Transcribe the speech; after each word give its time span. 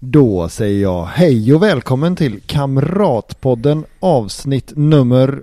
Då 0.00 0.48
säger 0.48 0.82
jag 0.82 1.04
hej 1.04 1.54
och 1.54 1.62
välkommen 1.62 2.16
till 2.16 2.40
Kamratpodden 2.46 3.84
avsnitt 4.00 4.72
nummer 4.76 5.42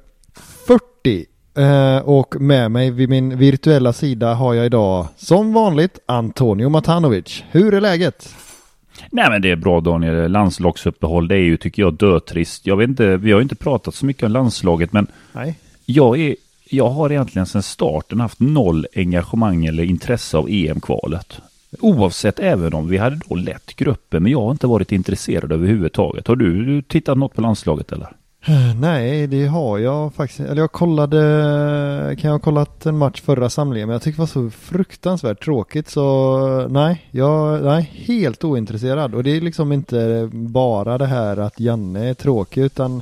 40. 0.68 1.26
Eh, 1.58 1.98
och 1.98 2.42
med 2.42 2.72
mig 2.72 2.92
vid 2.92 3.10
min 3.10 3.38
virtuella 3.38 3.94
sida 3.94 4.34
har 4.34 4.54
jag 4.54 4.66
idag 4.66 5.08
som 5.18 5.54
vanligt 5.54 6.00
Antonio 6.06 6.70
Matanovic. 6.70 7.44
Hur 7.52 7.74
är 7.74 7.82
läget? 7.82 8.36
Nej 9.12 9.30
men 9.30 9.42
det 9.42 9.52
är 9.52 9.56
bra 9.56 9.82
Daniel. 9.82 10.32
Landslagsuppehåll 10.32 11.28
det 11.28 11.36
är 11.36 11.40
ju 11.40 11.58
tycker 11.58 11.82
jag 11.82 11.94
dötrist. 11.94 12.68
Jag 12.68 12.78
vet 12.78 12.90
inte, 12.90 13.18
vi 13.18 13.32
har 13.32 13.40
ju 13.40 13.44
inte 13.44 13.56
pratat 13.56 13.96
så 13.96 14.06
mycket 14.06 14.24
om 14.24 14.32
landslaget 14.32 14.94
men 14.94 15.08
Nej. 15.34 15.56
jag, 15.86 16.20
är, 16.20 16.36
jag 16.70 16.90
har 16.90 17.12
egentligen 17.12 17.46
sedan 17.46 17.64
starten 17.64 18.20
haft 18.20 18.40
noll 18.40 18.88
engagemang 18.96 19.66
eller 19.66 19.84
intresse 19.84 20.38
av 20.38 20.50
EM-kvalet. 20.50 21.42
Oavsett 21.80 22.40
även 22.40 22.74
om 22.74 22.88
vi 22.88 22.98
hade 22.98 23.20
då 23.28 23.36
lett 23.36 23.76
gruppen 23.76 24.24
men 24.24 24.32
jag 24.32 24.42
har 24.42 24.52
inte 24.52 24.68
varit 24.68 24.92
intresserad 24.92 25.52
överhuvudtaget. 25.52 26.28
Har 26.28 26.36
du, 26.36 26.82
tittat 26.82 27.18
något 27.18 27.34
på 27.34 27.42
landslaget 27.42 27.92
eller? 27.92 28.16
Eh, 28.48 28.76
nej, 28.80 29.28
det 29.28 29.46
har 29.46 29.80
jag 29.80 30.14
faktiskt. 30.14 30.40
Eller 30.40 30.62
jag 30.62 30.72
kollade, 30.72 31.18
kan 32.20 32.28
jag 32.28 32.36
ha 32.36 32.40
kollat 32.40 32.86
en 32.86 32.98
match 32.98 33.22
förra 33.22 33.50
samlingen, 33.50 33.88
men 33.88 33.94
jag 33.94 34.02
tyckte 34.02 34.18
det 34.18 34.22
var 34.22 34.50
så 34.50 34.50
fruktansvärt 34.50 35.44
tråkigt 35.44 35.90
så 35.90 36.38
eh, 36.62 36.68
nej, 36.70 37.08
jag 37.12 37.66
är 37.78 37.82
helt 37.82 38.44
ointresserad. 38.44 39.16
Och 39.16 39.24
det 39.24 39.38
är 39.38 39.42
liksom 39.42 39.72
inte 39.72 40.30
bara 40.32 40.98
det 40.98 41.06
här 41.06 41.38
att 41.38 41.60
Janne 41.60 42.10
är 42.10 42.14
tråkig 42.14 42.62
utan 42.62 43.02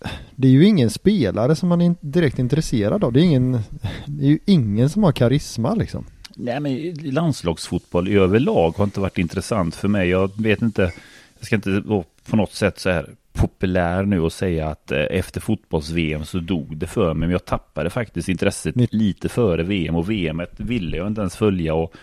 eh, 0.00 0.10
det 0.34 0.48
är 0.48 0.52
ju 0.52 0.66
ingen 0.66 0.90
spelare 0.90 1.56
som 1.56 1.68
man 1.68 1.80
är 1.80 1.94
direkt 2.00 2.38
intresserad 2.38 3.04
av. 3.04 3.12
Det 3.12 3.20
är, 3.20 3.24
ingen, 3.24 3.58
det 4.06 4.24
är 4.24 4.28
ju 4.28 4.38
ingen 4.46 4.90
som 4.90 5.02
har 5.02 5.12
karisma 5.12 5.74
liksom. 5.74 6.04
Nej 6.44 6.60
men 6.60 6.94
landslagsfotboll 6.94 8.08
i 8.08 8.14
överlag 8.14 8.70
har 8.76 8.84
inte 8.84 9.00
varit 9.00 9.18
intressant 9.18 9.74
för 9.74 9.88
mig. 9.88 10.08
Jag 10.08 10.30
vet 10.42 10.62
inte, 10.62 10.92
jag 11.38 11.46
ska 11.46 11.56
inte 11.56 11.80
vara 11.80 12.04
på 12.30 12.36
något 12.36 12.52
sätt 12.52 12.78
så 12.78 12.90
här 12.90 13.06
populär 13.32 14.02
nu 14.02 14.20
och 14.20 14.32
säga 14.32 14.68
att 14.68 14.92
eh, 14.92 14.98
efter 15.10 15.40
fotbolls-VM 15.40 16.24
så 16.24 16.38
dog 16.38 16.76
det 16.76 16.86
för 16.86 17.14
mig. 17.14 17.28
Men 17.28 17.30
jag 17.30 17.44
tappade 17.44 17.90
faktiskt 17.90 18.28
intresset 18.28 18.74
lite 18.92 19.28
före 19.28 19.62
VM 19.62 19.96
och 19.96 20.10
VM 20.10 20.42
ville 20.56 20.96
jag 20.96 21.06
inte 21.06 21.20
ens 21.20 21.36
följa. 21.36 21.74
Och 21.74 21.94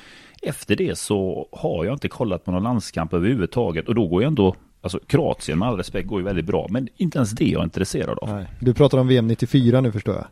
efter 0.42 0.76
det 0.76 0.98
så 0.98 1.48
har 1.52 1.86
jag 1.86 1.94
inte 1.94 2.08
kollat 2.08 2.46
på 2.46 2.52
någon 2.52 2.64
landskamp 2.64 3.14
överhuvudtaget. 3.14 3.88
Och 3.88 3.96
då 3.96 4.08
går 4.08 4.22
jag 4.22 4.28
ändå, 4.28 4.56
alltså 4.82 5.00
Kroatien 5.08 5.60
med 5.60 5.68
all 5.68 5.78
respekt 5.78 6.08
går 6.08 6.20
ju 6.20 6.26
väldigt 6.26 6.46
bra. 6.46 6.68
Men 6.70 6.88
inte 6.98 7.18
ens 7.18 7.32
det 7.32 7.46
jag 7.46 7.60
är 7.60 7.64
intresserad 7.64 8.20
av. 8.20 8.30
Nej. 8.30 8.46
Du 8.60 8.74
pratar 8.74 8.98
om 8.98 9.08
VM 9.08 9.28
94 9.28 9.82
nu 9.82 9.92
förstår 9.92 10.16
jag. 10.16 10.26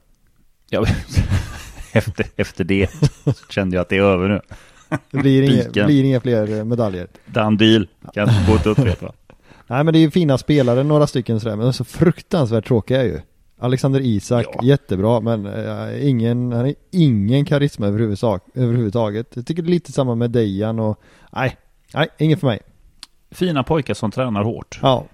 Ja, 0.70 0.86
efter, 1.96 2.26
efter 2.36 2.64
det 2.64 2.90
kände 3.50 3.76
jag 3.76 3.82
att 3.82 3.90
det 3.90 3.98
är 3.98 4.02
över 4.02 4.28
nu. 4.30 4.42
Det 5.12 5.18
blir 5.18 5.44
inga, 5.44 5.86
blir 5.86 6.04
inga 6.04 6.20
fler 6.20 6.58
eh, 6.58 6.64
medaljer. 6.66 7.08
Done 7.26 7.58
deal, 7.58 7.88
kan 8.14 8.30
inte 8.30 8.52
gå 8.52 8.58
till 8.58 8.72
upprepa. 8.72 9.12
Nej 9.68 9.84
men 9.84 9.94
det 9.94 10.00
är 10.00 10.02
ju 10.02 10.12
fina 10.12 10.38
spelare, 10.38 10.84
några 10.84 11.08
stycken 11.08 11.40
sådär, 11.40 11.56
men 11.56 11.74
så 11.74 11.84
fruktansvärt 11.84 12.68
tråkiga 12.68 13.04
ju. 13.04 13.20
Alexander 13.60 14.00
Isak, 14.02 14.46
Ja. 14.54 14.60
jättebra, 14.64 15.20
men 15.20 15.46
eh, 15.46 16.08
ingen, 16.10 16.52
han 16.52 16.62
har 16.66 16.74
ingen 16.92 17.46
karisma 17.46 17.88
överhuvudsak, 17.88 18.44
överhuvudtaget. 18.54 19.28
Jag 19.34 19.46
tycker 19.46 19.62
det 19.64 19.70
är 19.70 19.72
lite 19.72 19.92
samma 19.92 20.16
med 20.16 20.32
Dejan 20.32 20.80
och, 20.80 21.02
nej, 21.32 21.58
nej, 21.94 22.08
inget 22.18 22.40
för 22.40 22.48
mig. 22.48 22.60
Fina 23.32 23.64
pojkar 23.64 23.94
som 23.94 24.12
tränar 24.12 24.44
hårt. 24.44 24.80
Ja. 24.82 25.06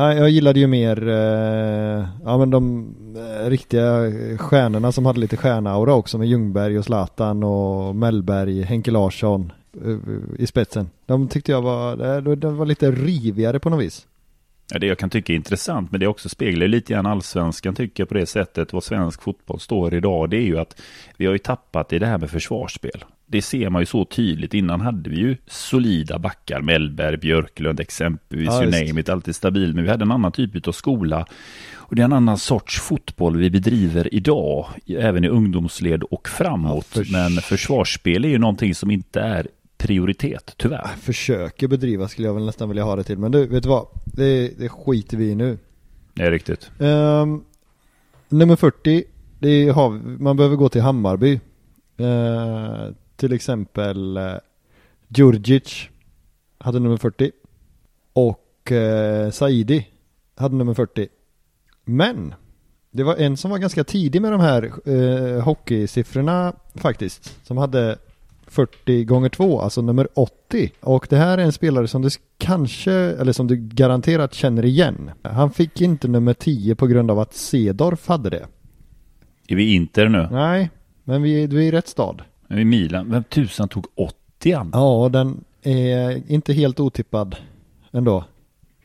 Nej, 0.00 0.16
jag 0.16 0.30
gillade 0.30 0.60
ju 0.60 0.66
mer, 0.66 1.08
eh, 1.08 2.06
ja 2.24 2.38
men 2.38 2.50
de 2.50 2.94
eh, 3.16 3.50
riktiga 3.50 4.12
stjärnorna 4.38 4.92
som 4.92 5.06
hade 5.06 5.20
lite 5.20 5.36
stjärnaura 5.36 5.94
också 5.94 6.18
med 6.18 6.28
Ljungberg 6.28 6.78
och 6.78 6.84
Zlatan 6.84 7.44
och 7.44 7.96
Mellberg, 7.96 8.62
Henke 8.62 8.90
Larsson 8.90 9.52
eh, 9.84 9.96
i 10.38 10.46
spetsen. 10.46 10.90
De 11.06 11.28
tyckte 11.28 11.52
jag 11.52 11.62
var, 11.62 12.16
eh, 12.16 12.22
de- 12.36 12.56
var 12.56 12.66
lite 12.66 12.90
rivigare 12.90 13.58
på 13.58 13.70
något 13.70 13.80
vis. 13.84 14.06
Ja, 14.72 14.78
det 14.78 14.86
jag 14.86 14.98
kan 14.98 15.10
tycka 15.10 15.32
är 15.32 15.36
intressant, 15.36 15.90
men 15.90 16.00
det 16.00 16.06
också 16.06 16.28
speglar 16.28 16.66
lite 16.68 16.92
grann 16.92 17.06
allsvenskan 17.06 17.74
tycker 17.74 18.00
jag 18.02 18.08
på 18.08 18.14
det 18.14 18.26
sättet, 18.26 18.72
vad 18.72 18.84
svensk 18.84 19.22
fotboll 19.22 19.60
står 19.60 19.94
idag, 19.94 20.30
det 20.30 20.36
är 20.36 20.42
ju 20.46 20.58
att 20.58 20.80
vi 21.16 21.26
har 21.26 21.32
ju 21.32 21.38
tappat 21.38 21.92
i 21.92 21.98
det 21.98 22.06
här 22.06 22.18
med 22.18 22.30
försvarsspel. 22.30 23.04
Det 23.32 23.42
ser 23.42 23.70
man 23.70 23.82
ju 23.82 23.86
så 23.86 24.04
tydligt. 24.04 24.54
Innan 24.54 24.80
hade 24.80 25.10
vi 25.10 25.16
ju 25.16 25.36
solida 25.46 26.18
backar, 26.18 26.60
Mellberg, 26.60 27.16
Björklund 27.16 27.80
exempelvis, 27.80 28.48
Ja, 28.48 28.62
you 28.64 28.70
name 28.86 29.00
it, 29.00 29.08
alltid 29.08 29.36
stabil, 29.36 29.74
men 29.74 29.84
vi 29.84 29.90
hade 29.90 30.02
en 30.04 30.12
annan 30.12 30.32
typ 30.32 30.68
av 30.68 30.72
skola. 30.72 31.26
Och 31.74 31.96
det 31.96 32.02
är 32.02 32.04
en 32.04 32.12
annan 32.12 32.38
sorts 32.38 32.80
fotboll 32.80 33.36
vi 33.36 33.50
bedriver 33.50 34.14
idag, 34.14 34.66
även 34.86 35.24
i 35.24 35.28
ungdomsled 35.28 36.02
och 36.02 36.28
framåt. 36.28 36.86
Ja, 36.94 37.00
förs- 37.00 37.12
Men 37.12 37.30
försvarsspel 37.30 38.24
är 38.24 38.28
ju 38.28 38.38
någonting 38.38 38.74
som 38.74 38.90
inte 38.90 39.20
är 39.20 39.46
prioritet, 39.78 40.54
tyvärr. 40.56 40.86
försöker 41.00 41.68
bedriva 41.68 42.08
skulle 42.08 42.26
jag 42.28 42.34
väl 42.34 42.46
nästan 42.46 42.68
vilja 42.68 42.84
ha 42.84 42.96
det 42.96 43.04
till. 43.04 43.18
Men 43.18 43.32
du, 43.32 43.46
vet 43.46 43.62
du 43.62 43.68
vad? 43.68 43.86
Det, 44.04 44.58
det 44.58 44.68
skiter 44.68 45.16
vi 45.16 45.30
i 45.30 45.34
nu. 45.34 45.58
Det 46.14 46.22
är 46.22 46.30
riktigt. 46.30 46.70
Ehm, 46.80 47.40
nummer 48.28 48.56
40, 48.56 49.04
det 49.38 49.68
har, 49.68 49.90
man 50.22 50.36
behöver 50.36 50.56
gå 50.56 50.68
till 50.68 50.80
Hammarby. 50.82 51.40
Ehm, 51.98 52.94
till 53.20 53.32
exempel 53.32 54.18
uh, 54.18 54.34
Djurdjic 55.08 55.88
hade 56.58 56.80
nummer 56.80 56.96
40. 56.96 57.30
Och 58.12 58.72
uh, 58.72 59.30
Saidi 59.30 59.86
hade 60.36 60.56
nummer 60.56 60.74
40. 60.74 61.08
Men 61.84 62.34
det 62.90 63.02
var 63.02 63.16
en 63.16 63.36
som 63.36 63.50
var 63.50 63.58
ganska 63.58 63.84
tidig 63.84 64.22
med 64.22 64.32
de 64.32 64.40
här 64.40 64.88
uh, 64.88 65.40
hockeysiffrorna 65.40 66.52
faktiskt. 66.74 67.46
Som 67.46 67.58
hade 67.58 67.98
40 68.46 69.04
gånger 69.04 69.28
2, 69.28 69.60
alltså 69.60 69.82
nummer 69.82 70.08
80. 70.14 70.70
Och 70.80 71.06
det 71.10 71.16
här 71.16 71.38
är 71.38 71.42
en 71.42 71.52
spelare 71.52 71.88
som 71.88 72.02
du 72.02 72.08
kanske, 72.38 72.92
eller 72.92 73.32
som 73.32 73.46
du 73.46 73.56
garanterat 73.56 74.34
känner 74.34 74.64
igen. 74.64 75.10
Han 75.22 75.50
fick 75.50 75.80
inte 75.80 76.08
nummer 76.08 76.34
10 76.34 76.74
på 76.74 76.86
grund 76.86 77.10
av 77.10 77.18
att 77.18 77.34
Sedorf 77.34 78.08
hade 78.08 78.30
det. 78.30 78.46
Är 79.48 79.56
vi 79.56 79.74
Inter 79.74 80.08
nu? 80.08 80.28
Nej, 80.30 80.70
men 81.04 81.22
vi, 81.22 81.46
du 81.46 81.56
är 81.56 81.62
i 81.62 81.70
rätt 81.70 81.88
stad. 81.88 82.22
Vi 82.52 82.64
Milan? 82.64 83.10
Vem 83.10 83.24
tusan 83.24 83.68
tog 83.68 83.86
80 83.96 84.52
an? 84.52 84.70
Ja, 84.72 85.08
den 85.12 85.44
är 85.62 86.22
inte 86.32 86.52
helt 86.52 86.80
otippad 86.80 87.36
ändå. 87.92 88.24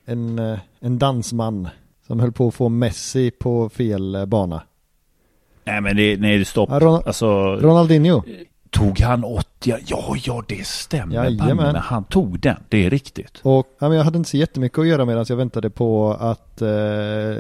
En, 0.06 0.40
eh, 0.40 0.60
en 0.80 0.98
dansman 1.00 1.68
som 2.08 2.20
höll 2.20 2.32
på 2.32 2.48
att 2.48 2.54
få 2.56 2.70
Messi 2.70 3.32
på 3.32 3.70
fel 3.70 4.16
eh, 4.16 4.26
bana. 4.26 4.62
Nej 5.64 5.82
men 5.82 5.96
det, 5.96 6.18
nej, 6.20 6.38
det 6.38 6.46
stopp. 6.46 6.70
Ja, 6.72 6.80
Ron- 6.80 7.02
Alltså, 7.06 7.56
Ronaldinho. 7.56 8.24
tog 8.70 9.00
han 9.00 9.24
80? 9.24 9.46
Ja, 9.86 10.16
ja 10.26 10.44
det 10.48 10.68
stämmer. 10.68 11.16
Jajamän. 11.16 11.76
han 11.76 12.04
tog 12.04 12.40
den, 12.40 12.58
det 12.70 12.86
är 12.86 12.90
riktigt. 12.90 13.40
Och 13.44 13.68
ja, 13.80 13.88
men 13.90 13.98
jag 13.98 14.04
hade 14.06 14.18
inte 14.18 14.30
så 14.30 14.38
jättemycket 14.38 14.80
att 14.80 14.88
göra 14.88 15.06
medan 15.06 15.26
jag 15.30 15.36
väntade 15.36 15.70
på 15.70 16.14
att 16.20 16.62
eh, 16.62 16.70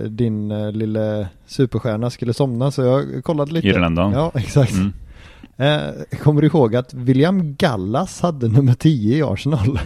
din 0.09 0.51
eh, 0.51 0.71
lille 0.71 1.27
superstjärna 1.45 2.09
skulle 2.09 2.33
somna 2.33 2.71
så 2.71 2.81
jag 2.81 3.23
kollade 3.23 3.51
lite. 3.51 3.67
Irlanda. 3.67 4.11
Ja, 4.15 4.31
exakt. 4.35 4.71
Mm. 4.73 4.93
Eh, 5.57 6.17
kommer 6.23 6.41
du 6.41 6.47
ihåg 6.47 6.75
att 6.75 6.93
William 6.93 7.55
Gallas 7.55 8.21
hade 8.21 8.47
nummer 8.47 8.73
10 8.73 9.17
i 9.17 9.21
Arsenal? 9.23 9.79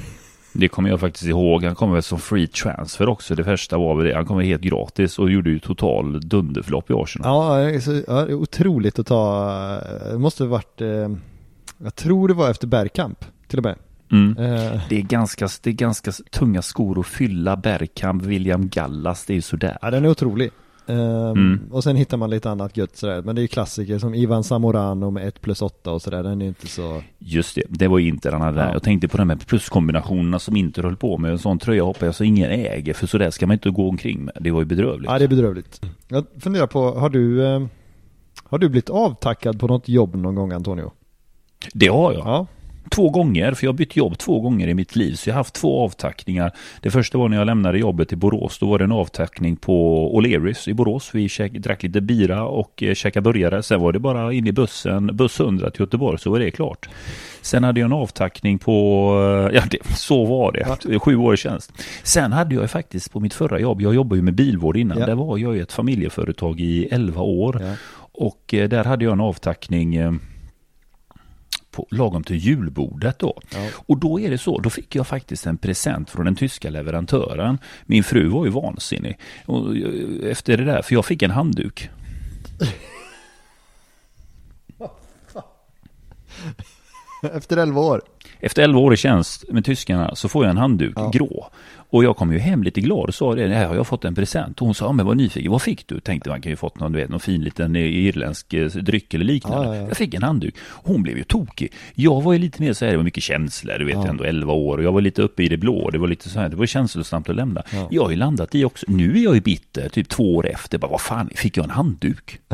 Det 0.54 0.68
kommer 0.68 0.90
jag 0.90 1.00
faktiskt 1.00 1.26
ihåg. 1.26 1.64
Han 1.64 1.76
kom 1.76 1.92
väl 1.92 2.04
som 2.04 2.20
free 2.20 2.48
transfer 2.48 3.10
också. 3.10 3.36
Det 3.36 3.44
första 3.44 3.78
var 3.78 3.96
väl 3.96 4.06
det. 4.06 4.16
Han 4.16 4.26
kom 4.26 4.40
helt 4.40 4.62
gratis 4.62 5.20
och 5.20 5.32
gjorde 5.32 5.50
ju 5.50 5.60
total 5.60 6.20
dunderflopp 6.30 6.90
i 6.90 6.94
Arsenal. 6.94 7.28
Ja, 7.32 7.58
det 7.58 7.76
är 7.76 7.80
så, 7.80 8.02
ja, 8.08 8.26
otroligt 8.28 9.00
att 9.00 9.08
ta, 9.08 9.52
det 10.12 10.18
måste 10.20 10.44
ha 10.44 10.50
varit, 10.50 10.82
eh, 10.82 11.10
jag 11.78 11.96
tror 11.96 12.28
det 12.28 12.34
var 12.34 12.50
efter 12.52 12.68
Bergkamp 12.68 13.26
till 13.48 13.58
och 13.60 13.64
med. 13.66 13.76
Mm. 14.12 14.38
Eh, 14.38 14.82
Det, 14.90 14.98
är 14.98 15.02
ganska, 15.02 15.48
det 15.64 15.70
är 15.70 15.74
ganska 15.74 16.12
tunga 16.12 16.62
skor 16.62 17.00
att 17.00 17.08
fylla. 17.08 17.58
Bergkamp, 17.58 18.24
William 18.24 18.70
Gallas, 18.70 19.26
det 19.26 19.34
är 19.34 19.36
ju 19.36 19.42
sådär. 19.42 19.78
ja, 19.82 19.92
den 19.92 20.06
är 20.06 20.10
otrolig. 20.10 20.50
Eh, 20.90 21.20
Mm. 21.30 21.60
Och 21.72 21.84
sen 21.84 21.96
hittar 21.96 22.18
man 22.18 22.30
lite 22.30 22.50
annat 22.50 22.78
gött 22.78 22.96
sådär, 22.96 23.22
men 23.22 23.36
det 23.36 23.40
är 23.40 23.44
ju 23.44 23.48
klassiker 23.48 24.00
som 24.00 24.16
Ivan 24.16 24.44
Zamorano 24.44 25.12
med 25.12 25.28
1 25.28 25.42
plus 25.42 25.62
8 25.62 25.92
och 25.92 26.02
sådär, 26.02 26.24
den 26.24 26.42
är 26.42 26.46
inte 26.46 26.68
så 26.68 27.02
Just 27.20 27.56
det, 27.56 27.64
det 27.70 27.88
var 27.88 27.98
ju 28.00 28.08
Inter 28.08 28.32
han 28.32 28.42
hade. 28.42 28.62
Ja. 28.62 28.74
Jag 28.74 28.84
tänkte 28.84 29.08
på 29.08 29.18
de 29.18 29.30
här 29.30 29.38
pluskombinationerna 29.38 30.40
som 30.40 30.56
Inter 30.56 30.84
höll 30.84 30.96
på 30.96 31.18
med. 31.18 31.32
En 31.32 31.40
sån 31.40 31.60
tröja 31.60 31.84
hoppas 31.84 32.02
jag 32.02 32.16
så 32.16 32.24
ingen 32.24 32.50
äger, 32.52 32.94
för 32.94 33.08
så 33.08 33.18
där 33.18 33.30
ska 33.32 33.48
man 33.48 33.54
inte 33.54 33.70
gå 33.70 33.90
omkring 33.90 34.26
med. 34.26 34.38
Det 34.42 34.52
var 34.52 34.60
ju 34.60 34.66
bedrövligt. 34.66 35.12
Ja, 35.12 35.18
det 35.20 35.24
är 35.26 35.30
bedrövligt. 35.30 35.82
Jag 36.08 36.26
funderar 36.40 36.68
på, 36.68 36.92
har 36.92 37.10
du, 37.10 37.46
eh, 37.48 37.62
har 38.44 38.58
du 38.58 38.70
blivit 38.70 38.90
avtackad 38.90 39.60
på 39.60 39.68
något 39.68 39.90
jobb 39.90 40.16
någon 40.16 40.36
gång 40.36 40.52
Antonio? 40.52 40.92
Det 41.74 41.88
har 41.88 42.14
jag. 42.14 42.22
Ja. 42.28 42.48
Två 42.90 43.10
gånger, 43.10 43.54
för 43.54 43.66
jag 43.66 43.72
har 43.72 43.78
bytt 43.78 43.96
jobb 43.96 44.18
två 44.18 44.40
gånger 44.40 44.68
i 44.68 44.74
mitt 44.74 44.96
liv, 44.96 45.14
så 45.14 45.30
jag 45.30 45.34
har 45.34 45.40
haft 45.40 45.56
två 45.56 45.84
avtackningar. 45.84 46.52
Det 46.82 46.92
första 46.92 47.18
var 47.18 47.30
när 47.30 47.38
jag 47.38 47.46
lämnade 47.46 47.80
jobbet 47.80 48.14
i 48.14 48.16
Borås, 48.16 48.60
då 48.60 48.66
var 48.66 48.78
det 48.78 48.84
en 48.84 48.92
avtackning 48.92 49.56
på 49.56 50.10
O'Learys 50.20 50.70
i 50.70 50.74
Borås. 50.74 51.10
Vi 51.14 51.30
käk, 51.30 51.52
drack 51.52 51.84
lite 51.84 52.02
bira 52.02 52.44
och 52.44 52.84
eh, 52.84 52.94
käkade 52.94 53.24
burgare. 53.24 53.64
Sen 53.64 53.82
var 53.82 53.92
det 53.92 54.00
bara 54.00 54.34
in 54.34 54.48
i 54.48 54.52
bussen, 54.52 55.16
buss 55.16 55.40
100 55.40 55.72
till 55.72 55.82
Göteborg, 55.82 56.20
så 56.20 56.32
var 56.32 56.40
det 56.40 56.52
klart. 56.52 56.90
Sen 57.42 57.64
hade 57.64 57.80
jag 57.80 57.86
en 57.86 57.94
avtackning 57.94 58.60
på, 58.60 59.10
eh, 59.50 59.56
ja 59.56 59.64
det, 59.72 59.96
så 59.96 60.26
var 60.26 60.52
det, 60.52 61.00
sju 61.00 61.16
år 61.16 61.34
i 61.34 61.38
tjänst. 61.38 61.74
Sen 62.04 62.32
hade 62.32 62.56
jag 62.56 62.72
faktiskt 62.72 63.12
på 63.14 63.20
mitt 63.20 63.34
förra 63.34 63.60
jobb, 63.60 63.82
jag 63.82 63.96
jobbade 63.96 64.16
ju 64.16 64.22
med 64.22 64.36
bilvård 64.36 64.78
innan, 64.78 65.00
ja. 65.00 65.06
där 65.06 65.16
var 65.16 65.38
jag 65.38 65.58
i 65.58 65.60
ett 65.60 65.72
familjeföretag 65.72 66.60
i 66.60 66.86
elva 66.86 67.22
år. 67.22 67.62
Ja. 67.62 67.74
Och 68.12 68.54
eh, 68.54 68.70
där 68.70 68.84
hade 68.84 69.06
jag 69.06 69.14
en 69.14 69.22
avtackning 69.22 70.20
på, 71.80 71.96
lagom 71.96 72.24
till 72.24 72.36
julbordet 72.36 73.20
då. 73.20 73.42
Ja. 73.54 73.70
Och 73.88 73.98
då 73.98 74.20
är 74.20 74.30
det 74.30 74.38
så, 74.38 74.60
då 74.60 74.70
fick 74.70 74.96
jag 74.96 75.08
faktiskt 75.08 75.46
en 75.46 75.58
present 75.58 76.10
från 76.10 76.26
den 76.26 76.36
tyska 76.36 76.70
leverantören. 76.70 77.58
Min 77.86 78.04
fru 78.04 78.28
var 78.28 78.46
ju 78.46 78.52
vansinnig 78.52 79.18
och, 79.46 79.78
efter 80.24 80.58
det 80.58 80.66
där, 80.66 80.82
för 80.82 80.94
jag 80.94 81.06
fick 81.06 81.24
en 81.24 81.32
handduk. 81.32 81.90
Efter 87.34 87.58
11 87.58 87.82
år? 87.82 88.02
Efter 88.40 88.64
11 88.64 88.80
år 88.80 88.94
i 88.94 88.98
tjänst 88.98 89.46
med 89.50 89.66
tyskarna 89.66 90.16
så 90.16 90.30
får 90.30 90.44
jag 90.46 90.52
en 90.52 90.58
handduk, 90.58 90.94
ja. 90.96 91.10
grå. 91.14 91.50
Och 91.92 92.04
jag 92.04 92.18
kom 92.18 92.34
ju 92.34 92.40
hem 92.40 92.64
lite 92.64 92.82
glad 92.82 93.08
och 93.08 93.16
sa 93.16 93.36
det, 93.36 93.48
här 93.48 93.68
har 93.68 93.76
jag 93.76 93.88
fått 93.88 94.06
en 94.06 94.16
present. 94.16 94.62
Och 94.62 94.66
hon 94.66 94.76
sa, 94.76 94.92
men 94.92 95.06
vad 95.06 95.18
nyfiken, 95.18 95.52
vad 95.52 95.62
fick 95.62 95.88
du? 95.88 96.00
Tänkte 96.00 96.30
man 96.30 96.42
kan 96.42 96.50
ju 96.50 96.56
fått 96.56 96.80
någon, 96.80 96.92
du 96.92 97.00
vet, 97.00 97.10
någon 97.10 97.20
fin 97.20 97.44
liten 97.44 97.76
eh, 97.76 97.82
irländsk 97.82 98.54
eh, 98.54 98.68
dryck 98.68 99.14
eller 99.14 99.26
liknande. 99.26 99.68
Ja, 99.68 99.76
ja, 99.76 99.88
jag 99.88 99.98
fick 99.98 100.14
en 100.14 100.24
handduk. 100.24 100.56
Hon 100.84 101.04
blev 101.04 101.18
ju 101.18 101.24
tokig. 101.24 101.74
Jag 101.94 102.22
var 102.22 102.34
ju 102.34 102.40
lite 102.40 102.62
mer 102.62 102.74
så 102.74 102.86
här, 102.86 102.92
det 102.92 102.98
var 102.98 103.04
mycket 103.04 103.24
känslor, 103.24 103.78
du 103.80 103.86
vet, 103.86 104.06
ändå 104.06 104.24
11 104.24 104.54
år. 104.54 104.78
Och 104.78 104.84
jag 104.84 104.92
var 104.92 105.02
lite 105.02 105.22
uppe 105.22 105.44
i 105.44 105.50
det 105.50 105.58
blå, 105.58 105.90
det 105.90 105.98
var 105.98 106.08
lite 106.08 106.30
så 106.30 106.40
här, 106.40 106.50
det 106.50 106.56
var 106.56 106.66
känslosamt 106.66 107.30
att 107.30 107.36
lämna. 107.36 107.64
Jag 107.92 108.04
har 108.04 108.10
ju 108.10 108.16
landat 108.16 108.56
i 108.56 108.66
också, 108.66 108.86
nu 108.90 109.18
är 109.18 109.24
jag 109.24 109.36
ju 109.36 109.42
bitter, 109.42 109.90
typ 109.90 110.10
två 110.10 110.36
år 110.36 110.48
efter, 110.48 110.78
bara 110.78 110.92
vad 110.92 111.02
fan, 111.02 111.30
fick 111.36 111.58
jag 111.58 111.64
en 111.64 111.70
handduk? 111.70 112.40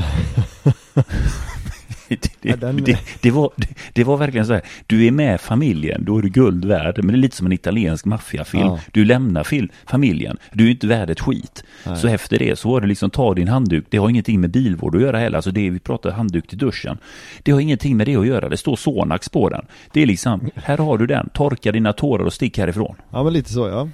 det, 2.42 2.56
det, 2.56 3.00
det, 3.22 3.32
var, 3.32 3.52
det, 3.94 4.04
var 4.04 4.18
verkligen 4.18 4.46
så 4.46 4.54
här, 4.54 4.62
du 4.88 5.06
är 5.06 5.12
med 5.12 5.42
familjen, 5.42 6.06
då 6.06 6.18
är 6.18 6.22
du 6.22 6.30
guld 6.30 6.66
värd. 6.66 6.98
Men 6.98 7.08
det 7.08 7.14
är 7.14 7.18
lite 7.18 7.36
som 7.36 7.46
en 7.46 7.52
italiensk 7.52 8.06
maffiafilm. 8.06 8.68
Ja. 8.68 8.80
Du 8.92 9.06
lämnar 9.06 9.44
fil, 9.44 9.72
familjen, 9.86 10.38
du 10.54 10.68
är 10.68 10.72
inte 10.72 10.88
värd 10.88 11.10
ett 11.10 11.20
skit. 11.20 11.64
Nej. 11.86 11.98
Så 11.98 12.08
efter 12.08 12.40
det 12.40 12.60
så 12.60 12.70
var 12.70 12.82
det 12.82 12.88
liksom, 12.88 13.10
ta 13.10 13.34
din 13.34 13.48
handduk, 13.48 13.86
det 13.90 13.98
har 13.98 14.10
ingenting 14.10 14.42
med 14.42 14.50
bilvård 14.50 14.96
att 14.96 15.02
göra 15.02 15.20
heller. 15.20 15.36
Alltså 15.38 15.52
det 15.52 15.70
vi 15.70 15.80
pratar 15.80 16.12
handduk 16.12 16.48
till 16.48 16.58
duschen. 16.58 16.98
Det 17.44 17.52
har 17.52 17.60
ingenting 17.60 17.98
med 17.98 18.08
det 18.08 18.16
att 18.16 18.28
göra, 18.28 18.50
det 18.50 18.58
står 18.58 18.76
Sonax 18.76 19.30
på 19.30 19.50
den. 19.50 19.66
Det 19.92 20.02
är 20.02 20.06
liksom, 20.06 20.50
här 20.56 20.78
har 20.78 20.98
du 20.98 21.08
den, 21.08 21.30
torka 21.30 21.72
dina 21.72 21.94
tårar 21.94 22.26
och 22.26 22.34
stick 22.34 22.58
härifrån. 22.58 22.96
Ja 23.12 23.24
men 23.24 23.34
lite 23.34 23.50
så 23.50 23.68
ja. 23.68 23.90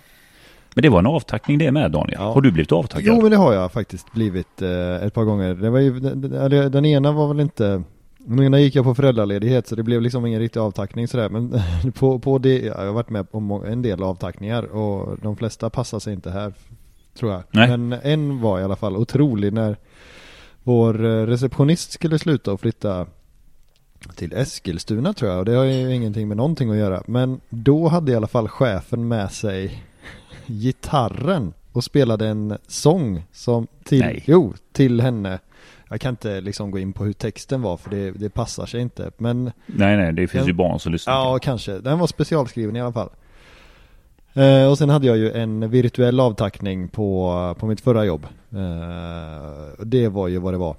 Men 0.75 0.81
det 0.81 0.89
var 0.89 0.99
en 0.99 1.07
avtackning 1.07 1.57
det 1.57 1.71
med 1.71 1.91
Daniel. 1.91 2.17
Ja. 2.21 2.33
Har 2.33 2.41
du 2.41 2.51
blivit 2.51 2.71
avtackad? 2.71 3.07
Jo 3.07 3.21
men 3.21 3.31
det 3.31 3.37
har 3.37 3.53
jag 3.53 3.71
faktiskt 3.71 4.11
blivit 4.11 4.61
eh, 4.61 4.95
ett 4.95 5.13
par 5.13 5.23
gånger. 5.23 5.55
Det 5.55 5.69
var 5.69 5.79
ju, 5.79 5.99
den, 5.99 6.71
den 6.71 6.85
ena 6.85 7.11
var 7.11 7.27
väl 7.27 7.39
inte 7.39 7.83
men 8.25 8.61
gick 8.61 8.75
jag 8.75 8.85
på 8.85 8.95
föräldraledighet 8.95 9.67
så 9.67 9.75
det 9.75 9.83
blev 9.83 10.01
liksom 10.01 10.25
ingen 10.25 10.39
riktig 10.39 10.59
avtackning 10.59 11.07
sådär 11.07 11.29
men 11.29 11.61
på, 11.93 12.19
på 12.19 12.37
det, 12.37 12.59
jag 12.61 12.75
har 12.75 12.85
varit 12.85 13.09
med 13.09 13.31
på 13.31 13.63
en 13.67 13.81
del 13.81 14.03
avtackningar 14.03 14.63
och 14.63 15.17
de 15.21 15.35
flesta 15.35 15.69
passar 15.69 15.99
sig 15.99 16.13
inte 16.13 16.31
här 16.31 16.53
tror 17.13 17.31
jag. 17.31 17.43
Nej. 17.51 17.77
Men 17.77 17.99
en 18.03 18.41
var 18.41 18.59
i 18.59 18.63
alla 18.63 18.75
fall 18.75 18.97
otrolig 18.97 19.53
när 19.53 19.77
vår 20.63 21.05
eh, 21.05 21.25
receptionist 21.25 21.91
skulle 21.91 22.19
sluta 22.19 22.53
och 22.53 22.59
flytta 22.59 23.07
till 24.15 24.33
Eskilstuna 24.33 25.13
tror 25.13 25.31
jag 25.31 25.39
och 25.39 25.45
det 25.45 25.53
har 25.53 25.63
ju 25.63 25.95
ingenting 25.95 26.27
med 26.27 26.37
någonting 26.37 26.69
att 26.69 26.77
göra 26.77 27.03
men 27.07 27.41
då 27.49 27.87
hade 27.87 28.11
i 28.11 28.15
alla 28.15 28.27
fall 28.27 28.47
chefen 28.47 29.07
med 29.07 29.31
sig 29.31 29.83
gitarren 30.45 31.53
och 31.71 31.83
spelade 31.83 32.27
en 32.27 32.57
sång 32.67 33.23
som 33.31 33.67
till, 33.83 33.99
Nej. 33.99 34.23
jo, 34.27 34.53
till 34.71 35.01
henne 35.01 35.39
jag 35.91 36.01
kan 36.01 36.09
inte 36.09 36.41
liksom 36.41 36.71
gå 36.71 36.79
in 36.79 36.93
på 36.93 37.05
hur 37.05 37.13
texten 37.13 37.61
var 37.61 37.77
för 37.77 37.89
det, 37.89 38.11
det 38.11 38.29
passar 38.29 38.65
sig 38.65 38.81
inte. 38.81 39.11
Men 39.17 39.43
nej, 39.65 39.97
nej, 39.97 40.13
det 40.13 40.27
finns 40.27 40.41
den, 40.41 40.47
ju 40.47 40.53
barn 40.53 40.79
som 40.79 40.91
lyssnar. 40.91 41.13
Ja, 41.13 41.39
kanske. 41.41 41.79
Den 41.79 41.99
var 41.99 42.07
specialskriven 42.07 42.75
i 42.75 42.81
alla 42.81 42.93
fall. 42.93 43.09
Eh, 44.33 44.69
och 44.69 44.77
sen 44.77 44.89
hade 44.89 45.07
jag 45.07 45.17
ju 45.17 45.31
en 45.31 45.69
virtuell 45.69 46.19
avtackning 46.19 46.87
på, 46.87 47.55
på 47.59 47.65
mitt 47.65 47.81
förra 47.81 48.05
jobb. 48.05 48.27
Eh, 48.51 49.83
det 49.85 50.07
var 50.07 50.27
ju 50.27 50.37
vad 50.37 50.53
det 50.53 50.57
var. 50.57 50.75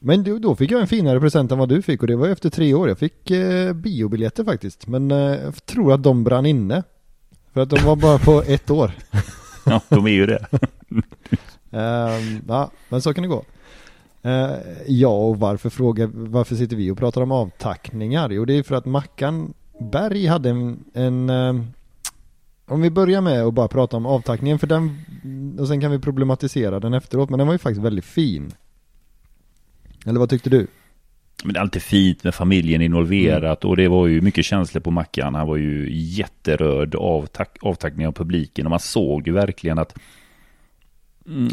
Men 0.00 0.24
då, 0.24 0.38
då 0.38 0.56
fick 0.56 0.70
jag 0.70 0.80
en 0.80 0.86
finare 0.86 1.20
present 1.20 1.52
än 1.52 1.58
vad 1.58 1.68
du 1.68 1.82
fick 1.82 2.00
och 2.00 2.06
det 2.06 2.16
var 2.16 2.28
efter 2.28 2.50
tre 2.50 2.74
år. 2.74 2.88
Jag 2.88 2.98
fick 2.98 3.30
eh, 3.30 3.72
biobiljetter 3.72 4.44
faktiskt. 4.44 4.86
Men 4.86 5.10
eh, 5.10 5.16
jag 5.16 5.66
tror 5.66 5.92
att 5.92 6.02
de 6.02 6.24
brann 6.24 6.46
inne. 6.46 6.82
För 7.52 7.60
att 7.60 7.70
de 7.70 7.84
var 7.84 7.96
bara 7.96 8.18
på 8.18 8.42
ett 8.42 8.70
år. 8.70 8.92
ja, 9.66 9.80
de 9.88 10.06
är 10.06 10.10
ju 10.10 10.26
det. 10.26 10.46
Ehm, 11.74 12.42
ja, 12.48 12.70
men 12.88 13.02
så 13.02 13.14
kan 13.14 13.22
det 13.22 13.28
gå. 13.28 13.44
Uh, 14.26 14.56
ja, 14.86 15.08
och 15.08 15.38
varför 15.38 15.70
frågar, 15.70 16.10
varför 16.12 16.54
sitter 16.54 16.76
vi 16.76 16.90
och 16.90 16.98
pratar 16.98 17.20
om 17.20 17.32
avtackningar? 17.32 18.30
Jo, 18.30 18.44
det 18.44 18.54
är 18.54 18.62
för 18.62 18.74
att 18.74 18.86
Mackan 18.86 19.54
Berg 19.92 20.26
hade 20.26 20.50
en, 20.50 20.84
en 20.94 21.30
uh, 21.30 21.62
om 22.66 22.82
vi 22.82 22.90
börjar 22.90 23.20
med 23.20 23.42
att 23.42 23.54
bara 23.54 23.68
prata 23.68 23.96
om 23.96 24.06
avtackningen, 24.06 24.58
för 24.58 24.66
den, 24.66 24.98
och 25.58 25.68
sen 25.68 25.80
kan 25.80 25.90
vi 25.90 25.98
problematisera 25.98 26.80
den 26.80 26.94
efteråt, 26.94 27.30
men 27.30 27.38
den 27.38 27.46
var 27.46 27.54
ju 27.54 27.58
faktiskt 27.58 27.84
väldigt 27.84 28.04
fin. 28.04 28.52
Eller 30.06 30.20
vad 30.20 30.30
tyckte 30.30 30.50
du? 30.50 30.66
Men 31.44 31.52
det 31.52 31.58
är 31.58 31.62
alltid 31.62 31.82
fint 31.82 32.24
med 32.24 32.34
familjen 32.34 32.82
involverat 32.82 33.64
mm. 33.64 33.70
och 33.70 33.76
det 33.76 33.88
var 33.88 34.06
ju 34.06 34.20
mycket 34.20 34.44
känslor 34.44 34.80
på 34.80 34.90
Mackan. 34.90 35.34
Han 35.34 35.46
var 35.46 35.56
ju 35.56 35.88
jätterörd 35.90 36.94
av 36.94 37.28
avtackningen 37.60 38.08
av 38.08 38.12
publiken 38.12 38.66
och 38.66 38.70
man 38.70 38.80
såg 38.80 39.26
ju 39.26 39.32
verkligen 39.32 39.78
att 39.78 39.98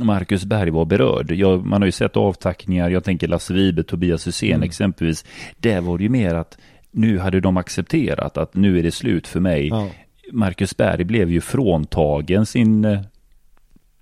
Marcus 0.02 0.46
Berg 0.46 0.70
var 0.70 0.86
berörd. 0.86 1.32
Jag, 1.32 1.66
man 1.66 1.82
har 1.82 1.86
ju 1.86 1.92
sett 1.92 2.18
avtackningar, 2.18 2.90
jag 2.90 3.04
tänker 3.04 3.28
Lasse 3.28 3.54
Vibe, 3.54 3.84
Tobias 3.84 4.28
Hysén 4.28 4.52
mm. 4.52 4.64
exempelvis. 4.64 5.26
Där 5.58 5.82
var 5.82 5.98
det 5.98 6.04
ju 6.04 6.10
mer 6.10 6.36
att 6.36 6.58
nu 6.92 7.20
hade 7.20 7.40
de 7.40 7.58
accepterat 7.58 8.38
att 8.38 8.56
nu 8.56 8.80
är 8.80 8.84
det 8.84 8.92
slut 8.92 9.28
för 9.28 9.40
mig. 9.40 9.68
Ja. 9.68 9.88
Marcus 10.32 10.78
Berg 10.78 11.04
blev 11.04 11.32
ju 11.32 11.42
fråntagen 11.42 12.46
sin, 12.46 12.86
eh, 12.86 13.02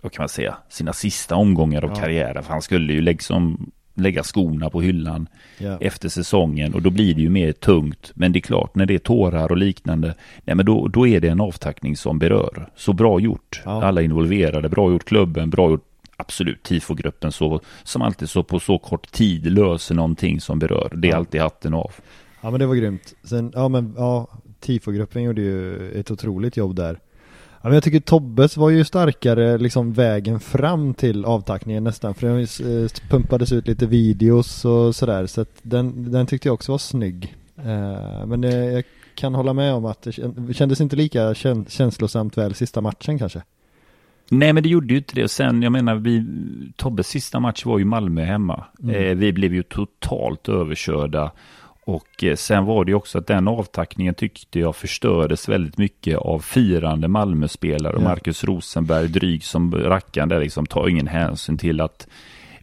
vad 0.01 0.11
kan 0.11 0.23
man 0.23 0.29
säga, 0.29 0.57
sina 0.69 0.93
sista 0.93 1.35
omgångar 1.35 1.83
av 1.83 1.89
ja. 1.89 1.95
karriären. 1.95 2.43
För 2.43 2.51
han 2.51 2.61
skulle 2.61 2.93
ju 2.93 3.01
liksom 3.01 3.71
lägga 3.97 4.23
skorna 4.23 4.69
på 4.69 4.81
hyllan 4.81 5.27
yeah. 5.59 5.77
efter 5.81 6.09
säsongen 6.09 6.73
och 6.73 6.81
då 6.81 6.89
blir 6.89 7.13
det 7.13 7.21
ju 7.21 7.29
mer 7.29 7.51
tungt. 7.51 8.11
Men 8.13 8.31
det 8.31 8.39
är 8.39 8.41
klart, 8.41 8.75
när 8.75 8.85
det 8.85 8.95
är 8.95 8.99
tårar 8.99 9.51
och 9.51 9.57
liknande, 9.57 10.15
nej 10.43 10.55
men 10.55 10.65
då, 10.65 10.87
då 10.87 11.07
är 11.07 11.19
det 11.19 11.27
en 11.27 11.41
avtackning 11.41 11.95
som 11.95 12.19
berör. 12.19 12.69
Så 12.75 12.93
bra 12.93 13.19
gjort, 13.19 13.61
ja. 13.65 13.83
alla 13.83 14.01
involverade, 14.01 14.69
bra 14.69 14.91
gjort 14.91 15.05
klubben, 15.05 15.49
bra 15.49 15.69
gjort 15.69 15.85
absolut 16.17 16.63
tifogruppen 16.63 17.31
så, 17.31 17.61
som 17.83 18.01
alltid 18.01 18.29
så 18.29 18.43
på 18.43 18.59
så 18.59 18.77
kort 18.77 19.11
tid 19.11 19.51
löser 19.51 19.95
någonting 19.95 20.41
som 20.41 20.59
berör. 20.59 20.91
Det 20.95 21.07
är 21.07 21.11
ja. 21.11 21.17
alltid 21.17 21.41
hatten 21.41 21.73
av. 21.73 21.91
Ja 22.41 22.51
men 22.51 22.59
det 22.59 22.65
var 22.65 22.75
grymt. 22.75 23.13
Sen, 23.23 23.51
ja 23.55 23.67
men 23.67 23.93
ja, 23.97 24.27
tifogruppen 24.59 25.23
gjorde 25.23 25.41
ju 25.41 25.91
ett 25.91 26.11
otroligt 26.11 26.57
jobb 26.57 26.75
där. 26.75 26.99
Men 27.67 27.73
jag 27.73 27.83
tycker 27.83 27.99
Tobbes 27.99 28.57
var 28.57 28.69
ju 28.69 28.83
starkare 28.83 29.57
liksom 29.57 29.93
vägen 29.93 30.39
fram 30.39 30.93
till 30.93 31.25
avtackningen 31.25 31.83
nästan 31.83 32.13
för 32.13 32.27
det 32.27 32.83
eh, 32.83 33.09
pumpades 33.09 33.51
ut 33.51 33.67
lite 33.67 33.85
videos 33.85 34.65
och 34.65 34.95
sådär 34.95 35.25
så 35.25 35.41
att 35.41 35.59
den, 35.61 36.11
den 36.11 36.27
tyckte 36.27 36.47
jag 36.47 36.53
också 36.53 36.71
var 36.71 36.79
snygg. 36.79 37.35
Uh, 37.59 38.25
men 38.25 38.41
det, 38.41 38.71
jag 38.71 38.83
kan 39.15 39.35
hålla 39.35 39.53
med 39.53 39.73
om 39.73 39.85
att 39.85 40.01
det 40.01 40.53
kändes 40.53 40.81
inte 40.81 40.95
lika 40.95 41.33
känslosamt 41.67 42.37
väl 42.37 42.53
sista 42.53 42.81
matchen 42.81 43.19
kanske. 43.19 43.41
Nej, 44.29 44.53
men 44.53 44.63
det 44.63 44.69
gjorde 44.69 44.93
ju 44.93 44.97
inte 44.97 45.15
det. 45.15 45.23
Och 45.23 45.31
sen, 45.31 45.61
jag 45.61 45.71
menar, 45.71 45.95
vi, 45.95 46.25
Tobbes 46.75 47.07
sista 47.07 47.39
match 47.39 47.65
var 47.65 47.79
ju 47.79 47.85
Malmö 47.85 48.23
hemma. 48.23 48.65
Mm. 48.83 48.95
Eh, 48.95 49.15
vi 49.15 49.33
blev 49.33 49.53
ju 49.53 49.63
totalt 49.63 50.49
överkörda 50.49 51.31
och 51.87 52.23
eh, 52.23 52.35
sen 52.35 52.65
var 52.65 52.85
det 52.85 52.91
ju 52.91 52.95
också 52.95 53.17
att 53.17 53.27
den 53.27 53.47
avtackningen 53.47 54.13
tyckte 54.13 54.59
jag 54.59 54.75
förstördes 54.75 55.49
väldigt 55.49 55.77
mycket 55.77 56.17
av 56.17 56.39
firande 56.39 57.07
Malmöspelare 57.07 57.93
och 57.93 58.01
ja. 58.01 58.07
Marcus 58.07 58.43
Rosenberg 58.43 59.07
dryg 59.07 59.43
som 59.43 59.75
rackaren 59.75 60.29
där 60.29 60.39
liksom 60.39 60.65
tar 60.65 60.87
ingen 60.87 61.07
hänsyn 61.07 61.57
till 61.57 61.81
att 61.81 62.07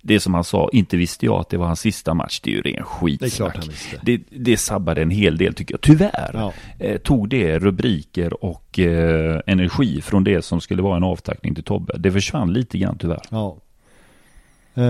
det 0.02 0.20
som 0.20 0.34
han 0.34 0.44
sa, 0.44 0.70
inte 0.72 0.96
visste 0.96 1.26
jag 1.26 1.40
att 1.40 1.48
det 1.48 1.56
var 1.56 1.66
hans 1.66 1.80
sista 1.80 2.14
match, 2.14 2.40
det 2.40 2.50
är 2.50 2.54
ju 2.54 2.62
ren 2.62 2.84
skitsnack. 2.84 3.68
Det, 4.02 4.16
det, 4.16 4.22
det 4.30 4.56
sabbade 4.56 5.02
en 5.02 5.10
hel 5.10 5.36
del 5.36 5.54
tycker 5.54 5.74
jag, 5.74 5.80
tyvärr. 5.80 6.30
Ja. 6.34 6.52
Eh, 6.78 6.98
tog 6.98 7.28
det 7.28 7.58
rubriker 7.58 8.44
och 8.44 8.78
eh, 8.78 9.40
energi 9.46 10.00
från 10.00 10.24
det 10.24 10.44
som 10.44 10.60
skulle 10.60 10.82
vara 10.82 10.96
en 10.96 11.04
avtackning 11.04 11.54
till 11.54 11.64
Tobbe. 11.64 11.98
Det 11.98 12.12
försvann 12.12 12.52
lite 12.52 12.78
grann 12.78 12.98
tyvärr. 12.98 13.22
Ja, 13.30 13.56
Uh, 14.78 14.84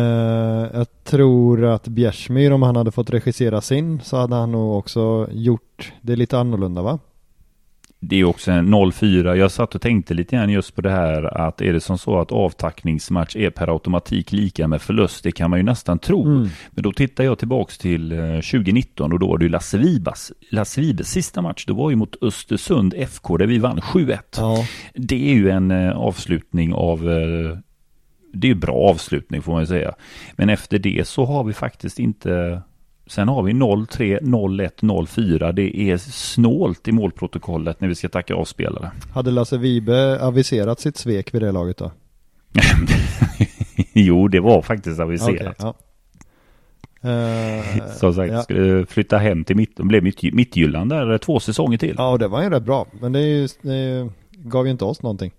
jag 0.74 0.86
tror 1.04 1.64
att 1.64 1.88
Bjärsmyr, 1.88 2.50
om 2.50 2.62
han 2.62 2.76
hade 2.76 2.90
fått 2.90 3.10
regissera 3.10 3.60
sin, 3.60 4.00
så 4.00 4.16
hade 4.16 4.34
han 4.34 4.52
nog 4.52 4.78
också 4.78 5.28
gjort 5.32 5.92
det 6.00 6.16
lite 6.16 6.38
annorlunda 6.38 6.82
va? 6.82 6.98
Det 8.08 8.20
är 8.20 8.24
också 8.24 8.50
en 8.50 8.74
0-4. 8.74 9.34
Jag 9.34 9.50
satt 9.50 9.74
och 9.74 9.80
tänkte 9.80 10.14
lite 10.14 10.36
grann 10.36 10.50
just 10.50 10.74
på 10.74 10.80
det 10.80 10.90
här 10.90 11.38
att 11.38 11.60
är 11.60 11.72
det 11.72 11.80
som 11.80 11.98
så 11.98 12.20
att 12.20 12.32
avtackningsmatch 12.32 13.36
är 13.36 13.50
per 13.50 13.68
automatik 13.68 14.32
lika 14.32 14.68
med 14.68 14.82
förlust? 14.82 15.24
Det 15.24 15.32
kan 15.32 15.50
man 15.50 15.58
ju 15.58 15.62
nästan 15.62 15.98
tro. 15.98 16.26
Mm. 16.26 16.48
Men 16.70 16.82
då 16.82 16.92
tittar 16.92 17.24
jag 17.24 17.38
tillbaks 17.38 17.78
till 17.78 18.12
eh, 18.12 18.18
2019 18.18 19.12
och 19.12 19.18
då 19.18 19.26
var 19.26 19.38
det 19.38 19.44
ju 19.44 19.48
Lasse 19.48 19.78
Vibas, 19.78 20.32
Lasse 20.50 20.80
Vibes 20.80 21.10
sista 21.10 21.42
match. 21.42 21.64
Det 21.66 21.72
var 21.72 21.90
ju 21.90 21.96
mot 21.96 22.22
Östersund 22.22 22.94
FK 22.96 23.36
där 23.36 23.46
vi 23.46 23.58
vann 23.58 23.80
7-1. 23.80 24.18
Ja, 24.36 24.66
Det 24.94 25.30
är 25.30 25.34
ju 25.34 25.50
en 25.50 25.70
eh, 25.70 25.96
avslutning 25.96 26.74
av 26.74 27.10
eh, 27.10 27.58
det 28.34 28.46
är 28.46 28.48
ju 28.48 28.54
bra 28.54 28.74
avslutning 28.74 29.42
får 29.42 29.52
man 29.52 29.62
ju 29.62 29.66
säga. 29.66 29.94
Men 30.36 30.50
efter 30.50 30.78
det 30.78 31.08
så 31.08 31.24
har 31.24 31.44
vi 31.44 31.52
faktiskt 31.52 31.98
inte 31.98 32.62
Sen 33.06 33.28
har 33.28 33.42
vi 33.42 33.52
0-3, 33.52 34.20
0-1, 34.20 34.70
0-4. 34.80 35.52
Det 35.52 35.76
är 35.76 35.96
snålt 35.96 36.88
i 36.88 36.92
målprotokollet 36.92 37.80
när 37.80 37.88
vi 37.88 37.94
ska 37.94 38.08
tacka 38.08 38.34
av 38.34 38.44
spelare. 38.44 38.90
hade 39.14 39.30
Lasse 39.30 39.58
Vibe 39.58 40.20
aviserat 40.20 40.80
sitt 40.80 40.96
svek 40.96 41.34
vid 41.34 41.42
det 41.42 41.52
laget 41.52 41.76
då? 41.76 41.92
jo, 43.92 44.28
det 44.28 44.40
var 44.40 44.62
faktiskt 44.62 45.00
aviserat. 45.00 45.56
Okej, 45.58 45.72
ja. 47.02 47.10
Eh, 47.10 47.86
Som 47.96 48.14
sagt, 48.14 48.32
ja. 48.32 48.42
skulle 48.42 48.86
flytta 48.86 49.18
hem 49.18 49.44
till 49.44 49.56
mitt, 49.56 49.76
blev 49.76 50.02
mitt, 50.02 50.22
Mittjylland 50.22 50.90
där 50.90 51.18
två 51.18 51.40
säsonger 51.40 51.78
till. 51.78 51.94
Ja, 51.98 52.10
och 52.10 52.18
det 52.18 52.28
var 52.28 52.42
ju 52.42 52.50
rätt 52.50 52.64
bra. 52.64 52.86
Men 53.00 53.12
det, 53.12 53.20
ju, 53.20 53.48
det 53.62 54.08
gav 54.32 54.66
ju 54.66 54.70
inte 54.70 54.84
oss 54.84 55.02
någonting. 55.02 55.32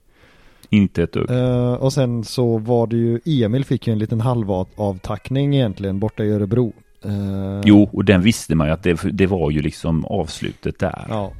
Inte 0.69 1.03
ett 1.03 1.13
dugg. 1.13 1.29
Eh, 1.31 1.74
och 1.74 1.93
sen 1.93 2.24
så 2.24 2.57
var 2.57 2.88
det 2.88 2.95
ju, 2.98 3.19
Emil 3.43 3.65
fick 3.65 3.88
ju 3.88 3.93
en 3.93 4.00
liten 4.00 4.22
halvavtackning 4.22 5.55
egentligen 5.55 6.00
borta 6.00 6.24
i 6.24 6.31
Örebro. 6.31 6.74
Eh, 7.05 7.62
Jo, 7.65 7.89
och 7.93 8.05
den 8.05 8.22
visste 8.22 8.55
man 8.55 8.67
ju 8.67 8.74
att 8.74 8.84
det, 8.84 9.00
det 9.12 9.27
var 9.27 9.51
ju 9.51 9.62
liksom 9.62 10.05
avslutet 10.05 10.79
där. 10.79 11.05
Ja, 11.10 11.31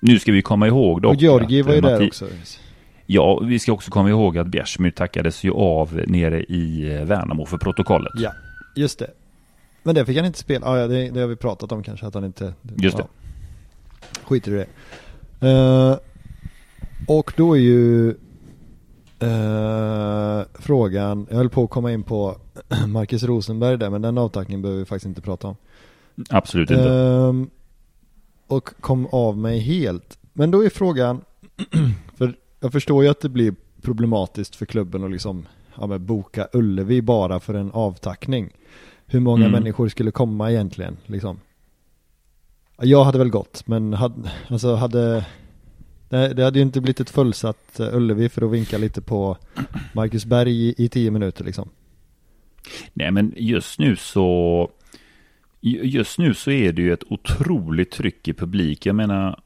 Nu 0.00 0.18
ska 0.18 0.32
vi 0.32 0.42
komma 0.42 0.66
ihåg 0.66 1.02
dock 1.02 1.14
och 1.14 1.22
Georgi 1.22 1.62
var 1.62 1.72
ju 1.72 1.78
eh, 1.78 1.82
där 1.84 2.06
också. 2.06 2.26
Ja, 3.06 3.40
vi 3.40 3.58
ska 3.58 3.72
också 3.72 3.90
komma 3.90 4.08
ihåg 4.10 4.38
att 4.38 4.46
Bjärsmyr 4.46 4.90
tackades 4.90 5.44
ju 5.44 5.52
av 5.52 6.00
nere 6.06 6.42
i 6.42 6.88
Värnamo 7.04 7.46
för 7.46 7.58
protokollet. 7.58 8.12
Ja, 8.14 8.32
just 8.76 8.98
det. 8.98 9.10
Men 9.82 9.94
det 9.94 10.06
fick 10.06 10.16
han 10.16 10.26
inte 10.26 10.38
spela. 10.38 10.66
Ah, 10.66 10.78
ja, 10.78 10.86
det, 10.86 11.10
det 11.10 11.20
har 11.20 11.26
vi 11.26 11.36
pratat 11.36 11.72
om 11.72 11.82
kanske 11.82 12.06
att 12.06 12.14
han 12.14 12.24
inte... 12.24 12.54
Just 12.76 12.96
det. 12.96 13.06
Skiter 14.24 14.52
i 14.52 14.64
det. 14.64 15.48
Eh, 15.48 15.96
och 17.06 17.32
då 17.36 17.56
är 17.56 17.60
ju 17.60 18.14
eh, 19.22 20.42
frågan, 20.54 21.26
jag 21.30 21.36
höll 21.36 21.48
på 21.50 21.64
att 21.64 21.70
komma 21.70 21.92
in 21.92 22.02
på 22.02 22.36
Marcus 22.88 23.22
Rosenberg 23.22 23.76
där, 23.78 23.90
men 23.90 24.02
den 24.02 24.18
avtackningen 24.18 24.62
behöver 24.62 24.78
vi 24.80 24.84
faktiskt 24.84 25.06
inte 25.06 25.20
prata 25.20 25.48
om. 25.48 25.56
Absolut 26.30 26.70
inte. 26.70 26.90
Ehm, 26.90 27.50
och 28.46 28.68
kom 28.80 29.06
av 29.12 29.38
mig 29.38 29.58
helt. 29.58 30.18
Men 30.32 30.50
då 30.50 30.64
är 30.64 30.68
frågan, 30.68 31.20
för 32.16 32.34
jag 32.60 32.72
förstår 32.72 33.04
ju 33.04 33.10
att 33.10 33.20
det 33.20 33.28
blir 33.28 33.54
problematiskt 33.82 34.56
för 34.56 34.66
klubben 34.66 35.04
att 35.04 35.10
liksom 35.10 35.46
ja, 35.80 35.86
men 35.86 36.06
boka 36.06 36.48
Ullevi 36.52 37.02
bara 37.02 37.40
för 37.40 37.54
en 37.54 37.70
avtackning. 37.70 38.50
Hur 39.06 39.20
många 39.20 39.46
Mm. 39.46 39.52
människor 39.52 39.88
skulle 39.88 40.10
komma 40.10 40.50
egentligen? 40.50 40.96
Liksom? 41.06 41.40
Ja, 42.76 42.84
Jag 42.84 43.04
hade 43.04 43.18
väl 43.18 43.30
gått, 43.30 43.66
men 43.66 43.92
hade, 43.92 44.30
alltså 44.48 44.74
hade 44.74 45.26
det, 46.20 46.34
det 46.34 46.44
hade 46.44 46.58
ju 46.58 46.62
inte 46.62 46.80
blivit 46.80 47.00
ett 47.00 47.10
fullsatt 47.10 47.80
eh, 47.80 47.96
Ullevi 47.96 48.28
för 48.28 48.42
att 48.42 48.50
vinka 48.50 48.78
lite 48.78 49.00
på 49.00 49.36
Marcus 49.92 50.24
Berg 50.24 50.68
i, 50.68 50.74
i 50.78 50.88
tio 50.88 51.10
minuter 51.10 51.44
liksom. 51.44 51.68
Nej, 52.92 53.10
men 53.10 53.34
just 53.36 53.78
nu 53.78 53.96
så 53.96 54.70
Just 55.64 56.18
nu 56.18 56.34
så 56.34 56.50
är 56.50 56.72
det 56.72 56.82
ju 56.82 56.92
ett 56.92 57.04
otroligt 57.10 57.90
tryck 57.90 58.28
i 58.28 58.32
publik. 58.32 58.86
Jag 58.86 58.96
menar, 58.96 59.40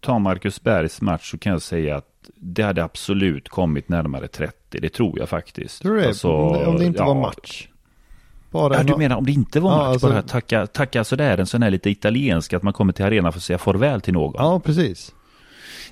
ta 0.00 0.18
Marcus 0.18 0.62
Bergs 0.62 1.00
match 1.00 1.30
så 1.30 1.38
kan 1.38 1.52
jag 1.52 1.62
säga 1.62 1.96
att 1.96 2.30
det 2.36 2.62
hade 2.62 2.84
absolut 2.84 3.48
kommit 3.48 3.88
närmare 3.88 4.28
30. 4.28 4.80
Det 4.80 4.88
tror 4.88 5.18
jag 5.18 5.28
faktiskt. 5.28 5.82
Tror 5.82 5.94
du 5.94 6.00
det? 6.00 6.08
Alltså, 6.08 6.28
om, 6.32 6.76
det 6.76 6.84
inte 6.84 6.98
ja. 6.98 7.06
var 7.06 7.14
match? 7.14 7.68
Bara 8.50 8.76
Ja, 8.76 8.82
du 8.82 8.96
menar 8.96 9.16
om 9.16 9.26
det 9.26 9.32
inte 9.32 9.60
var 9.60 9.70
Ja, 9.70 9.76
match, 9.76 9.86
alltså- 9.86 10.08
bara 10.08 10.22
tacka, 10.22 10.66
tacka 10.66 11.04
sådär 11.04 11.38
en 11.38 11.46
sån 11.46 11.62
här 11.62 11.70
lite 11.70 11.90
italiensk, 11.90 12.52
att 12.52 12.62
man 12.62 12.72
kommer 12.72 12.92
till 12.92 13.04
arenan 13.04 13.32
för 13.32 13.38
att 13.38 13.44
säga 13.44 13.58
farväl 13.58 14.00
till 14.00 14.14
någon. 14.14 14.34
Ja, 14.36 14.60
precis. 14.60 15.14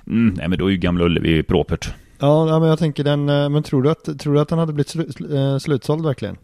Mm, 0.07 0.33
nej, 0.37 0.47
men 0.47 0.59
då 0.59 0.65
är 0.65 0.69
ju 0.71 0.77
Gamla 0.77 1.05
Ullevi 1.05 1.43
propert. 1.43 1.93
Ja, 2.19 2.59
men 2.59 2.69
jag 2.69 2.79
tänker 2.79 3.03
den, 3.03 3.29
eh, 3.29 3.49
men 3.49 3.63
tror 3.63 3.83
du 3.83 3.89
att, 3.89 4.19
tror 4.19 4.33
du 4.33 4.39
att 4.39 4.49
han 4.49 4.59
hade 4.59 4.73
blivit 4.73 4.89
slu, 4.89 5.03
slu- 5.03 5.53
eh, 5.53 5.57
slutsåld 5.59 6.05
verkligen? 6.05 6.37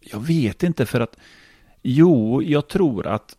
Jag 0.00 0.20
vet 0.26 0.62
inte 0.62 0.86
för 0.86 1.00
att, 1.00 1.16
jo, 1.82 2.42
jag 2.42 2.68
tror 2.68 3.06
att, 3.06 3.36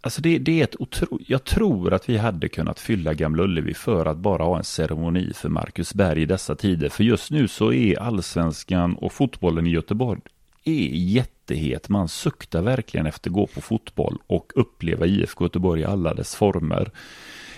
alltså 0.00 0.22
det, 0.22 0.38
det 0.38 0.60
är 0.60 0.64
ett 0.64 0.76
otro, 0.80 1.18
jag 1.26 1.44
tror 1.44 1.92
att 1.92 2.08
vi 2.08 2.16
hade 2.16 2.48
kunnat 2.48 2.80
fylla 2.80 3.14
Gamla 3.14 3.42
Ullevi 3.42 3.74
för 3.74 4.06
att 4.06 4.16
bara 4.16 4.42
ha 4.42 4.58
en 4.58 4.64
ceremoni 4.64 5.32
för 5.34 5.48
Marcus 5.48 5.94
Berg 5.94 6.22
i 6.22 6.26
dessa 6.26 6.54
tider. 6.54 6.88
För 6.88 7.04
just 7.04 7.30
nu 7.30 7.48
så 7.48 7.72
är 7.72 7.98
allsvenskan 8.00 8.94
och 8.94 9.12
fotbollen 9.12 9.66
i 9.66 9.70
Göteborg 9.70 10.20
är 10.64 10.88
jättehet. 10.92 11.88
Man 11.88 12.08
suktar 12.08 12.62
verkligen 12.62 13.06
efter 13.06 13.30
att 13.30 13.34
gå 13.34 13.46
på 13.46 13.60
fotboll 13.60 14.18
och 14.26 14.52
uppleva 14.54 15.06
IFK 15.06 15.44
Göteborg 15.44 15.80
i 15.80 15.84
alla 15.84 16.14
dess 16.14 16.34
former. 16.34 16.90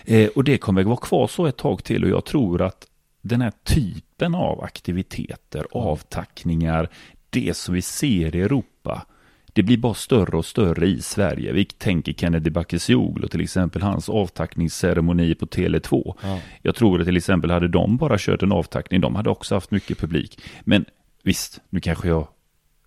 Eh, 0.05 0.29
och 0.29 0.45
det 0.45 0.59
kommer 0.59 0.81
att 0.81 0.87
vara 0.87 0.97
kvar 0.97 1.27
så 1.27 1.47
ett 1.47 1.57
tag 1.57 1.85
till 1.85 2.05
och 2.05 2.11
jag 2.11 2.25
tror 2.25 2.63
att 2.63 2.87
den 3.23 3.41
här 3.41 3.53
typen 3.65 4.35
av 4.35 4.65
aktiviteter, 4.65 5.67
avtackningar, 5.73 6.89
det 7.31 7.57
som 7.57 7.75
vi 7.75 7.83
ser 7.83 8.37
i 8.37 8.41
Europa, 8.41 9.07
det 9.53 9.63
blir 9.63 9.77
bara 9.77 9.95
större 9.95 10.37
och 10.37 10.47
större 10.47 10.87
i 10.87 11.03
Sverige. 11.03 11.53
Vi 11.53 11.65
tänker 11.65 12.13
Kennedy 12.13 12.51
Bakircioglu 12.51 13.29
till 13.29 13.41
exempel, 13.41 13.83
hans 13.83 14.09
avtackningsceremoni 14.09 15.35
på 15.35 15.47
Tele2. 15.47 16.15
Ja. 16.23 16.41
Jag 16.63 16.75
tror 16.75 17.01
att 17.01 17.07
till 17.07 17.17
exempel 17.17 17.51
hade 17.51 17.69
de 17.69 17.97
bara 17.97 18.17
kört 18.19 18.43
en 18.43 18.53
avtackning, 18.53 19.01
de 19.01 19.17
hade 19.17 19.31
också 19.31 19.55
haft 19.55 19.71
mycket 19.71 19.99
publik. 19.99 20.41
Men 20.65 20.85
visst, 21.23 21.61
nu 21.71 21.81
kanske 21.81 22.09
jag 22.09 22.29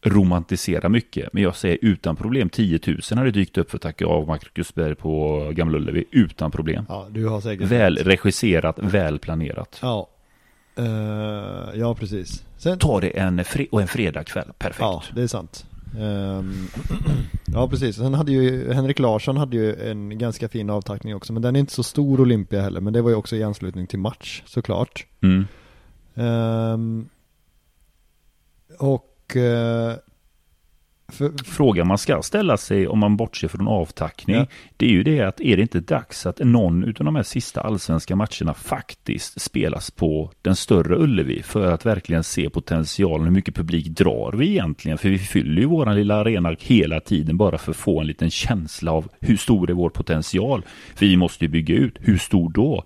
romantiserar 0.05 0.89
mycket, 0.89 1.33
men 1.33 1.43
jag 1.43 1.55
säger 1.55 1.77
utan 1.81 2.15
problem 2.15 2.49
10 2.49 2.79
000 2.87 2.97
hade 3.17 3.31
dykt 3.31 3.57
upp 3.57 3.69
för 3.69 3.77
att 3.77 3.81
tacka 3.81 4.05
av 4.05 4.27
Marcus 4.27 4.75
Berg 4.75 4.95
på 4.95 5.39
Gamla 5.55 5.77
Ullevi 5.77 6.05
utan 6.11 6.51
problem. 6.51 6.85
Ja, 6.89 7.07
du 7.11 7.27
har 7.27 7.41
säkert 7.41 7.67
Väl 7.67 7.97
regisserat, 7.97 8.79
väl 8.79 9.19
planerat. 9.19 9.79
Ja. 9.81 10.09
Eh, 10.77 10.85
ja, 11.79 11.95
precis. 11.99 12.43
Sen, 12.57 12.79
Ta 12.79 12.99
det 12.99 13.09
en, 13.19 13.39
fre- 13.39 13.67
och 13.71 13.81
en 13.81 13.87
fredagkväll, 13.87 14.47
perfekt. 14.57 14.79
ja, 14.81 15.03
det 15.15 15.21
är 15.21 15.27
sant. 15.27 15.65
Ehm, 15.99 16.67
ja, 17.53 17.67
precis. 17.67 17.95
Sen 17.95 18.13
hade 18.13 18.31
ju 18.31 18.73
Henrik 18.73 18.99
Larsson 18.99 19.37
hade 19.37 19.57
ju 19.57 19.89
en 19.89 20.17
ganska 20.17 20.49
fin 20.49 20.69
avtackning 20.69 21.15
också, 21.15 21.33
men 21.33 21.41
den 21.41 21.55
är 21.55 21.59
inte 21.59 21.73
så 21.73 21.83
stor 21.83 22.21
Olympia 22.21 22.61
heller, 22.61 22.81
men 22.81 22.93
det 22.93 23.01
var 23.01 23.09
ju 23.09 23.15
också 23.15 23.35
i 23.35 23.43
anslutning 23.43 23.87
till 23.87 23.99
match 23.99 24.43
såklart. 24.45 25.05
Mm. 25.21 25.45
Ehm, 26.15 27.09
och 28.79 29.05
eh, 29.35 29.93
för, 31.07 31.31
Frågan 31.45 31.87
man 31.87 31.97
ska 31.97 32.21
ställa 32.21 32.57
sig 32.57 32.87
om 32.87 32.99
man 32.99 33.17
bortser 33.17 33.47
från 33.47 33.67
avtackning, 33.67 34.35
Ja. 34.35 34.45
det 34.77 34.85
är 34.85 34.89
ju 34.89 35.03
det 35.03 35.21
att 35.21 35.41
är 35.41 35.55
det 35.57 35.61
inte 35.61 35.79
dags 35.79 36.25
att 36.25 36.39
någon 36.39 36.83
utav 36.83 37.05
de 37.05 37.15
här 37.15 37.23
sista 37.23 37.61
allsvenska 37.61 38.15
matcherna 38.15 38.53
faktiskt 38.53 39.41
spelas 39.41 39.91
på 39.91 40.31
den 40.41 40.55
större 40.55 40.95
Ullevi 40.95 41.43
för 41.43 41.71
att 41.71 41.85
verkligen 41.85 42.23
se 42.23 42.49
potentialen, 42.49 43.25
hur 43.25 43.31
mycket 43.31 43.55
publik 43.55 43.87
drar 43.87 44.31
vi 44.31 44.49
egentligen? 44.49 44.97
För 44.97 45.09
vi 45.09 45.17
fyller 45.17 45.61
ju 45.61 45.67
våran 45.67 45.95
lilla 45.95 46.15
arena 46.15 46.55
hela 46.59 46.99
tiden 46.99 47.37
bara 47.37 47.57
för 47.57 47.71
att 47.71 47.77
få 47.77 48.01
en 48.01 48.07
liten 48.07 48.29
känsla 48.29 48.91
av 48.91 49.09
hur 49.19 49.37
stor 49.37 49.69
är 49.69 49.73
vår 49.73 49.89
potential? 49.89 50.65
För 50.95 51.05
vi 51.05 51.17
måste 51.17 51.45
ju 51.45 51.49
bygga 51.49 51.75
ut, 51.75 51.97
hur 51.99 52.17
stor 52.17 52.49
då? 52.49 52.83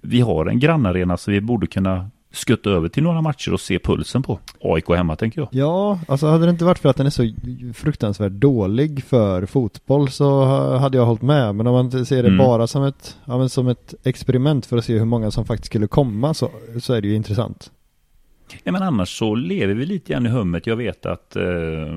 Vi 0.00 0.20
har 0.20 0.46
en 0.46 0.58
grannarena 0.58 1.16
så 1.16 1.30
vi 1.30 1.40
borde 1.40 1.66
kunna 1.66 2.10
skutta 2.32 2.70
över 2.70 2.88
till 2.88 3.02
några 3.02 3.20
matcher 3.22 3.52
och 3.52 3.60
se 3.60 3.78
pulsen 3.78 4.22
på. 4.22 4.38
AIK 4.60 4.88
hemma 4.88 5.16
tänker 5.16 5.40
jag. 5.40 5.48
Ja, 5.52 5.98
alltså 6.08 6.26
hade 6.26 6.44
det 6.46 6.50
inte 6.50 6.64
varit 6.64 6.78
för 6.78 6.88
att 6.88 6.96
den 6.96 7.06
är 7.06 7.10
så 7.10 7.32
fruktansvärt 7.74 8.32
dålig 8.32 9.04
för 9.04 9.46
fotboll 9.46 10.08
så 10.10 10.44
ha- 10.44 10.76
hade 10.78 10.98
jag 10.98 11.06
hållit 11.06 11.22
med. 11.22 11.54
Men 11.54 11.66
om 11.66 11.72
man 11.72 12.06
ser 12.06 12.22
det 12.22 12.28
Mm. 12.28 12.38
bara 12.38 12.66
som 12.66 12.84
ett, 12.84 13.16
ja, 13.24 13.38
men 13.38 13.48
som 13.48 13.68
ett 13.68 13.94
experiment 14.04 14.66
för 14.66 14.76
att 14.78 14.84
se 14.84 14.98
hur 14.98 15.04
många 15.04 15.30
som 15.30 15.44
faktiskt 15.44 15.66
skulle 15.66 15.86
komma 15.86 16.34
så, 16.34 16.50
så 16.82 16.94
är 16.94 17.00
det 17.00 17.08
ju 17.08 17.14
intressant. 17.14 17.70
Ja, 18.64 18.72
men 18.72 18.82
annars 18.82 19.18
så 19.18 19.34
lever 19.34 19.74
vi 19.74 19.86
lite 19.86 20.12
grann 20.12 20.26
i 20.26 20.28
hummet. 20.28 20.66
Jag 20.66 20.76
vet 20.76 21.06
att 21.06 21.36
eh, 21.36 21.42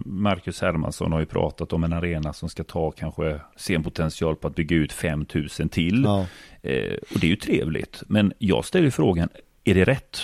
Marcus 0.05 0.61
Hermansson 0.61 1.11
har 1.11 1.19
ju 1.19 1.25
pratat 1.25 1.73
om 1.73 1.83
en 1.83 1.93
arena 1.93 2.33
som 2.33 2.49
ska 2.49 2.63
ta 2.63 2.91
kanske, 2.91 3.39
se 3.57 3.75
en 3.75 3.83
potential 3.83 4.35
på 4.35 4.47
att 4.47 4.55
bygga 4.55 4.75
ut 4.75 4.93
5000 4.93 5.69
till. 5.69 6.03
Ja, 6.05 6.25
Eh, 6.61 6.93
och 7.13 7.19
det 7.19 7.27
är 7.27 7.29
ju 7.29 7.35
trevligt. 7.35 8.03
Men 8.07 8.33
jag 8.39 8.65
ställer 8.65 8.89
frågan, 8.89 9.29
är 9.65 9.73
det 9.75 9.83
rätt? 9.83 10.21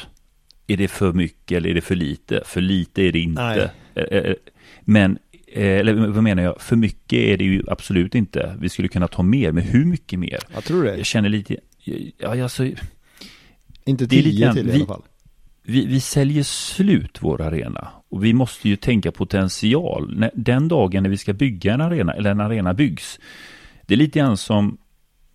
Är 0.67 0.77
det 0.77 0.87
för 0.87 1.13
mycket 1.13 1.57
eller 1.57 1.69
är 1.69 1.73
det 1.73 1.81
för 1.81 1.95
lite? 1.95 2.41
För 2.45 2.61
lite 2.61 3.01
är 3.03 3.11
det 3.11 3.19
inte. 3.19 3.41
Nej. 3.41 3.69
Eh, 4.11 4.17
eh, 4.17 4.33
men, 4.81 5.17
eh, 5.47 5.63
eller 5.79 5.93
vad 5.93 6.23
menar 6.23 6.43
jag? 6.43 6.61
För 6.61 6.75
mycket 6.75 7.19
är 7.19 7.37
det 7.37 7.43
ju 7.43 7.63
absolut 7.67 8.15
inte. 8.15 8.57
Vi 8.59 8.69
skulle 8.69 8.87
kunna 8.87 9.07
ta 9.07 9.23
mer, 9.23 9.51
men 9.51 9.63
hur 9.63 9.85
mycket 9.85 10.19
mer? 10.19 10.39
jag 10.53 10.63
tror 10.63 10.83
det. 10.83 10.97
Jag 10.97 11.05
känner 11.05 11.29
lite, 11.29 11.55
ja, 12.17 12.43
alltså, 12.43 12.65
Inte 13.85 14.03
lite 14.03 14.07
tio 14.29 14.41
grann- 14.45 14.55
till 14.55 14.67
i 14.69 14.71
vi- 14.71 14.77
alla 14.77 14.85
fall. 14.85 15.01
vi, 15.63 15.85
vi 15.85 15.99
säljer 15.99 16.43
slut 16.43 17.17
vår 17.21 17.41
arena. 17.41 17.87
Och 18.09 18.23
vi 18.25 18.33
måste 18.33 18.69
ju 18.69 18.75
tänka 18.75 19.11
potential. 19.11 20.25
Den 20.33 20.67
dagen 20.67 21.03
när 21.03 21.09
vi 21.09 21.17
ska 21.17 21.33
bygga 21.33 21.73
en 21.73 21.81
arena, 21.81 22.13
eller 22.13 22.31
en 22.31 22.41
arena 22.41 22.73
byggs. 22.73 23.19
Det 23.87 23.93
är 23.93 23.97
lite 23.97 24.19
grann 24.19 24.37
som 24.37 24.77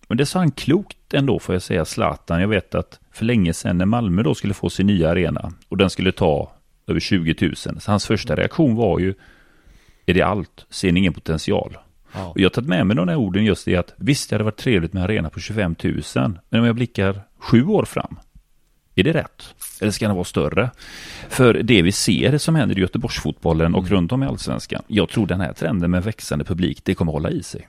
Men 0.07 0.17
det 0.17 0.25
sa 0.25 0.39
han 0.39 0.51
klokt 0.51 1.13
ändå 1.13 1.39
får 1.39 1.55
jag 1.55 1.61
säga, 1.61 1.85
Zlatan. 1.85 2.41
Jag 2.41 2.47
vet 2.47 2.75
att 2.75 2.99
för 3.11 3.25
länge 3.25 3.53
sedan 3.53 3.77
när 3.77 3.85
Malmö 3.85 4.23
då 4.23 4.35
skulle 4.35 4.53
få 4.53 4.69
sin 4.69 4.87
nya 4.87 5.09
arena 5.09 5.51
och 5.69 5.77
den 5.77 5.89
skulle 5.89 6.11
ta 6.11 6.51
över 6.87 6.99
20 6.99 7.35
000. 7.41 7.55
Så 7.55 7.91
hans 7.91 8.05
första 8.05 8.35
reaktion 8.35 8.75
var 8.75 8.99
ju, 8.99 9.13
är 10.05 10.13
det 10.13 10.21
allt? 10.21 10.65
Ser 10.69 10.91
ni 10.91 10.99
ingen 10.99 11.13
potential? 11.13 11.77
Ja. 12.13 12.27
Och 12.27 12.39
jag 12.39 12.45
har 12.45 12.49
tagit 12.49 12.69
med 12.69 12.87
mig 12.87 12.95
de 12.95 13.07
här 13.07 13.15
orden 13.15 13.45
just 13.45 13.65
det 13.65 13.75
att 13.75 13.93
visst 13.97 14.29
det 14.29 14.33
hade 14.33 14.43
varit 14.43 14.57
trevligt 14.57 14.93
med 14.93 15.01
en 15.01 15.09
arena 15.09 15.29
på 15.29 15.39
25 15.39 15.75
000. 15.83 16.01
Men 16.49 16.59
om 16.59 16.65
jag 16.65 16.75
blickar 16.75 17.21
sju 17.39 17.65
år 17.65 17.85
fram, 17.85 18.19
är 18.95 19.03
det 19.03 19.13
rätt? 19.13 19.55
Eller 19.81 19.91
ska 19.91 20.07
den 20.07 20.15
vara 20.15 20.25
större? 20.25 20.71
För 21.29 21.53
det 21.53 21.81
vi 21.81 21.91
ser 21.91 22.37
som 22.37 22.55
händer 22.55 22.77
i 22.77 22.81
Göteborgsfotbollen 22.81 23.75
och 23.75 23.81
mm. 23.81 23.93
runt 23.93 24.11
om 24.11 24.23
i 24.23 24.25
allsvenskan. 24.25 24.83
Jag 24.87 25.09
tror 25.09 25.27
den 25.27 25.41
här 25.41 25.53
trenden 25.53 25.91
med 25.91 26.03
växande 26.03 26.45
publik, 26.45 26.79
det 26.83 26.95
kommer 26.95 27.11
hålla 27.11 27.29
i 27.29 27.43
sig. 27.43 27.67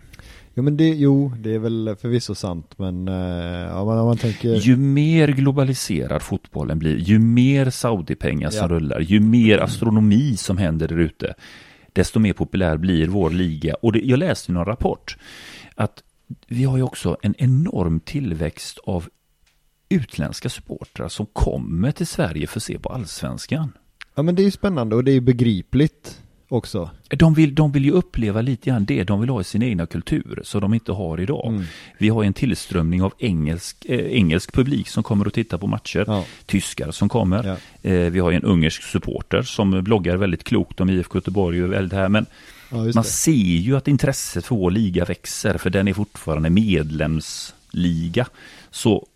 Jo 0.58 0.62
men 0.62 0.76
det, 0.76 0.88
jo, 0.88 1.32
det 1.38 1.54
är 1.54 1.58
väl 1.58 1.96
förvisso 2.00 2.34
sant 2.34 2.78
men 2.78 3.08
uh, 3.08 3.76
om, 3.76 3.86
man, 3.86 3.98
om 3.98 4.06
man 4.06 4.16
tänker 4.16 4.54
Ju 4.54 4.76
mer 4.76 5.28
globaliserad 5.28 6.22
fotbollen 6.22 6.78
blir, 6.78 6.96
ju 6.96 7.18
mer 7.18 7.70
Saudi-pengar 7.70 8.50
som 8.50 8.62
ja. 8.62 8.68
rullar, 8.68 9.00
ju 9.00 9.20
mer 9.20 9.58
astronomi 9.58 10.36
som 10.36 10.58
händer 10.58 10.88
där 10.88 10.98
ute 10.98 11.34
desto 11.92 12.18
mer 12.18 12.32
populär 12.32 12.76
blir 12.76 13.06
vår 13.06 13.30
liga. 13.30 13.74
Och 13.74 13.92
det, 13.92 14.00
jag 14.00 14.18
läste 14.18 14.52
i 14.52 14.54
någon 14.54 14.64
rapport 14.64 15.16
att 15.74 16.02
vi 16.46 16.64
har 16.64 16.76
ju 16.76 16.82
också 16.82 17.16
en 17.22 17.34
enorm 17.38 18.00
tillväxt 18.00 18.78
av 18.78 19.08
utländska 19.88 20.48
supportrar 20.48 21.08
som 21.08 21.26
kommer 21.26 21.92
till 21.92 22.06
Sverige 22.06 22.46
för 22.46 22.58
att 22.58 22.62
se 22.62 22.78
på 22.78 22.88
allsvenskan. 22.88 23.72
Ja 24.14 24.22
men 24.22 24.34
det 24.34 24.42
är 24.42 24.44
ju 24.44 24.50
spännande 24.50 24.96
och 24.96 25.04
det 25.04 25.12
är 25.12 25.20
begripligt 25.20 26.22
också. 26.48 26.90
De 27.08 27.34
vill, 27.34 27.54
de 27.54 27.72
vill 27.72 27.84
ju 27.84 27.90
uppleva 27.90 28.40
lite 28.40 28.70
grann 28.70 28.84
det 28.84 29.04
de 29.04 29.20
vill 29.20 29.30
ha 29.30 29.40
i 29.40 29.44
sin 29.44 29.62
egna 29.62 29.86
kultur, 29.86 30.40
som 30.44 30.60
de 30.60 30.74
inte 30.74 30.92
har 30.92 31.20
idag. 31.20 31.48
Mm. 31.48 31.64
Vi 31.98 32.08
har 32.08 32.24
en 32.24 32.32
tillströmning 32.32 33.02
av 33.02 33.12
engelsk, 33.18 33.84
eh, 33.88 33.98
engelsk 33.98 34.52
publik 34.52 34.88
som 34.88 35.02
kommer 35.02 35.26
att 35.26 35.34
titta 35.34 35.58
på 35.58 35.66
matcher, 35.66 36.04
ja. 36.06 36.24
tyskar 36.46 36.90
som 36.90 37.08
kommer. 37.08 37.44
Ja. 37.82 37.90
Eh, 37.90 38.10
vi 38.10 38.20
har 38.20 38.32
en 38.32 38.44
ungersk 38.44 38.82
supporter 38.82 39.42
som 39.42 39.84
bloggar 39.84 40.16
väldigt 40.16 40.44
klokt 40.44 40.80
om 40.80 40.90
IFK 40.90 41.18
Göteborg 41.18 41.64
och 41.64 41.72
väldigt 41.72 41.98
här, 41.98 42.08
men 42.08 42.26
ja, 42.70 42.76
man 42.94 43.04
ser 43.04 43.32
ju 43.32 43.76
att 43.76 43.88
intresset 43.88 44.46
för 44.46 44.54
vår 44.54 44.70
liga 44.70 45.04
växer, 45.04 45.58
för 45.58 45.70
den 45.70 45.88
är 45.88 45.92
fortfarande 45.92 46.50
medlemsliga. 46.50 48.26
Så 48.70 49.06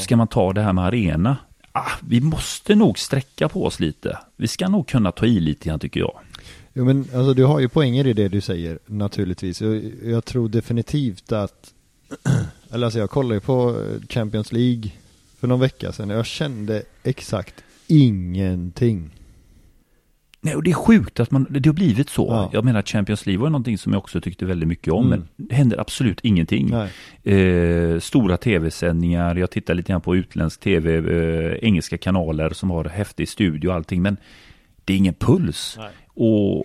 ska 0.00 0.16
man 0.16 0.28
ta 0.28 0.52
det 0.52 0.62
här 0.62 0.72
med 0.72 0.84
arena, 0.84 1.36
ah, 1.72 1.90
vi 2.08 2.20
måste 2.20 2.74
nog 2.74 2.98
sträcka 2.98 3.48
på 3.48 3.64
oss 3.64 3.80
lite. 3.80 4.18
Vi 4.36 4.48
ska 4.48 4.68
nog 4.68 4.88
kunna 4.88 5.12
ta 5.12 5.26
i 5.26 5.40
lite 5.40 5.68
grann 5.68 5.78
tycker 5.78 6.00
jag. 6.00 6.12
Jo 6.80 6.86
men 6.86 6.98
alltså 7.14 7.34
du 7.34 7.44
har 7.44 7.60
ju 7.60 7.68
poänger 7.68 8.06
i 8.06 8.12
det 8.12 8.28
du 8.28 8.40
säger 8.40 8.78
naturligtvis. 8.86 9.62
Jag, 9.62 9.82
jag 10.04 10.24
tror 10.24 10.48
definitivt 10.48 11.32
att, 11.32 11.74
eller 12.70 12.86
alltså 12.86 12.98
jag 12.98 13.10
kollade 13.10 13.34
ju 13.34 13.40
på 13.40 13.84
Champions 14.08 14.52
League 14.52 14.90
för 15.38 15.48
någon 15.48 15.60
vecka 15.60 15.92
sedan 15.92 16.10
och 16.10 16.16
jag 16.16 16.26
kände 16.26 16.82
exakt 17.02 17.54
ingenting. 17.86 19.10
Nej, 20.40 20.56
och 20.56 20.62
det 20.62 20.70
är 20.70 20.74
sjukt 20.74 21.20
att 21.20 21.30
man, 21.30 21.46
det 21.50 21.68
har 21.68 21.74
blivit 21.74 22.10
så. 22.10 22.26
Ja. 22.28 22.50
Jag 22.52 22.64
menar 22.64 22.82
Champions 22.82 23.26
League 23.26 23.42
var 23.42 23.50
någonting 23.50 23.78
som 23.78 23.92
jag 23.92 23.98
också 23.98 24.20
tyckte 24.20 24.46
väldigt 24.46 24.68
mycket 24.68 24.92
om, 24.92 25.06
mm. 25.06 25.18
men 25.36 25.48
det 25.48 25.54
händer 25.54 25.80
absolut 25.80 26.20
ingenting. 26.20 26.72
Eh, 27.22 27.98
stora 27.98 28.36
tv-sändningar, 28.36 29.36
jag 29.36 29.50
tittar 29.50 29.74
lite 29.74 29.92
grann 29.92 30.00
på 30.00 30.16
utländsk 30.16 30.60
tv, 30.60 30.96
eh, 30.96 31.58
engelska 31.62 31.98
kanaler 31.98 32.50
som 32.50 32.70
har 32.70 32.84
häftig 32.84 33.28
studio 33.28 33.68
och 33.68 33.74
allting, 33.74 34.02
men 34.02 34.16
det 34.84 34.92
är 34.92 34.96
ingen 34.96 35.14
puls. 35.14 35.74
Nej. 35.78 35.90
Och 36.20 36.64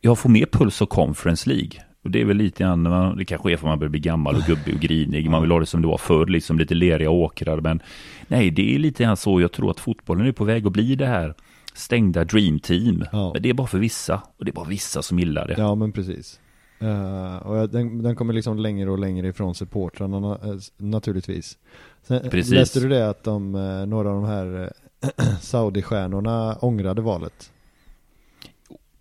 jag 0.00 0.18
får 0.18 0.28
mer 0.28 0.46
puls 0.46 0.82
av 0.82 0.86
Conference 0.86 1.48
League. 1.50 1.70
Och 2.04 2.10
det 2.10 2.20
är 2.20 2.24
väl 2.24 2.36
lite 2.36 2.62
grann, 2.62 3.16
det 3.16 3.24
kanske 3.24 3.52
är 3.52 3.56
för 3.56 3.66
att 3.66 3.70
man 3.70 3.78
börjar 3.78 3.90
bli 3.90 4.00
gammal 4.00 4.36
och 4.36 4.42
gubbig 4.42 4.74
och 4.74 4.80
grinig. 4.80 5.30
Man 5.30 5.42
vill 5.42 5.50
ha 5.50 5.60
det 5.60 5.66
som 5.66 5.82
det 5.82 5.88
var 5.88 5.98
förr, 5.98 6.26
liksom 6.26 6.58
lite 6.58 6.74
leriga 6.74 7.10
åkrar. 7.10 7.60
Men 7.60 7.82
nej, 8.28 8.50
det 8.50 8.74
är 8.74 8.78
lite 8.78 9.02
grann 9.02 9.16
så 9.16 9.40
jag 9.40 9.52
tror 9.52 9.70
att 9.70 9.80
fotbollen 9.80 10.26
är 10.26 10.32
på 10.32 10.44
väg 10.44 10.66
att 10.66 10.72
bli 10.72 10.94
det 10.94 11.06
här 11.06 11.34
stängda 11.74 12.24
dream 12.24 12.60
team. 12.60 13.04
Ja. 13.12 13.32
Men 13.32 13.42
det 13.42 13.48
är 13.50 13.54
bara 13.54 13.66
för 13.66 13.78
vissa. 13.78 14.22
Och 14.38 14.44
det 14.44 14.50
är 14.50 14.52
bara 14.52 14.68
vissa 14.68 15.02
som 15.02 15.18
gillar 15.18 15.48
det. 15.48 15.54
Ja, 15.58 15.74
men 15.74 15.92
precis. 15.92 16.40
Uh, 16.82 17.36
och 17.36 17.68
den, 17.68 18.02
den, 18.02 18.16
kommer 18.16 18.32
liksom 18.32 18.58
längre 18.58 18.90
och 18.90 18.98
längre 18.98 19.28
ifrån 19.28 19.54
supportrarna 19.54 20.38
uh, 20.46 20.58
naturligtvis. 20.76 21.58
Sen, 22.02 22.30
Precis. 22.30 22.52
Läste 22.52 22.80
du 22.80 22.88
det 22.88 23.08
att 23.08 23.24
de, 23.24 23.54
uh, 23.54 23.86
några 23.86 24.08
av 24.08 24.14
de 24.14 24.24
här 24.24 24.72
Saudi-stjärnorna 25.40 26.56
ångrade 26.60 27.02
valet? 27.02 27.52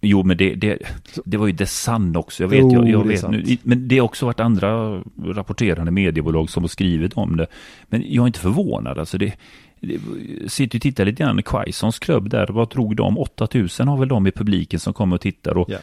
Jo, 0.01 0.23
men 0.23 0.37
det, 0.37 0.55
det, 0.55 0.77
det 1.25 1.37
var 1.37 1.47
ju 1.47 1.53
The 1.53 1.65
Sun 1.65 2.15
också. 2.15 2.43
Jag 2.43 2.49
vet, 2.49 2.63
oh, 2.63 2.73
jag, 2.73 2.89
jag 2.89 3.07
vet 3.07 3.29
nu. 3.29 3.57
Men 3.63 3.87
det 3.87 3.97
har 3.97 4.05
också 4.05 4.25
varit 4.25 4.39
andra 4.39 5.01
rapporterande 5.25 5.91
mediebolag 5.91 6.49
som 6.49 6.63
har 6.63 6.67
skrivit 6.67 7.13
om 7.13 7.37
det. 7.37 7.47
Men 7.87 8.03
jag 8.07 8.23
är 8.23 8.27
inte 8.27 8.39
förvånad. 8.39 8.99
Alltså 8.99 9.17
det, 9.17 9.33
det 9.79 9.99
sitter 10.47 10.77
och 10.77 10.81
tittar 10.81 11.05
lite 11.05 11.23
grann. 11.23 11.43
Quaisons 11.43 11.99
klubb 11.99 12.29
där, 12.29 12.47
vad 12.47 12.69
drog 12.69 12.95
de? 12.95 13.17
8000 13.17 13.87
har 13.87 13.97
väl 13.97 14.07
de 14.07 14.27
i 14.27 14.31
publiken 14.31 14.79
som 14.79 14.93
kommer 14.93 15.15
och 15.15 15.21
tittar. 15.21 15.57
Och 15.57 15.69
yeah. 15.69 15.81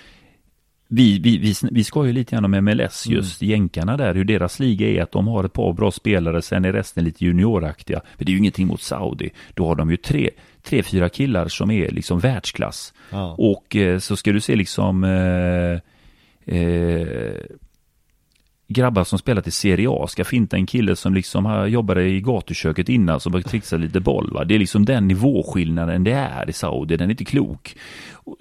vi, 0.88 1.18
vi, 1.18 1.38
vi, 1.38 1.54
vi 1.70 1.84
ska 1.84 2.06
ju 2.06 2.12
lite 2.12 2.36
grann 2.36 2.44
om 2.44 2.64
MLS, 2.64 3.06
mm. 3.06 3.16
just 3.16 3.42
mm. 3.42 3.50
jänkarna 3.50 3.96
där, 3.96 4.14
hur 4.14 4.24
deras 4.24 4.58
liga 4.58 4.88
är, 4.88 5.02
att 5.02 5.12
de 5.12 5.26
har 5.26 5.44
ett 5.44 5.52
par 5.52 5.72
bra 5.72 5.90
spelare, 5.90 6.42
sen 6.42 6.64
är 6.64 6.72
resten 6.72 7.04
lite 7.04 7.24
junioraktiga. 7.24 8.00
Men 8.18 8.26
det 8.26 8.30
är 8.30 8.32
ju 8.32 8.38
ingenting 8.38 8.66
mot 8.66 8.82
Saudi. 8.82 9.30
Då 9.54 9.66
har 9.66 9.74
de 9.74 9.90
ju 9.90 9.96
tre 9.96 10.30
tre, 10.64 10.82
fyra 10.82 11.08
killar 11.08 11.48
som 11.48 11.70
är 11.70 11.88
liksom 11.88 12.20
världsklass. 12.20 12.94
Ja. 13.10 13.34
Och 13.38 13.76
eh, 13.76 13.98
så 13.98 14.16
ska 14.16 14.32
du 14.32 14.40
se 14.40 14.56
liksom 14.56 15.04
eh, 15.04 15.80
eh, 16.56 17.34
grabbar 18.68 19.04
som 19.04 19.18
spelat 19.18 19.46
i 19.46 19.50
Serie 19.50 19.88
A 19.90 20.06
ska 20.08 20.24
finta 20.24 20.56
en 20.56 20.66
kille 20.66 20.96
som 20.96 21.14
liksom 21.14 21.68
jobbade 21.68 22.04
i 22.04 22.20
gatuköket 22.20 22.88
innan 22.88 23.20
som 23.20 23.34
har 23.34 23.40
trixat 23.40 23.80
lite 23.80 24.00
boll. 24.00 24.32
Va? 24.32 24.44
Det 24.44 24.54
är 24.54 24.58
liksom 24.58 24.84
den 24.84 25.08
nivåskillnaden 25.08 26.04
det 26.04 26.12
är 26.12 26.50
i 26.50 26.52
Saudi, 26.52 26.96
den 26.96 27.08
är 27.08 27.12
inte 27.12 27.24
klok. 27.24 27.76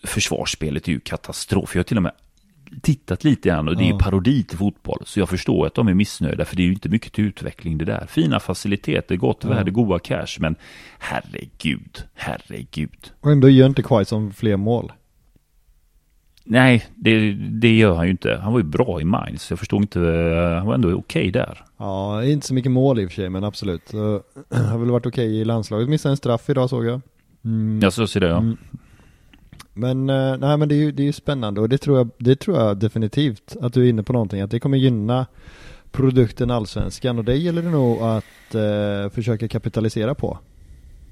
Försvarsspelet 0.04 0.88
är 0.88 0.92
ju 0.92 1.00
katastrof. 1.00 1.76
Jag 1.76 1.80
har 1.80 1.84
till 1.84 1.98
och 1.98 2.04
med 2.04 2.12
tittat 2.82 3.24
lite 3.24 3.50
grann 3.50 3.68
och 3.68 3.78
det 3.78 3.90
är 3.90 4.00
parodi 4.00 4.44
till 4.44 4.58
fotboll. 4.58 5.02
Så 5.06 5.20
jag 5.20 5.30
förstår 5.30 5.68
att 5.68 5.74
de 5.74 5.88
är 5.88 5.94
missnöjda 5.94 6.46
för 6.46 6.56
det 6.56 6.62
är 6.62 6.66
ju 6.66 6.74
inte 6.74 6.90
mycket 6.90 7.14
till 7.14 7.26
utveckling 7.26 7.78
det 7.78 7.86
där. 7.86 8.06
Fina 8.10 8.40
faciliteter, 8.40 9.16
gott 9.16 9.46
värde, 9.46 9.72
goda 9.72 10.00
cash 10.00 10.40
men 10.40 10.56
herregud, 11.00 12.04
herregud. 12.14 13.12
Och 13.22 13.32
ändå 13.32 13.50
gör 13.50 13.66
inte 13.66 13.84
Quaison 13.84 14.34
fler 14.34 14.58
mål. 14.58 14.92
Nej, 16.46 16.86
det, 16.96 17.32
det 17.34 17.76
gör 17.76 17.96
han 17.96 18.06
ju 18.06 18.12
inte. 18.12 18.40
Han 18.44 18.54
var 18.54 18.60
ju 18.60 18.66
bra 18.66 19.02
i 19.02 19.04
Mainz. 19.04 19.50
Jag 19.50 19.60
förstod 19.60 19.82
inte, 19.82 20.00
han 20.58 20.68
var 20.68 20.74
ändå 20.74 20.88
okej 20.88 21.00
okay 21.00 21.32
där. 21.32 21.66
Ja, 21.78 22.24
inte 22.24 22.48
så 22.48 22.54
mycket 22.54 22.72
mål 22.72 23.00
i 23.00 23.06
och 23.06 23.10
för 23.10 23.16
sig, 23.16 23.30
men 23.30 23.44
absolut. 23.44 23.92
Han 24.52 24.66
har 24.66 24.78
väl 24.78 24.92
varit 24.92 25.06
okej 25.06 25.28
okay 25.28 25.40
i 25.40 25.46
landslaget. 25.46 25.90
Missade 25.90 26.14
en 26.14 26.18
straff 26.18 26.50
idag 26.50 26.70
såg 26.70 26.86
jag. 26.86 27.02
Mm. 27.46 27.80
Ja, 27.84 27.92
så 27.92 28.08
ser 28.08 28.20
det 28.20 28.28
ja. 28.28 28.38
Mm. 28.38 28.58
Men, 29.74 30.10
eh, 30.10 30.38
nej 30.38 30.58
men 30.58 30.70
det 30.70 30.76
är 30.76 30.78
ju, 30.78 30.92
det 30.92 31.08
är 31.08 31.12
spännande 31.12 31.62
och 31.62 31.70
det 31.70 31.78
tror, 31.78 31.98
jag, 31.98 32.10
det 32.18 32.36
tror 32.36 32.58
jag 32.58 32.78
definitivt 32.78 33.56
att 33.62 33.74
du 33.74 33.86
är 33.86 33.90
inne 33.90 34.04
på 34.04 34.14
någonting, 34.14 34.42
att 34.42 34.52
det 34.52 34.60
kommer 34.60 34.78
gynna 34.78 35.26
produkten 35.92 36.52
allsvenskan 36.52 37.18
och 37.18 37.26
det 37.26 37.36
gäller 37.36 37.62
det 37.62 37.70
nog 37.70 38.02
att 38.02 38.56
eh, 38.56 39.10
försöka 39.10 39.48
kapitalisera 39.48 40.16
på. 40.16 40.40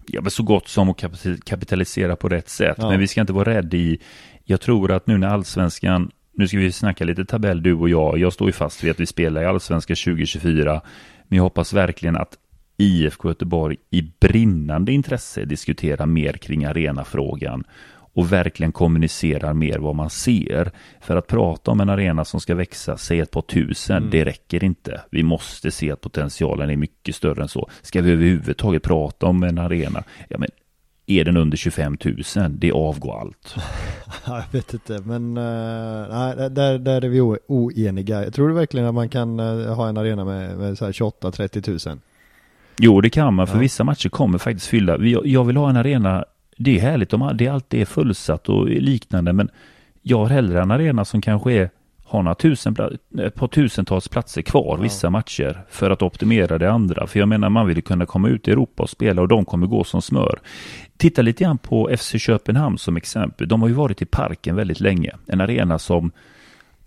Ja 0.08 0.21
men 0.21 0.32
så 0.32 0.43
gott 0.43 0.67
som 0.67 0.89
att 0.89 1.04
kapitalisera 1.45 2.15
på 2.15 2.30
rätt 2.30 2.50
sätt, 2.50 2.76
ja. 2.78 2.89
men 2.89 3.00
vi 3.00 3.08
ska 3.08 3.21
inte 3.21 3.34
vara 3.34 3.50
rädda 3.54 3.78
i, 3.78 4.00
jag 4.43 4.62
tror 4.62 4.91
att 4.91 5.08
nu 5.08 5.17
när 5.17 5.28
allsvenskan, 5.28 6.12
nu 6.34 6.47
ska 6.47 6.58
vi 6.58 6.71
snacka 6.71 7.06
lite 7.06 7.26
tabell 7.26 7.63
du 7.63 7.74
och 7.74 7.89
jag, 7.89 8.17
jag 8.17 8.34
står 8.34 8.47
ju 8.47 8.54
fast 8.54 8.84
vid 8.84 8.91
att 8.91 9.00
vi 9.00 9.06
spelar 9.06 9.41
i 9.41 9.45
allsvenskan 9.45 9.95
2024, 9.95 10.82
men 11.28 11.38
jag 11.38 11.43
hoppas 11.43 11.74
verkligen 11.74 12.15
att 12.15 12.38
IFK 12.78 13.30
Göteborg 13.30 13.78
i 13.89 14.02
brinnande 14.19 14.91
intresse 14.91 15.45
diskuterar 15.45 16.06
mer 16.06 16.34
kring 16.34 16.65
arenafrågan 16.65 17.63
och 18.13 18.32
verkligen 18.32 18.71
kommunicerar 18.71 19.54
mer 19.54 19.80
vad 19.80 19.95
man 19.95 20.10
ser. 20.10 20.71
För 21.02 21.15
att 21.15 21.28
prata 21.28 21.71
om 21.71 21.82
en 21.82 21.89
arena 21.89 22.26
som 22.26 22.39
ska 22.39 22.56
växa, 22.56 22.97
säg 22.97 23.19
ett 23.19 23.32
par 23.32 23.41
tusen, 23.41 23.97
mm. 23.97 24.10
det 24.10 24.26
räcker 24.26 24.63
inte. 24.63 25.02
Vi 25.12 25.24
måste 25.24 25.71
se 25.71 25.91
att 25.91 26.02
potentialen 26.02 26.69
är 26.69 26.76
mycket 26.76 27.15
större 27.15 27.41
än 27.41 27.47
så. 27.47 27.69
Ska 27.82 28.02
vi 28.02 28.12
överhuvudtaget 28.12 28.84
prata 28.84 29.26
om 29.26 29.43
en 29.43 29.58
arena, 29.58 30.04
ja 30.30 30.38
men 30.38 30.50
är 31.06 31.26
den 31.26 31.38
under 31.38 31.58
25 31.58 31.97
000, 32.06 32.15
det 32.50 32.71
avgår 32.71 33.19
allt. 33.19 33.56
jag 34.26 34.43
vet 34.52 34.74
inte, 34.74 35.02
men 35.06 35.38
uh, 35.38 36.08
nej, 36.10 36.50
där, 36.50 36.78
där 36.80 37.06
är 37.06 37.10
vi 37.10 37.21
oeniga. 37.47 38.24
Jag 38.24 38.34
tror 38.34 38.47
du 38.47 38.54
verkligen 38.54 38.88
att 38.88 38.93
man 38.93 39.10
kan 39.10 39.39
uh, 39.39 39.74
ha 39.74 39.89
en 39.89 39.97
arena 39.97 40.26
med, 40.26 40.58
med 40.58 40.74
28-30 40.74 41.89
000? 41.89 42.00
Jo, 42.78 43.02
det 43.02 43.10
kan 43.10 43.34
man, 43.34 43.47
för 43.47 43.56
ja. 43.56 43.60
vissa 43.60 43.84
matcher 43.84 44.10
kommer 44.10 44.38
faktiskt 44.38 44.67
fylla. 44.67 44.97
Jag 45.24 45.43
vill 45.43 45.58
ha 45.58 45.69
en 45.69 45.78
arena 45.78 46.26
det 46.63 46.78
är 46.78 46.82
härligt 46.82 47.13
om 47.13 47.32
det 47.38 47.47
alltid 47.47 47.82
är 47.82 47.86
fullsatt 47.86 48.50
och 48.50 48.67
liknande, 48.67 49.34
men 49.34 49.50
jag 50.02 50.17
har 50.17 50.30
hellre 50.30 50.62
en 50.62 50.71
arena 50.71 51.06
som 51.06 51.21
kanske 51.21 51.54
är 51.54 51.69
har 52.12 52.24
några 52.24 52.36
tusen, 52.36 52.76
ett 53.19 53.36
par 53.36 53.47
tusentals 53.47 54.08
platser 54.08 54.41
kvar 54.41 54.76
ja. 54.78 54.84
vissa 54.84 55.10
matcher 55.10 55.63
för 55.69 55.89
att 55.89 56.02
optimera 56.02 56.58
det 56.58 56.71
andra. 56.71 57.08
För 57.08 57.19
jag 57.19 57.30
menar 57.30 57.50
man 57.50 57.67
vill 57.67 57.84
kunna 57.84 58.06
komma 58.06 58.30
ut 58.30 58.47
i 58.47 58.52
Europa 58.52 58.84
och 58.84 58.89
spela 58.89 59.21
och 59.21 59.28
de 59.28 59.45
kommer 59.45 59.67
gå 59.67 59.84
som 59.84 60.02
smör. 60.02 60.39
Titta 60.97 61.21
lite 61.21 61.43
grann 61.43 61.58
på 61.58 61.89
FC 61.97 62.15
Köpenhamn 62.19 62.78
som 62.78 62.97
exempel. 62.97 63.47
De 63.47 63.62
har 63.62 63.69
ju 63.69 63.74
varit 63.74 64.02
i 64.02 64.06
parken 64.06 64.56
väldigt 64.56 64.80
länge. 64.80 65.15
En 65.28 65.41
arena 65.41 65.80
som 65.80 66.12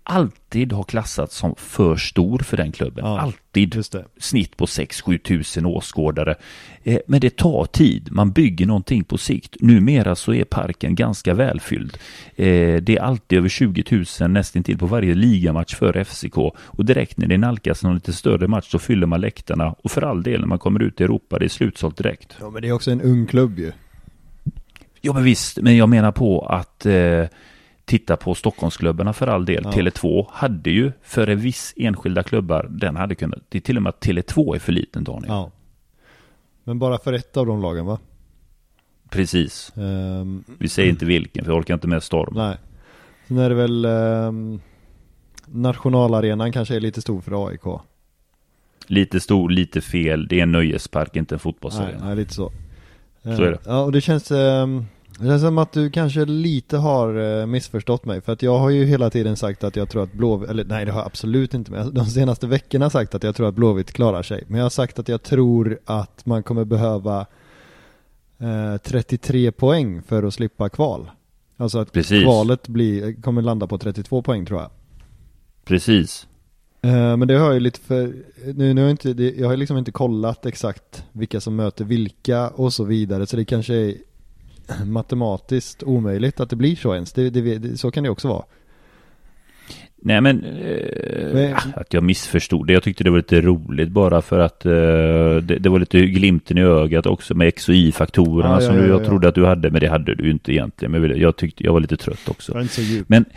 alltid 0.05 0.73
har 0.73 0.83
klassats 0.83 1.35
som 1.35 1.55
för 1.57 1.95
stor 1.95 2.39
för 2.39 2.57
den 2.57 2.71
klubben. 2.71 3.05
Ja, 3.05 3.19
alltid. 3.19 3.85
Snitt 4.17 4.57
på 4.57 4.65
6-7 4.65 5.17
tusen 5.17 5.65
åskådare. 5.65 6.35
Eh, 6.83 6.99
men 7.07 7.19
det 7.19 7.37
tar 7.37 7.65
tid. 7.65 8.09
Man 8.11 8.31
bygger 8.31 8.65
någonting 8.65 9.03
på 9.03 9.17
sikt. 9.17 9.55
Numera 9.59 10.15
så 10.15 10.33
är 10.33 10.43
parken 10.43 10.95
ganska 10.95 11.33
välfylld. 11.33 11.97
Eh, 12.35 12.81
det 12.81 12.89
är 12.89 13.01
alltid 13.01 13.37
över 13.37 13.49
20 13.49 14.05
000 14.19 14.29
nästintill 14.29 14.77
på 14.77 14.85
varje 14.85 15.15
ligamatch 15.15 15.75
för 15.75 16.03
FCK. 16.03 16.37
Och 16.57 16.85
direkt 16.85 17.17
när 17.17 17.27
det 17.27 17.37
nalkas 17.37 17.83
någon 17.83 17.95
lite 17.95 18.13
större 18.13 18.47
match 18.47 18.71
så 18.71 18.79
fyller 18.79 19.07
man 19.07 19.21
läktarna. 19.21 19.75
Och 19.83 19.91
för 19.91 20.01
all 20.01 20.23
del 20.23 20.39
när 20.39 20.47
man 20.47 20.59
kommer 20.59 20.83
ut 20.83 21.01
i 21.01 21.03
Europa, 21.03 21.39
det 21.39 21.45
är 21.45 21.49
slutsålt 21.49 21.97
direkt. 21.97 22.35
Ja 22.39 22.49
men 22.49 22.61
det 22.61 22.67
är 22.67 22.71
också 22.71 22.91
en 22.91 23.01
ung 23.01 23.25
klubb 23.25 23.59
ju. 23.59 23.71
Ja 25.01 25.13
men 25.13 25.23
visst, 25.23 25.57
men 25.61 25.77
jag 25.77 25.89
menar 25.89 26.11
på 26.11 26.45
att 26.45 26.85
eh, 26.85 27.25
titta 27.85 28.17
på 28.17 28.35
Stockholmsklubbarna 28.35 29.13
för 29.13 29.27
all 29.27 29.45
del. 29.45 29.61
Ja. 29.63 29.71
Tele2 29.71 30.25
hade 30.31 30.69
ju 30.69 30.91
för 31.01 31.27
en 31.27 31.39
viss 31.39 31.73
enskilda 31.77 32.23
klubbar, 32.23 32.67
den 32.69 32.95
hade 32.95 33.15
kunnat, 33.15 33.39
det 33.49 33.57
är 33.57 33.61
till 33.61 33.77
och 33.77 33.83
med 33.83 33.89
att 33.89 34.05
Tele2 34.05 34.55
är 34.55 34.59
för 34.59 34.71
liten 34.71 35.03
Daniel. 35.03 35.25
Ja. 35.27 35.51
Men 36.63 36.79
bara 36.79 36.97
för 36.97 37.13
ett 37.13 37.37
av 37.37 37.45
de 37.45 37.61
lagen 37.61 37.85
va? 37.85 37.99
Precis. 39.09 39.71
Ehm, 39.77 40.43
Vi 40.57 40.67
säger 40.69 40.89
inte 40.89 41.05
vilken, 41.05 41.45
för 41.45 41.51
jag 41.51 41.59
orkar 41.59 41.73
inte 41.73 41.87
med 41.87 42.03
storm. 42.03 42.33
nej. 42.35 42.57
Sen 43.27 43.37
är 43.37 43.49
det 43.49 43.55
väl 43.55 43.85
ehm, 43.85 44.59
Nationalarenan 45.47 46.51
kanske 46.51 46.75
är 46.75 46.79
lite 46.79 47.01
stor 47.01 47.21
för 47.21 47.47
AIK. 47.47 47.81
Lite 48.87 49.19
stor, 49.19 49.49
lite 49.49 49.81
fel. 49.81 50.27
Det 50.27 50.39
är 50.39 50.43
en 50.43 50.51
nöjespark, 50.51 51.15
inte 51.15 51.35
en 51.35 51.37
Nej, 51.37 51.39
fotbollsarena. 51.39 52.05
nej, 52.05 52.15
lite 52.15 52.33
så. 52.33 52.51
Så 53.23 53.29
är 53.43 53.51
det. 53.51 53.57
Ja, 53.65 53.79
och 53.83 53.91
det 53.91 54.01
känns, 54.01 54.31
ehm, 54.31 54.85
det 55.19 55.25
känns 55.25 55.41
som 55.41 55.57
att 55.57 55.71
du 55.71 55.89
kanske 55.89 56.25
lite 56.25 56.77
har 56.77 57.39
eh, 57.39 57.45
missförstått 57.45 58.05
mig. 58.05 58.21
För 58.21 58.33
att 58.33 58.41
jag 58.41 58.57
har 58.57 58.69
ju 58.69 58.85
hela 58.85 59.09
tiden 59.09 59.35
sagt 59.37 59.63
att 59.63 59.75
jag 59.75 59.89
tror 59.89 60.03
att 60.03 60.13
Blåvitt, 60.13 60.49
eller 60.49 60.65
nej 60.65 60.85
det 60.85 60.91
har 60.91 60.99
jag 60.99 61.07
absolut 61.07 61.53
inte, 61.53 61.71
men 61.71 61.93
de 61.93 62.05
senaste 62.05 62.47
veckorna 62.47 62.89
sagt 62.89 63.15
att 63.15 63.23
jag 63.23 63.35
tror 63.35 63.47
att 63.49 63.55
Blåvitt 63.55 63.91
klarar 63.91 64.23
sig. 64.23 64.43
Men 64.47 64.57
jag 64.57 64.65
har 64.65 64.69
sagt 64.69 64.99
att 64.99 65.07
jag 65.07 65.23
tror 65.23 65.79
att 65.85 66.25
man 66.25 66.43
kommer 66.43 66.65
behöva 66.65 67.25
eh, 68.39 68.77
33 68.83 69.51
poäng 69.51 70.01
för 70.01 70.23
att 70.23 70.33
slippa 70.33 70.69
kval. 70.69 71.11
Alltså 71.57 71.79
att 71.79 71.91
Precis. 71.91 72.23
kvalet 72.23 72.67
blir, 72.67 73.21
kommer 73.21 73.41
landa 73.41 73.67
på 73.67 73.77
32 73.77 74.21
poäng 74.21 74.45
tror 74.45 74.59
jag. 74.59 74.69
Precis. 75.65 76.27
Eh, 76.81 77.17
Men 77.17 77.27
det 77.27 77.37
har 77.37 77.45
jag 77.45 77.53
ju 77.53 77.59
lite 77.59 77.79
för, 77.79 78.13
nu, 78.53 78.73
nu 78.73 78.81
har 78.81 78.87
jag 78.87 78.91
inte, 78.91 79.13
det, 79.13 79.33
jag 79.37 79.47
har 79.47 79.57
liksom 79.57 79.77
inte 79.77 79.91
kollat 79.91 80.45
exakt 80.45 81.03
vilka 81.11 81.41
som 81.41 81.55
möter 81.55 81.85
vilka 81.85 82.49
och 82.49 82.73
så 82.73 82.83
vidare. 82.83 83.27
Så 83.27 83.35
det 83.37 83.45
kanske 83.45 83.73
är 83.75 83.95
matematiskt 84.85 85.83
omöjligt 85.83 86.39
att 86.39 86.49
det 86.49 86.55
blir 86.55 86.75
så 86.75 86.93
ens. 86.93 87.13
Det, 87.13 87.29
det, 87.29 87.57
det, 87.57 87.77
så 87.77 87.91
kan 87.91 88.03
det 88.03 88.09
också 88.09 88.27
vara. 88.27 88.43
Nej 90.01 90.21
men, 90.21 90.43
eh, 90.43 91.57
ah, 91.57 91.79
att 91.79 91.93
jag 91.93 92.03
missförstod 92.03 92.67
det. 92.67 92.73
Jag 92.73 92.83
tyckte 92.83 93.03
det 93.03 93.09
var 93.09 93.17
lite 93.17 93.41
roligt 93.41 93.89
bara 93.89 94.21
för 94.21 94.39
att 94.39 94.65
eh, 94.65 94.71
det, 95.41 95.59
det 95.59 95.69
var 95.69 95.79
lite 95.79 95.99
glimten 95.99 96.57
i 96.57 96.61
ögat 96.61 97.05
också 97.05 97.35
med 97.35 97.47
X 97.47 97.69
och 97.69 97.75
Y-faktorerna 97.75 98.49
Ja, 98.49 98.61
ja, 98.61 98.67
som 98.67 98.77
ja, 98.77 98.85
jag 98.85 99.01
ja. 99.01 99.05
trodde 99.05 99.27
att 99.27 99.35
du 99.35 99.45
hade, 99.45 99.71
men 99.71 99.81
det 99.81 99.89
hade 99.89 100.15
du 100.15 100.31
inte 100.31 100.51
egentligen. 100.51 100.91
Men 100.91 101.03
jag 101.03 101.17
jag 101.17 101.35
tyckte 101.35 101.63
jag 101.63 101.73
var 101.73 101.79
lite 101.79 101.97
trött 101.97 102.29
också. 102.29 102.51
Jag 102.51 102.59
är 102.59 102.61
inte 102.61 102.73
så 102.73 102.81
djup. 102.81 103.09
Men 103.09 103.25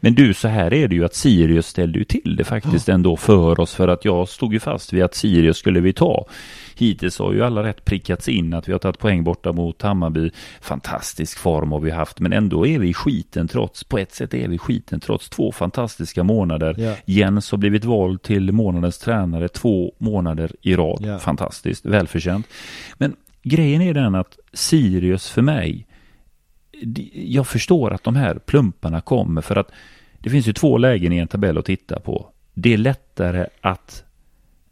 Men 0.00 0.14
du, 0.14 0.34
så 0.34 0.48
här 0.48 0.74
är 0.74 0.88
det 0.88 0.94
ju 0.94 1.04
att 1.04 1.14
Sirius 1.14 1.66
ställde 1.66 1.98
ju 1.98 2.04
till 2.04 2.36
det 2.36 2.44
faktiskt 2.44 2.88
ändå 2.88 3.16
för 3.16 3.60
oss 3.60 3.74
för 3.74 3.88
att 3.88 4.04
jag 4.04 4.28
stod 4.28 4.52
ju 4.52 4.60
fast 4.60 4.92
vid 4.92 5.02
att 5.02 5.14
Sirius 5.14 5.56
skulle 5.56 5.80
vi 5.80 5.92
ta. 5.92 6.26
Hittills 6.78 7.18
har 7.18 7.32
ju 7.32 7.44
alla 7.44 7.62
rätt 7.62 7.84
prickats 7.84 8.28
in 8.28 8.54
att 8.54 8.68
vi 8.68 8.72
har 8.72 8.78
tagit 8.78 8.98
poäng 8.98 9.24
borta 9.24 9.52
mot 9.52 9.82
Hammarby. 9.82 10.30
Fantastisk 10.60 11.38
form 11.38 11.72
har 11.72 11.80
vi 11.80 11.90
haft, 11.90 12.20
men 12.20 12.32
ändå 12.32 12.66
är 12.66 12.78
vi 12.78 12.88
i 12.88 12.94
skiten 12.94 13.48
trots, 13.48 13.84
på 13.84 13.98
ett 13.98 14.14
sätt 14.14 14.34
är 14.34 14.48
vi 14.48 14.54
i 14.54 14.58
skiten 14.58 15.00
trots 15.00 15.28
två 15.30 15.52
fantastiska 15.52 16.22
månader. 16.22 16.74
Ja. 16.78 16.94
Jens 17.04 17.50
har 17.50 17.58
blivit 17.58 17.84
vald 17.84 18.22
till 18.22 18.52
månadens 18.52 18.98
tränare 18.98 19.48
två 19.48 19.94
månader 19.98 20.52
i 20.62 20.76
rad. 20.76 21.00
Ja. 21.02 21.18
Fantastiskt, 21.18 21.86
välförtjänt. 21.86 22.46
Men 22.94 23.16
grejen 23.42 23.82
är 23.82 23.94
den 23.94 24.14
att 24.14 24.38
Sirius 24.52 25.30
för 25.30 25.42
mig, 25.42 25.86
jag 27.12 27.46
förstår 27.46 27.92
att 27.92 28.04
de 28.04 28.16
här 28.16 28.34
plumparna 28.34 29.00
kommer 29.00 29.40
för 29.40 29.56
att 29.56 29.70
det 30.18 30.30
finns 30.30 30.46
ju 30.46 30.52
två 30.52 30.78
lägen 30.78 31.12
i 31.12 31.18
en 31.18 31.28
tabell 31.28 31.58
att 31.58 31.64
titta 31.64 32.00
på. 32.00 32.26
Det 32.54 32.72
är 32.72 32.78
lättare 32.78 33.46
att 33.60 34.04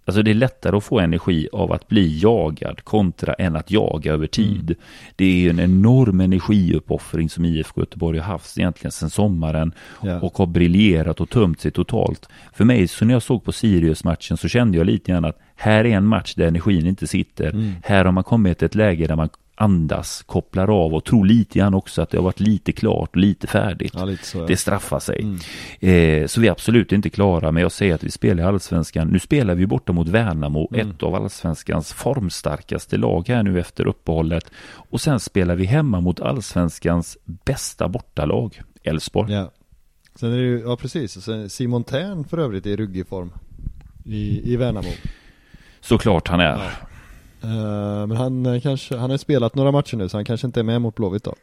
Alltså 0.06 0.22
det 0.22 0.30
är 0.30 0.34
lättare 0.34 0.76
att 0.76 0.84
få 0.84 1.00
energi 1.00 1.48
av 1.52 1.72
att 1.72 1.88
bli 1.88 2.18
jagad 2.18 2.84
kontra 2.84 3.34
än 3.34 3.56
att 3.56 3.70
jaga 3.70 4.12
över 4.12 4.26
tid. 4.26 4.74
Det 5.16 5.46
är 5.46 5.50
en 5.50 5.60
enorm 5.60 6.20
energiuppoffring 6.20 7.30
som 7.30 7.44
IFK 7.44 7.80
Göteborg 7.80 8.18
har 8.18 8.32
haft 8.32 8.58
egentligen 8.58 8.92
sedan 8.92 9.10
sommaren 9.10 9.72
Ja. 10.02 10.20
och 10.20 10.38
har 10.38 10.46
briljerat 10.46 11.20
och 11.20 11.30
tömt 11.30 11.60
sig 11.60 11.70
totalt. 11.70 12.28
För 12.54 12.64
mig, 12.64 12.88
så 12.88 13.04
när 13.04 13.14
jag 13.14 13.22
såg 13.22 13.44
på 13.44 13.52
Sirius-matchen 13.52 14.36
så 14.36 14.48
kände 14.48 14.78
jag 14.78 14.86
lite 14.86 15.12
grann 15.12 15.24
att 15.24 15.38
här 15.56 15.84
är 15.86 15.96
en 15.96 16.06
match 16.06 16.34
där 16.34 16.46
energin 16.46 16.86
inte 16.86 17.06
sitter. 17.06 17.50
Mm. 17.50 17.72
Här 17.82 18.04
har 18.04 18.12
man 18.12 18.24
kommit 18.24 18.58
till 18.58 18.66
ett 18.66 18.74
läge 18.74 19.06
där 19.06 19.16
man 19.16 19.28
andas, 19.58 20.22
kopplar 20.26 20.84
av 20.84 20.94
och 20.94 21.04
tror 21.04 21.24
lite 21.26 21.58
grann 21.58 21.74
också 21.74 22.02
att 22.02 22.10
det 22.10 22.18
har 22.18 22.22
varit 22.24 22.40
lite 22.40 22.72
klart 22.72 23.10
och 23.10 23.16
lite 23.16 23.46
färdigt. 23.46 23.92
Ja, 23.96 24.04
lite 24.04 24.24
så. 24.26 24.38
Ja. 24.38 24.46
Det 24.46 24.56
straffar 24.56 25.00
sig. 25.00 25.22
Mm. 25.22 25.38
Eh, 25.80 26.26
så 26.26 26.40
vi 26.40 26.46
är 26.46 26.50
absolut 26.52 26.92
inte 26.92 27.10
klara, 27.10 27.52
men 27.52 27.62
jag 27.62 27.72
säger 27.72 27.94
att 27.94 28.04
vi 28.04 28.10
spelar 28.10 28.42
i 28.42 28.46
allsvenskan. 28.46 29.08
Nu 29.08 29.18
spelar 29.18 29.54
vi 29.54 29.66
borta 29.66 29.92
mot 29.92 30.08
Värnamo, 30.08 30.68
Mm. 30.74 30.90
ett 30.90 31.02
av 31.02 31.14
allsvenskans 31.14 31.92
formstarkaste 31.92 32.96
lag 32.96 33.28
här 33.28 33.42
nu 33.42 33.60
efter 33.60 33.86
uppehållet. 33.86 34.50
Och 34.90 35.00
sen 35.00 35.20
spelar 35.20 35.56
vi 35.56 35.64
hemma 35.64 36.00
mot 36.00 36.20
allsvenskans 36.20 37.18
bästa 37.24 37.88
bortalag, 37.88 38.62
Elfsborg. 38.82 39.32
Ja. 39.32 39.50
Sen 40.14 40.32
är 40.32 40.36
det 40.36 40.42
ju, 40.42 40.60
ja 40.60 40.76
precis. 40.76 41.24
Sen 41.24 41.50
Simon 41.50 41.84
Tern 41.84 42.24
för 42.24 42.38
övrigt 42.38 42.66
är 42.66 42.70
i 42.70 42.76
ruggig 42.76 43.06
form. 43.08 43.32
I, 44.04 44.52
i 44.52 44.56
Värnamo. 44.56 44.88
Såklart 45.80 46.28
han 46.28 46.40
är. 46.40 46.44
Ja. 46.44 46.70
Eh, 47.46 48.06
men 48.06 48.16
han 48.16 48.46
eh, 48.46 48.60
kanske, 48.60 48.96
han 48.96 49.10
har 49.10 49.16
spelat 49.16 49.54
några 49.54 49.72
matcher 49.72 49.96
nu 49.96 50.08
så 50.08 50.16
han 50.16 50.24
kanske 50.24 50.46
inte 50.46 50.60
är 50.60 50.64
med 50.64 50.80
mot 50.80 50.94
Blåvitt 50.94 51.24
då. 51.24 51.34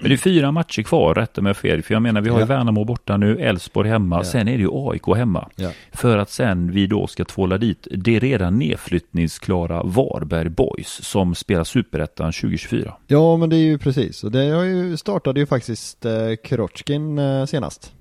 Men 0.00 0.08
det 0.08 0.12
är 0.14 0.16
fyra 0.16 0.52
matcher 0.52 0.82
kvar, 0.82 1.14
rätta 1.14 1.42
mig 1.42 1.54
fel. 1.54 1.82
För 1.82 1.94
jag 1.94 2.02
menar, 2.02 2.20
vi 2.20 2.28
har 2.30 2.36
ju 2.36 2.42
Ja. 2.42 2.46
Värnamo 2.46 2.84
borta 2.84 3.16
nu, 3.16 3.38
Elfsborg 3.40 3.88
hemma, 3.88 4.16
Ja. 4.16 4.24
sen 4.24 4.48
är 4.48 4.52
det 4.52 4.62
ju 4.62 4.68
AIK 4.72 5.06
hemma. 5.16 5.48
Ja. 5.56 5.70
För 5.92 6.18
att 6.18 6.30
sen 6.30 6.70
vi 6.72 6.86
då 6.86 7.06
ska 7.06 7.24
tvåla 7.24 7.58
dit 7.58 7.88
det 7.90 8.18
redan 8.18 8.58
nedflyttningsklara 8.58 9.82
Varberg 9.82 10.48
Boys 10.48 10.88
som 11.04 11.34
spelar 11.34 11.64
Superettan 11.64 12.32
2024. 12.32 12.94
Ja 13.06 13.36
men 13.36 13.50
det 13.50 13.56
är 13.56 13.64
ju 13.66 13.78
precis. 13.78 14.24
Och 14.24 14.30
det 14.30 14.48
har 14.48 14.62
ju, 14.64 14.96
startade 14.96 15.40
ju 15.40 15.46
faktiskt 15.46 16.04
eh, 16.04 16.12
Krotskin 16.44 17.18
eh, 17.18 17.44
senast. 17.44 17.92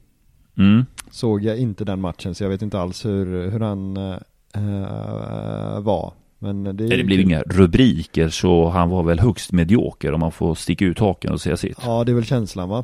Mm. 0.57 0.85
Såg 1.11 1.43
jag 1.43 1.57
inte 1.57 1.85
den 1.85 2.01
matchen 2.01 2.35
så 2.35 2.43
jag 2.43 2.49
vet 2.49 2.61
inte 2.61 2.79
alls 2.79 3.05
hur, 3.05 3.49
hur 3.49 3.59
han 3.59 3.97
eh, 3.97 4.17
eh, 4.53 5.79
var. 5.81 6.13
Men 6.39 6.63
det, 6.63 6.83
ju 6.83 6.97
Det 6.97 7.03
blev 7.03 7.19
inga 7.19 7.41
rubriker 7.41 8.29
så 8.29 8.69
han 8.69 8.89
var 8.89 9.03
väl 9.03 9.19
högst 9.19 9.51
medioker 9.51 10.13
om 10.13 10.19
man 10.19 10.31
får 10.31 10.55
sticka 10.55 10.85
ut 10.85 10.99
haken 10.99 11.31
och 11.31 11.41
säga 11.41 11.57
sitt. 11.57 11.77
Ja 11.81 12.03
det 12.03 12.11
är 12.11 12.13
väl 12.13 12.25
känslan 12.25 12.69
va? 12.69 12.83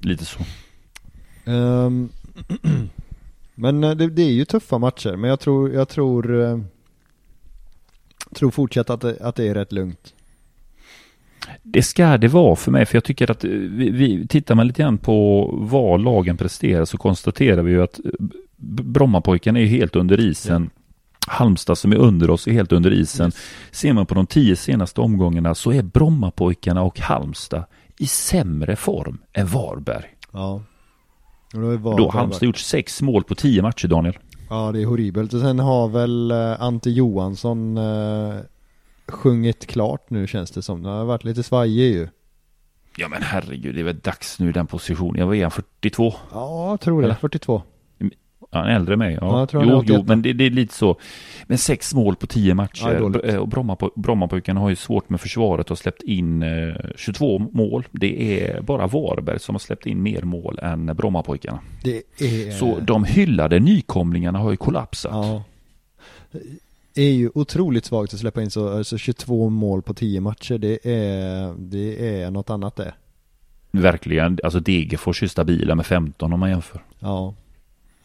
Lite 0.00 0.24
så. 0.24 0.38
Ehm, 1.44 2.08
men 3.54 3.84
eh, 3.84 3.90
det, 3.90 4.06
det 4.08 4.22
är 4.22 4.32
ju 4.32 4.44
tuffa 4.44 4.78
matcher, 4.78 5.16
men 5.16 5.30
jag 5.30 5.40
tror, 5.40 5.72
jag 5.72 5.88
tror, 5.88 6.42
eh, 6.42 6.58
tror 8.34 8.50
fortsatt 8.50 8.90
att 8.90 9.00
det, 9.00 9.16
att 9.20 9.36
det 9.36 9.48
är 9.48 9.54
rätt 9.54 9.72
lugnt. 9.72 10.14
Det 11.62 11.82
ska 11.82 12.18
det 12.18 12.28
vara 12.28 12.56
för 12.56 12.70
mig, 12.70 12.86
för 12.86 12.96
jag 12.96 13.04
tycker 13.04 13.30
att 13.30 13.44
eh, 13.44 13.50
vi, 13.50 13.90
vi 13.90 14.26
tittar 14.28 14.54
man 14.54 14.66
lite 14.66 14.82
grann 14.82 14.98
på 14.98 15.48
vad 15.52 16.00
lagen 16.00 16.36
presterar 16.36 16.84
så 16.84 16.98
konstaterar 16.98 17.62
vi 17.62 17.72
ju 17.72 17.82
att 17.82 18.00
Brommapojkarna 18.56 19.58
är 19.58 19.62
ju 19.62 19.68
helt 19.68 19.96
under 19.96 20.20
isen. 20.20 20.70
Halmstad 21.26 21.78
som 21.78 21.92
är 21.92 21.96
under 21.96 22.30
oss 22.30 22.46
är 22.46 22.52
helt 22.52 22.72
under 22.72 22.92
isen. 22.92 23.32
Ser 23.70 23.92
man 23.92 24.06
på 24.06 24.14
de 24.14 24.26
tio 24.26 24.56
senaste 24.56 25.00
omgångarna 25.00 25.54
så 25.54 25.72
är 25.72 25.82
Brommapojkarna 25.82 26.82
och 26.82 27.00
Halmstad 27.00 27.64
i 27.98 28.06
sämre 28.06 28.76
form 28.76 29.18
än 29.32 29.46
Varberg. 29.46 30.16
Ja. 30.32 30.62
Och 31.54 31.60
då 31.60 31.70
är 31.70 31.76
Då 31.76 31.78
Varberg 31.78 32.04
har 32.04 32.12
Halmstad 32.12 32.46
gjort 32.46 32.58
sex 32.58 33.02
mål 33.02 33.24
på 33.24 33.34
tio 33.34 33.62
matcher, 33.62 33.88
Daniel. 33.88 34.18
Ja 34.50 34.72
det 34.72 34.82
är 34.82 34.86
horribelt. 34.86 35.34
Och 35.34 35.40
sen 35.40 35.58
har 35.58 35.88
väl 35.88 36.30
eh, 36.30 36.62
Ante 36.62 36.90
Johansson 36.90 37.78
eh, 37.78 38.34
sjungit 39.08 39.66
klart 39.66 40.10
nu 40.10 40.26
känns 40.26 40.50
det 40.50 40.62
som. 40.62 40.82
Det 40.82 40.88
har 40.88 41.04
varit 41.04 41.24
lite 41.24 41.42
svajig 41.42 41.94
ju. 41.94 42.08
Ja 42.96 43.08
men 43.08 43.22
herregud, 43.22 43.74
det 43.74 43.80
är 43.80 43.84
väl 43.84 43.98
dags 43.98 44.38
nu 44.40 44.48
i 44.48 44.52
den 44.52 44.66
positionen. 44.66 45.20
Jag 45.20 45.26
var 45.26 45.34
igen 45.34 45.50
42. 45.50 46.14
Ja, 46.32 46.70
jag 46.70 46.80
tror 46.80 47.00
det. 47.00 47.06
Eller? 47.06 47.14
42. 47.14 47.62
Ja, 48.56 48.62
han 48.62 48.70
är 48.70 48.76
äldre 48.76 48.92
än 48.92 48.98
mig. 48.98 49.18
Ja, 49.20 49.46
Ja, 49.52 49.60
jo, 49.64 49.70
jo, 49.70 49.76
88. 49.78 50.04
men 50.06 50.22
det, 50.22 50.32
det 50.32 50.44
är 50.46 50.50
lite 50.50 50.74
så. 50.74 50.96
Men 51.46 51.58
sex 51.58 51.94
mål 51.94 52.16
på 52.16 52.26
tio 52.26 52.48
Ja, 52.48 52.54
matcher. 52.54 52.98
dåligt. 53.00 53.22
Br- 53.22 53.36
och 53.36 53.48
Bromma, 53.48 53.76
Brommapojkarna 53.96 54.60
har 54.60 54.68
ju 54.68 54.76
svårt 54.76 55.08
med 55.08 55.20
försvaret 55.20 55.70
och 55.70 55.78
släppt 55.78 56.02
in 56.02 56.42
eh, 56.42 56.74
22 56.96 57.38
mål. 57.38 57.84
Det 57.90 58.40
är 58.42 58.60
bara 58.60 58.86
Varberg 58.86 59.38
som 59.40 59.54
har 59.54 59.60
släppt 59.60 59.86
in 59.86 60.02
mer 60.02 60.22
mål 60.22 60.58
än 60.62 60.86
Brommapojkarna. 60.86 61.58
Det 61.84 62.02
är... 62.20 62.50
Så 62.50 62.78
de 62.80 63.04
hyllade 63.04 63.58
nykomlingarna 63.60 64.38
har 64.38 64.50
ju 64.50 64.56
kollapsat. 64.56 65.12
Ja. 65.14 65.42
Det 66.94 67.02
är 67.02 67.12
ju 67.12 67.30
otroligt 67.34 67.84
svagt 67.84 68.14
att 68.14 68.20
släppa 68.20 68.42
in 68.42 68.50
så, 68.50 68.76
alltså 68.76 68.98
22 68.98 69.48
mål 69.50 69.82
på 69.82 69.94
10 69.94 70.20
matcher. 70.20 70.58
Det 70.58 70.78
är, 70.86 71.54
det 71.58 72.20
är 72.22 72.30
något 72.30 72.50
annat 72.50 72.76
det. 72.76 72.94
verkligen, 73.70 74.38
alltså 74.44 74.60
Degerfors 74.60 75.22
är 75.22 75.26
stabila 75.26 75.74
med 75.74 75.86
15 75.86 76.32
om 76.32 76.40
man 76.40 76.50
jämför. 76.50 76.80
Ja, 76.98 77.34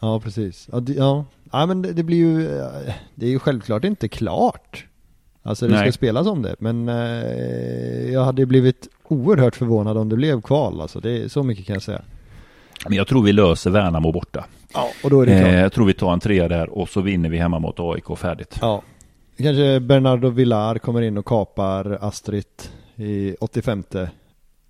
ja 0.02 0.20
precis. 0.20 0.68
Ja, 0.72 0.80
det, 0.80 0.92
ja. 0.92 1.24
ja 1.52 1.66
men 1.66 1.82
det, 1.82 1.92
det 1.92 2.02
blir 2.02 2.16
ju, 2.16 2.58
eh, 2.58 2.94
det 3.14 3.26
är 3.26 3.30
ju 3.30 3.38
självklart 3.38 3.84
inte 3.84 4.08
klart. 4.08 4.86
Alltså 5.42 5.66
det 5.66 5.72
Nej. 5.74 5.82
ska 5.82 5.92
spelas 5.92 6.26
om 6.26 6.42
det, 6.42 6.56
men 6.58 6.88
eh, 6.88 8.12
jag 8.12 8.24
hade 8.24 8.46
blivit 8.46 8.88
oerhört 9.08 9.56
förvånad 9.56 9.96
om 9.98 10.08
det 10.08 10.16
blev 10.16 10.40
kval 10.40 10.80
alltså. 10.80 11.00
Det 11.00 11.22
är 11.22 11.28
så 11.28 11.42
mycket 11.42 11.66
kan 11.66 11.74
jag 11.74 11.82
säga. 11.82 12.02
Men 12.84 12.96
jag 12.96 13.06
tror 13.08 13.22
vi 13.22 13.32
löser 13.32 13.70
Värnamo 13.70 14.12
borta. 14.12 14.44
Ja, 14.74 14.88
och 15.04 15.10
då 15.10 15.20
är 15.20 15.26
det 15.26 15.38
klart. 15.38 15.52
Eh, 15.52 15.60
jag 15.60 15.72
tror 15.72 15.86
vi 15.86 15.94
tar 15.94 16.12
en 16.12 16.20
trea 16.20 16.48
där 16.48 16.68
och 16.68 16.88
så 16.88 17.00
vinner 17.00 17.28
vi 17.28 17.38
hemma 17.38 17.58
mot 17.58 17.80
AIK 17.80 18.18
färdigt. 18.18 18.58
Ja. 18.60 18.82
Kanske 19.38 19.80
Bernardo 19.80 20.28
Villar 20.30 20.78
kommer 20.78 21.02
in 21.02 21.18
och 21.18 21.24
kapar 21.24 21.98
Astrid 22.00 22.44
i 22.96 23.34
85 23.40 23.84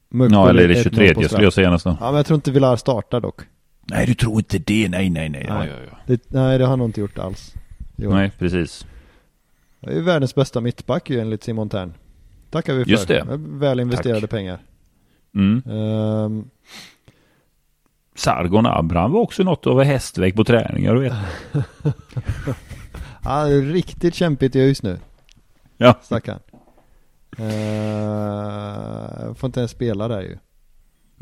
Mugg 0.09 0.33
Ja, 0.33 0.49
eller 0.51 0.63
är 0.63 0.69
det 0.69 0.75
1-0 0.75 0.83
på 0.83 0.91
23 0.91 1.15
straff. 1.15 1.27
skulle 1.31 1.45
jag 1.47 1.53
säga 1.53 1.71
nästan. 1.71 1.97
Ja, 2.01 2.07
men 2.07 2.15
jag 2.17 2.27
tror 2.27 2.35
inte 2.35 2.51
Villar 2.51 2.77
startar 2.77 3.21
dock. 3.21 3.41
Nej, 3.83 4.07
du 4.07 4.15
tror 4.15 4.39
inte 4.39 4.59
det. 4.59 4.89
Nej, 4.89 5.11
nej, 5.11 5.29
nej. 5.29 5.45
Ja, 5.49 5.59
Nej. 5.59 5.69
ja, 5.69 5.77
ja. 5.91 5.99
Det, 6.07 6.23
nej, 6.29 6.59
det 6.59 6.65
har 6.65 6.71
han 6.71 6.79
nog 6.79 6.89
inte 6.89 7.01
gjort 7.01 7.19
alls. 7.19 7.55
Jo. 7.97 8.11
Nej, 8.11 8.31
precis. 8.39 8.87
Det 9.81 9.91
är 9.91 9.95
ju 9.95 10.03
världens 10.03 10.35
bästa 10.35 10.61
mittback 10.61 11.11
ju 11.11 11.21
enligt 11.21 11.43
Simon 11.43 11.69
Tern. 11.69 11.95
Tackar 12.51 12.75
vi 12.75 12.85
för. 12.85 12.91
Just 12.91 13.09
det. 13.09 13.25
Väl 13.37 13.81
investerade 13.81 14.21
Tack. 14.21 14.31
pengar. 14.31 14.59
Mm. 15.35 15.63
Ehm, 15.67 16.51
Sargon 18.15 18.67
Abraham 18.67 19.13
var 19.13 19.21
också 19.21 19.43
något 19.43 19.67
av 19.67 19.81
en 19.81 19.87
hästväg 19.87 20.37
på 20.37 20.45
träningar, 20.45 20.95
du 20.95 21.01
vet. 21.01 21.13
ja, 23.25 23.45
det 23.45 23.55
är 23.55 23.63
riktigt 23.63 24.15
kämpigt 24.15 24.55
just 24.55 24.83
nu. 24.83 24.99
Ja. 25.77 25.99
Stackarn. 26.03 26.39
Uh, 27.41 27.45
får 29.35 29.47
inte 29.47 29.61
ens 29.61 29.71
spela 29.71 30.09
där 30.09 30.21
ju. 30.21 30.39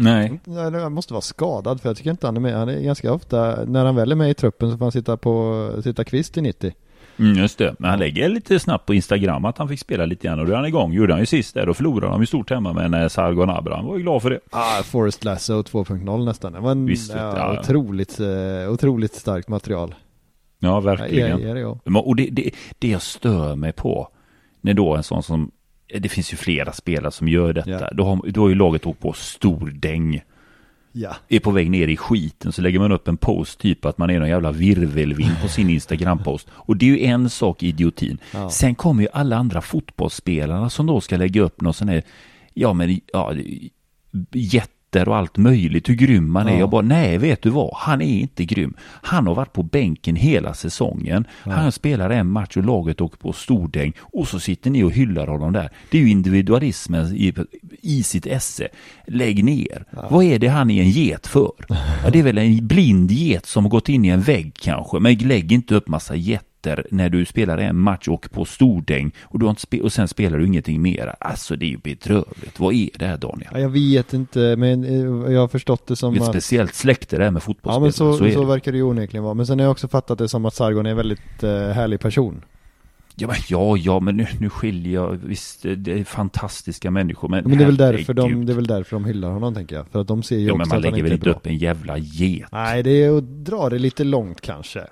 Nej. 0.01 0.41
Ja, 0.45 0.81
Han 0.81 0.93
måste 0.93 1.13
vara 1.13 1.21
skadad 1.21 1.81
för 1.81 1.89
jag 1.89 1.97
tycker 1.97 2.11
inte 2.11 2.27
han 2.27 2.37
är 2.37 2.41
med. 2.41 2.55
Han 2.55 2.69
är 2.69 2.81
ganska 2.81 3.13
ofta, 3.13 3.65
när 3.65 3.85
han 3.85 3.97
väl 3.97 4.13
är 4.13 4.17
med 4.17 4.31
i 4.31 4.35
truppen 4.35 4.71
så 4.71 4.79
får 4.79 4.85
han 4.85 4.93
sitta 4.93 5.17
på, 5.17 5.69
sitta 5.85 6.05
kvist 6.05 6.37
i 6.37 6.41
90. 6.43 6.73
Mm, 7.19 7.37
just 7.39 7.59
det. 7.59 7.75
Men 7.79 7.91
han 7.91 7.99
lägger 7.99 8.29
lite 8.29 8.61
snabbt 8.61 8.87
på 8.87 8.95
Instagram 8.95 9.45
att 9.45 9.59
han 9.59 9.69
fick 9.69 9.81
spela 9.81 10.07
lite 10.07 10.27
grann 10.27 10.39
och 10.41 10.47
då 10.47 10.53
är 10.53 10.57
han 10.57 10.67
igång. 10.67 10.93
Gjorde 10.93 11.13
han 11.13 11.21
ju 11.21 11.27
sist 11.27 11.55
där 11.55 11.69
och 11.69 11.77
förlorade 11.77 12.13
de 12.13 12.21
ju 12.21 12.27
stort 12.27 12.51
hemma 12.51 13.01
eh, 13.03 13.09
Sargon 13.09 13.51
Abraham 13.51 13.87
var 13.87 13.97
ju 13.97 14.03
glad 14.03 14.23
för 14.23 14.31
det. 14.31 14.41
Ah, 14.51 14.83
Forest 14.83 15.25
Lasso 15.25 15.63
2.0 15.63 16.25
nästan. 16.25 16.53
Det 16.53 16.61
var 16.61 16.71
en 16.71 16.87
Visst, 16.87 17.13
ja, 17.15 17.19
ja, 17.37 17.55
ja. 17.55 17.61
otroligt, 17.61 18.21
eh, 18.21 18.73
otroligt 18.73 19.15
starkt 19.15 19.49
material. 19.49 19.95
Ja, 20.59 20.69
Ja, 20.69 20.81
verkligen. 20.81 21.41
det 21.55 21.61
ja. 21.61 21.79
Men- 21.85 21.97
Och 22.03 22.17
det, 22.17 22.29
det, 22.33 22.51
det 22.79 22.89
jag 22.89 23.03
stör 23.03 23.57
mig 23.57 23.73
på, 23.73 24.09
när 24.61 24.75
då 24.75 24.97
en 24.97 25.03
sån 25.03 25.23
som, 25.23 25.51
det 25.99 26.09
finns 26.09 26.33
ju 26.33 26.37
flera 26.37 26.73
spelare 26.73 27.13
som 27.13 27.29
gör 27.29 27.53
detta, 27.53 27.71
Ja. 27.71 27.89
då, 27.93 28.05
har, 28.05 28.31
då 28.31 28.41
har 28.41 28.49
ju 28.49 28.55
laget 28.55 28.87
åkt 28.87 29.01
på 29.01 29.13
stor 29.13 29.71
däng, 29.71 30.23
Ja. 30.93 31.17
är 31.29 31.41
på 31.41 31.51
väg 31.51 31.71
ner 31.71 31.89
i 31.89 31.97
skiten, 31.97 32.53
så 32.53 32.63
lägger 32.63 32.79
man 32.79 32.93
upp 32.93 33.09
en 33.09 33.17
post 33.17 33.59
typ 33.61 33.85
att 33.85 33.99
man 33.99 34.11
är 34.11 34.19
någon 34.19 34.29
jävla 34.29 34.53
virvelvind 34.53 35.41
på 35.43 35.49
sin 35.49 35.71
Instagram-post. 35.71 36.49
Och 36.55 36.77
det 36.77 36.87
är 36.87 36.91
ju 36.91 37.05
en 37.05 37.31
sak 37.31 37.63
idiotin. 37.63 38.19
Ja. 38.35 38.51
Sen 38.51 38.75
kommer 38.75 39.03
ju 39.03 39.09
alla 39.13 39.37
andra 39.37 39.61
fotbollsspelarna 39.61 40.71
som 40.71 40.87
då 40.87 41.01
ska 41.01 41.17
lägga 41.17 41.43
upp 41.43 41.61
någon 41.61 41.75
sån 41.75 41.89
här, 41.89 42.03
ja 42.55 42.73
men, 42.73 43.01
ja, 43.13 43.35
jätter 44.91 45.09
och 45.09 45.17
allt 45.17 45.37
möjligt, 45.37 45.89
hur 45.89 45.95
grym 45.95 46.33
man 46.33 46.49
är. 46.49 46.53
Ja. 46.53 46.59
Jag 46.59 46.71
bara, 46.71 46.83
nej 46.83 47.19
vet 47.19 47.43
du 47.43 47.51
vad, 47.51 47.71
han 47.77 48.03
är 48.03 48.21
inte 48.21 48.45
grym. 48.45 48.75
Han 49.03 49.27
har 49.27 49.35
varit 49.35 49.53
på 49.53 49.63
bänken 49.63 50.17
hela 50.17 50.55
säsongen. 50.55 51.25
Han 51.43 51.73
spelar 51.73 52.11
en 52.11 52.31
match 52.31 52.57
och 52.57 52.65
laget 52.65 53.01
åker 53.01 53.19
på 53.19 53.33
stordäng 53.33 53.93
och 54.01 54.29
så 54.29 54.41
sitter 54.41 54.71
ni 54.71 54.83
och 54.83 54.93
hyllar 54.93 55.27
honom 55.27 55.53
där. 55.53 55.71
Det 55.91 55.99
är 55.99 56.03
ju 56.03 56.11
individualismen 56.11 57.17
i, 57.17 57.35
i 57.83 58.03
sitt 58.03 58.27
esse. 58.27 58.69
Lägg 59.07 59.45
ner. 59.45 59.85
Vad 60.11 60.25
är 60.25 60.39
det 60.39 60.49
han 60.49 60.71
är 60.71 60.83
en 60.83 60.91
get 60.91 61.27
för? 61.27 61.53
Ja, 62.05 62.11
det 62.11 62.19
är 62.19 62.23
väl 62.23 62.39
en 62.39 62.67
blind 62.67 63.11
get 63.11 63.47
som 63.47 63.65
har 63.65 63.71
gått 63.71 63.89
in 63.89 64.05
i 64.05 64.09
en 64.09 64.23
vägg 64.23 64.55
kanske, 64.55 64.99
men 64.99 65.19
lägg 65.19 65.53
inte 65.53 65.75
upp 65.75 65.89
massa 65.89 66.17
getter 66.61 66.87
när 66.91 67.09
du 67.09 67.25
spelar 67.25 67.59
en 67.59 67.79
match 67.79 68.09
och 68.09 68.31
på 68.31 68.45
stordäng 68.45 69.13
och, 69.23 69.39
du 69.39 69.49
inte 69.49 69.81
och 69.81 69.93
sen 69.93 70.09
spelar 70.09 70.39
du 70.39 70.47
ingenting 70.47 70.83
mer. 70.83 71.15
Alltså 71.21 71.57
det 71.57 71.67
är 71.67 71.71
ju 71.71 71.77
bedrövligt. 71.77 72.61
Vad 72.61 72.75
är 72.75 72.89
det 72.99 73.07
här 73.07 73.17
Daniel? 73.17 73.51
Ja, 73.53 73.59
jag 73.59 73.69
vet 73.69 74.15
inte, 74.15 74.57
men 74.59 74.85
eh, 74.85 75.33
jag 75.33 75.41
har 75.41 75.49
förstått 75.49 75.87
det 75.87 75.97
som 75.97 76.15
Det 76.15 76.19
är 76.19 76.23
ett 76.23 76.29
att... 76.29 76.35
speciellt 76.35 76.75
släkte 76.75 77.17
det 77.17 77.25
här 77.25 77.31
med 77.31 77.41
Ja 77.41 77.45
fotbollsspelare. 77.45 77.81
men 77.83 77.93
så, 77.93 78.17
så, 78.17 78.25
är 78.25 78.41
det. 78.41 78.47
verkar 78.47 78.73
det 78.73 78.79
ju 78.79 78.85
onekligen 78.85 79.25
vara. 79.25 79.35
Men 79.35 79.47
sen 79.47 79.59
har 79.59 79.65
jag 79.65 79.73
också 79.73 79.89
fattat 79.89 80.19
det 80.19 80.29
som 80.29 80.45
att 80.45 80.55
Sargon 80.55 80.87
är 80.87 80.91
en 80.91 80.97
väldigt 80.97 81.43
eh, 81.43 81.51
härlig 81.51 82.01
person. 82.01 82.43
Ja, 83.17 83.27
men, 83.27 83.37
ja, 83.49 83.77
ja, 83.77 84.01
men 84.01 84.17
nu, 84.17 84.27
nu 84.41 84.51
skiljer 84.51 84.95
jag. 84.95 85.21
Visst, 85.25 85.63
det 85.77 85.93
är 86.01 86.05
fantastiska 86.05 86.91
människor, 86.91 87.29
men, 87.29 87.45
Men 87.45 87.59
det 87.59 87.65
är 87.65 87.67
väl 87.67 87.77
därför 87.77 88.15
de, 88.15 88.47
det 88.47 88.53
är 88.53 88.55
väl 88.55 88.67
därför 88.67 88.97
de 88.97 89.05
hyllar 89.05 89.31
honom 89.31 89.55
tänker 89.55 89.77
jag. 89.77 89.87
För 89.89 90.01
att 90.01 90.09
de 90.09 90.23
ser 90.23 90.37
ju 90.39 90.47
Ja, 90.47 90.55
men 90.55 90.61
också 90.61 90.69
man 90.75 90.79
att 90.79 90.85
han 90.85 90.93
lägger 90.93 91.03
väl 91.05 91.13
inte 91.13 91.25
bra. 91.25 91.33
upp 91.35 91.47
en 91.47 91.57
jävla 91.57 91.99
get? 91.99 92.49
Nej, 92.53 92.83
det 92.83 92.91
är 93.05 93.19
att 93.19 93.25
dra 93.25 93.69
det 93.69 93.79
lite 93.79 94.05
långt 94.05 94.41
kanske. 94.41 94.87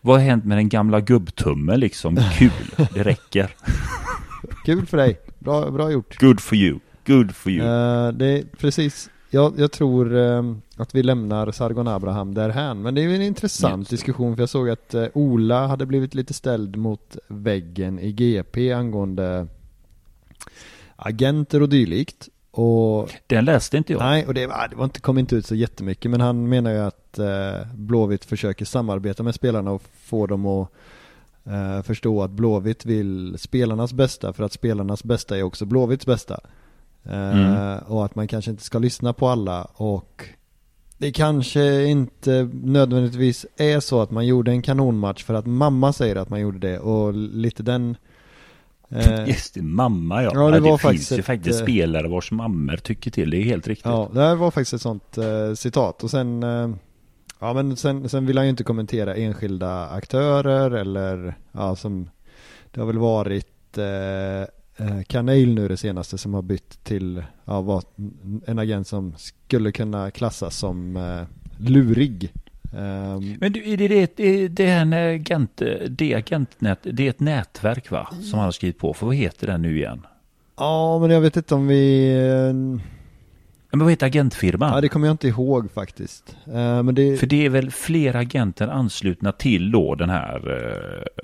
Vad 0.00 0.16
har 0.16 0.24
hänt 0.24 0.44
med 0.44 0.58
den 0.58 0.68
gamla 0.68 1.00
gubbtummen 1.00 1.80
liksom? 1.80 2.16
Kul, 2.38 2.50
det 2.94 3.02
räcker. 3.02 3.54
Kul 4.64 4.86
för 4.86 4.96
dig. 4.96 5.20
Bra, 5.38 5.70
bra 5.70 5.90
gjort. 5.92 6.18
Good 6.20 6.40
for 6.40 6.58
you, 6.58 6.78
good 7.06 7.34
for 7.34 7.52
you. 7.52 7.66
Eh, 7.66 8.12
det 8.12 8.26
är 8.26 8.44
precis. 8.58 9.10
Jag, 9.30 9.54
jag 9.58 9.72
tror 9.72 10.16
eh, 10.16 10.42
att 10.76 10.94
vi 10.94 11.02
lämnar 11.02 11.52
Sargon 11.52 11.88
Abraham 11.88 12.34
därhän. 12.34 12.82
Men 12.82 12.94
det 12.94 13.00
är 13.00 13.08
ju 13.08 13.14
en 13.14 13.22
intressant 13.22 13.88
det. 13.88 13.96
diskussion 13.96 14.36
för 14.36 14.42
jag 14.42 14.48
såg 14.48 14.70
att 14.70 14.94
eh, 14.94 15.06
Ola 15.14 15.66
hade 15.66 15.86
blivit 15.86 16.14
lite 16.14 16.34
ställd 16.34 16.76
mot 16.76 17.16
väggen 17.28 17.98
i 17.98 18.12
GP 18.12 18.72
angående 18.72 19.46
agenter 20.96 21.62
och 21.62 21.68
dylikt. 21.68 22.28
Och 22.50 23.10
Den 23.26 23.44
läste 23.44 23.76
inte 23.76 23.92
jag. 23.92 24.00
Nej, 24.00 24.26
och 24.26 24.34
det, 24.34 24.46
ah, 24.50 24.68
det 24.68 24.76
var 24.76 24.84
inte, 24.84 25.00
kom 25.00 25.18
inte 25.18 25.36
ut 25.36 25.46
så 25.46 25.54
jättemycket 25.54 26.10
men 26.10 26.20
han 26.20 26.48
menar 26.48 26.70
ju 26.70 26.78
att 26.78 27.18
eh, 27.18 27.66
Blåvitt 27.74 28.24
försöker 28.24 28.64
samarbeta 28.64 29.22
med 29.22 29.34
spelarna 29.34 29.70
och 29.70 29.82
få 30.02 30.26
dem 30.26 30.46
att 30.46 30.68
eh, 31.44 31.82
förstå 31.82 32.22
att 32.22 32.30
Blåvitt 32.30 32.86
vill 32.86 33.34
spelarnas 33.38 33.92
bästa 33.92 34.32
för 34.32 34.44
att 34.44 34.52
spelarnas 34.52 35.04
bästa 35.04 35.38
är 35.38 35.42
också 35.42 35.64
Blåvitts 35.64 36.06
bästa. 36.06 36.40
Eh, 37.04 37.30
Mm. 37.30 37.78
Och 37.78 38.04
att 38.04 38.14
man 38.14 38.28
kanske 38.28 38.50
inte 38.50 38.62
ska 38.62 38.78
lyssna 38.78 39.12
på 39.12 39.28
alla 39.28 39.62
och 39.64 40.24
det 40.98 41.12
kanske 41.12 41.84
inte 41.84 42.50
nödvändigtvis 42.52 43.46
är 43.56 43.80
så 43.80 44.00
att 44.00 44.10
man 44.10 44.26
gjorde 44.26 44.50
en 44.50 44.62
kanonmatch 44.62 45.24
för 45.24 45.34
att 45.34 45.46
mamma 45.46 45.92
säger 45.92 46.16
att 46.16 46.30
man 46.30 46.40
gjorde 46.40 46.58
det 46.58 46.78
och 46.78 47.14
lite 47.14 47.62
den 47.62 47.96
eh, 48.90 49.24
Just 49.28 49.54
det, 49.54 49.62
mamma 49.62 50.22
ja. 50.22 50.30
Ja, 50.34 50.46
det 50.46 50.52
det 50.52 50.60
var 50.60 50.78
finns 50.78 50.82
faktiskt 50.82 51.12
ju 51.12 51.18
ett, 51.18 51.26
faktiskt 51.26 51.60
eh, 51.60 51.64
spelare 51.64 52.08
vars 52.08 52.30
mammor 52.30 52.76
tycker 52.76 53.10
till. 53.10 53.30
Det 53.30 53.36
är 53.36 53.44
helt 53.44 53.68
riktigt. 53.68 53.86
Ja, 53.86 54.10
det 54.14 54.20
här 54.20 54.34
var 54.34 54.50
faktiskt 54.50 54.72
ett 54.72 54.80
sånt 54.80 55.18
eh, 55.18 55.54
citat 55.54 56.04
och 56.04 56.10
sen 56.10 56.42
eh, 56.42 56.70
Ja 57.40 57.52
men 57.52 57.76
sen, 57.76 58.08
sen 58.08 58.26
vill 58.26 58.36
han 58.36 58.46
ju 58.46 58.50
inte 58.50 58.64
kommentera 58.64 59.14
enskilda 59.14 59.88
aktörer 59.88 60.70
eller 60.70 61.34
ja 61.52 61.76
som 61.76 62.10
Det 62.70 62.80
har 62.80 62.86
väl 62.86 62.98
varit 62.98 63.78
eh, 63.78 64.40
eh, 64.86 65.02
Kanel 65.06 65.54
nu 65.54 65.68
det 65.68 65.76
senaste 65.76 66.18
som 66.18 66.34
har 66.34 66.42
bytt 66.42 66.84
till 66.84 67.22
ja, 67.44 67.82
en 68.46 68.58
agent 68.58 68.86
som 68.88 69.14
skulle 69.16 69.72
kunna 69.72 70.10
klassas 70.10 70.56
som 70.56 70.96
eh, 70.96 71.22
lurig. 71.58 72.32
Ehm, 72.76 73.36
Men 73.40 73.52
du, 73.52 73.72
är 73.72 73.76
det, 73.76 74.16
det, 74.16 74.48
det, 74.48 74.66
är 74.66 74.80
en 74.80 74.92
agent, 74.92 75.62
det 75.88 76.14
agentnät, 76.14 76.78
det 76.82 77.06
är 77.06 77.10
ett 77.10 77.20
nätverk 77.20 77.90
va? 77.90 78.08
Som 78.22 78.38
han 78.38 78.44
har 78.44 78.52
skrivit 78.52 78.78
på. 78.78 78.94
För 78.94 79.06
vad 79.06 79.14
heter 79.14 79.46
den 79.46 79.62
nu 79.62 79.78
igen? 79.78 80.06
ja 80.58 80.98
men 80.98 81.10
jag 81.10 81.20
vet 81.20 81.36
inte 81.36 81.54
om 81.54 81.66
vi 81.66 82.12
eh, 82.12 82.80
Men 83.70 83.80
vad 83.80 83.90
heter 83.90 84.06
agentfirman? 84.06 84.72
Ja 84.74 84.80
det 84.80 84.88
kommer 84.88 85.06
jag 85.06 85.14
inte 85.14 85.28
ihåg 85.28 85.70
faktiskt. 85.74 86.36
Eh, 86.46 86.82
men 86.82 86.94
det 86.94 87.16
För 87.16 87.26
det 87.26 87.46
är 87.46 87.50
väl 87.50 87.70
fler 87.70 88.16
agenter 88.16 88.68
anslutna 88.68 89.32
till 89.32 89.70
då 89.70 89.94
den 89.94 90.10
här 90.10 90.36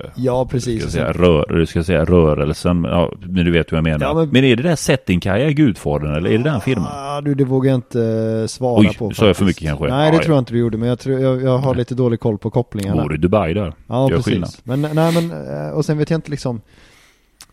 eh, 0.01 0.11
Ja 0.17 0.45
ska 0.45 0.51
precis. 0.51 0.83
jag 0.83 0.91
säga, 0.93 1.13
rör, 1.13 1.47
du 1.59 1.67
ska 1.67 1.85
säga 1.85 2.05
rörelsen, 2.05 2.85
ja, 2.85 3.13
men 3.21 3.45
du 3.45 3.51
vet 3.51 3.73
hur 3.73 3.77
jag 3.77 3.85
menar. 3.85 4.07
Ja, 4.07 4.15
men... 4.15 4.29
men- 4.29 4.45
är 4.45 4.57
det 4.57 4.63
där 4.63 4.77
Settingkaja 4.77 5.51
Gudfadern 5.51 6.15
eller 6.15 6.31
är 6.31 6.39
det 6.39 6.45
den 6.45 6.61
firman? 6.61 6.89
Ah, 6.91 7.21
du, 7.21 7.35
det 7.35 7.45
vågar 7.45 7.71
jag 7.71 7.79
inte 7.79 8.03
eh, 8.41 8.47
svara 8.47 8.81
Oj, 8.81 8.97
på. 8.99 9.11
sa 9.11 9.27
jag 9.27 9.37
för 9.37 9.45
mycket 9.45 9.63
kanske? 9.69 9.87
Nej, 9.89 10.11
det 10.11 10.17
Ja, 10.17 10.23
tror 10.23 10.35
jag 10.37 10.41
inte 10.41 10.53
du 10.53 10.59
gjorde, 10.59 10.79
men 10.79 10.89
jag, 10.89 10.99
tror, 10.99 11.21
jag, 11.21 11.43
jag 11.43 11.59
har 11.59 11.75
lite 11.75 11.95
dålig 11.95 12.21
koll 12.21 12.39
på 12.39 12.51
kopplingarna. 12.51 13.03
Bor 13.03 13.15
i 13.15 13.19
Dubai 13.19 13.55
där. 13.55 13.73
Ja, 13.87 14.11
Gör 14.11 14.17
precis. 14.17 14.33
skillnad. 14.33 14.51
Men, 14.63 14.81
nej, 14.95 15.13
men, 15.15 15.33
och 15.73 15.85
sen 15.85 15.99
vet 15.99 16.11
jag 16.11 16.19
inte 16.19 16.31
liksom 16.31 16.61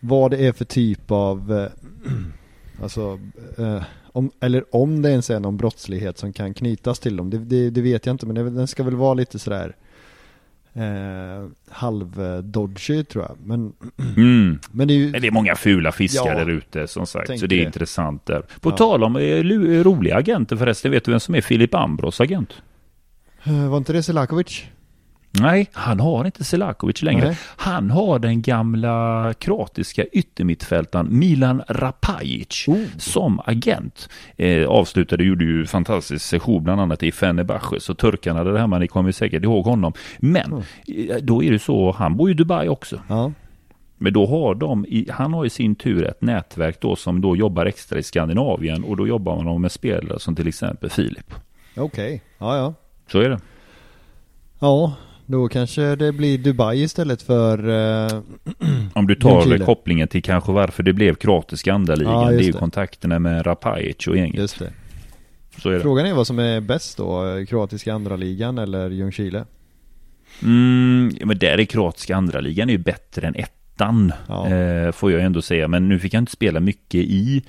vad 0.00 0.30
det 0.30 0.46
är 0.46 0.52
för 0.52 0.64
typ 0.64 1.10
av, 1.10 1.68
alltså, 2.82 3.18
eh, 3.58 3.82
om, 4.12 4.30
eller 4.40 4.64
om 4.76 5.02
det 5.02 5.10
ens 5.10 5.30
är 5.30 5.40
någon 5.40 5.56
brottslighet 5.56 6.18
som 6.18 6.32
kan 6.32 6.54
knytas 6.54 6.98
till 6.98 7.16
dem. 7.16 7.30
Det, 7.30 7.38
det, 7.38 7.70
det 7.70 7.80
vet 7.80 8.06
jag 8.06 8.14
inte, 8.14 8.26
men 8.26 8.34
det, 8.34 8.50
den 8.50 8.66
ska 8.66 8.82
väl 8.82 8.94
vara 8.96 9.14
lite 9.14 9.38
sådär 9.38 9.76
eh, 10.74 11.48
halv-dodgy 11.70 13.04
tror 13.04 13.24
jag. 13.24 13.36
Men, 13.44 13.72
Mm. 14.16 14.58
men 14.72 14.88
det 14.88 14.94
är 14.94 14.98
ju, 14.98 15.10
det 15.10 15.26
är 15.26 15.30
många 15.30 15.54
fula 15.56 15.92
fiskar 15.92 16.26
Ja, 16.26 16.38
där 16.38 16.50
ute 16.50 16.86
som 16.86 17.06
sagt, 17.06 17.38
så 17.40 17.46
det 17.46 17.60
är 17.62 17.66
intressant 17.66 18.26
där. 18.26 18.42
På 18.60 18.70
Ja. 18.70 18.76
tal 18.76 19.04
om 19.04 19.16
eh, 19.16 19.20
lu- 19.20 19.82
roliga 19.82 20.16
agenter 20.16 20.56
förresten, 20.56 20.90
vet 20.90 21.04
du 21.04 21.10
vem 21.10 21.20
som 21.20 21.34
är 21.34 21.40
Filip 21.40 21.74
Ambros 21.74 22.20
agent? 22.20 22.52
eh, 23.44 23.68
var 23.70 23.78
inte 23.78 23.92
det 23.92 24.02
Selakovic? 24.02 24.64
Nej, 25.42 25.70
han 25.72 26.00
har 26.00 26.24
inte 26.24 26.44
Selakovic 26.44 27.02
längre. 27.02 27.26
Nej. 27.26 27.38
Han 27.56 27.90
har 27.90 28.18
den 28.18 28.42
gamla 28.42 29.34
kroatiska 29.38 30.04
yttermittfältaren 30.04 31.18
Milan 31.18 31.62
Rapajic 31.68 32.64
Oh. 32.68 32.84
som 32.98 33.40
agent. 33.44 34.08
Eh, 34.36 34.68
avslutade, 34.68 35.24
gjorde 35.24 35.44
ju 35.44 35.66
fantastisk 35.66 36.24
session 36.24 36.64
bland 36.64 36.80
annat 36.80 37.02
i 37.02 37.12
Fenerbahce, 37.12 37.80
så 37.80 37.94
turkarna 37.94 38.44
där 38.44 38.56
hemma, 38.56 38.78
ni 38.78 38.88
kommer 38.88 39.12
säkert 39.12 39.44
ihåg 39.44 39.64
honom. 39.64 39.92
Men 40.18 40.52
eh, 40.52 41.16
då 41.22 41.42
är 41.42 41.50
det 41.50 41.58
så, 41.58 41.92
han 41.92 42.16
bor 42.16 42.28
ju 42.28 42.34
i 42.34 42.36
Dubai 42.36 42.68
också. 42.68 43.00
Ja. 43.08 43.32
Men 43.98 44.12
då 44.12 44.26
har 44.26 44.54
de, 44.54 44.86
i, 44.86 45.08
han 45.10 45.34
har 45.34 45.46
i 45.46 45.50
sin 45.50 45.74
tur 45.74 46.04
ett 46.04 46.22
nätverk 46.22 46.80
då 46.80 46.96
som 46.96 47.20
då 47.20 47.36
jobbar 47.36 47.66
extra 47.66 47.98
i 47.98 48.02
Skandinavien 48.02 48.84
och 48.84 48.96
då 48.96 49.06
jobbar 49.06 49.42
man 49.42 49.60
med 49.60 49.72
spelare 49.72 50.18
som 50.18 50.36
till 50.36 50.48
exempel 50.48 50.90
Filip. 50.90 51.34
Okej. 51.76 52.22
Ja, 52.38 52.56
ja. 52.56 52.74
Så 53.12 53.20
är 53.20 53.28
det. 53.28 53.40
Ja, 54.58 54.94
då 55.26 55.48
kanske 55.48 55.96
det 55.96 56.12
blir 56.12 56.38
Dubai 56.38 56.82
istället 56.82 57.22
för... 57.22 57.68
eh, 57.68 58.20
Om 58.94 59.06
du 59.06 59.14
tar 59.14 59.30
Ljungskile. 59.30 59.64
kopplingen 59.64 60.08
till 60.08 60.22
kanske 60.22 60.52
varför 60.52 60.82
det 60.82 60.92
blev 60.92 61.14
kroatiska 61.14 61.72
andra 61.74 61.94
ligan, 61.94 62.12
Ja, 62.22 62.28
det 62.30 62.36
är 62.36 62.40
ju 62.42 62.52
det. 62.52 62.58
kontakterna 62.58 63.18
med 63.18 63.46
Rapajic 63.46 64.06
och 64.06 64.16
gänget. 64.16 64.40
just 64.40 64.58
det. 64.58 64.72
Så 65.58 65.68
är 65.68 65.72
det. 65.74 65.80
Frågan 65.80 66.06
är 66.06 66.14
vad 66.14 66.26
som 66.26 66.38
är 66.38 66.60
bäst 66.60 66.96
då, 66.96 67.22
kroatiska 67.48 67.94
andra 67.94 68.16
ligan 68.16 68.58
eller 68.58 68.90
Ljungskile? 68.90 69.44
Mm, 70.42 71.12
men 71.24 71.38
där 71.38 71.60
är 71.60 71.64
kroatiska 71.64 72.16
andra 72.16 72.40
ligan 72.40 72.68
är 72.68 72.72
ju 72.72 72.78
bättre 72.78 73.26
än 73.26 73.34
ettan. 73.34 74.12
Ja. 74.28 74.48
Eh, 74.48 74.92
får 74.92 75.12
jag 75.12 75.22
ändå 75.22 75.42
säga. 75.42 75.68
Men 75.68 75.88
nu 75.88 75.98
fick 75.98 76.14
han 76.14 76.22
inte 76.22 76.32
spela 76.32 76.60
mycket 76.60 77.00
i 77.00 77.42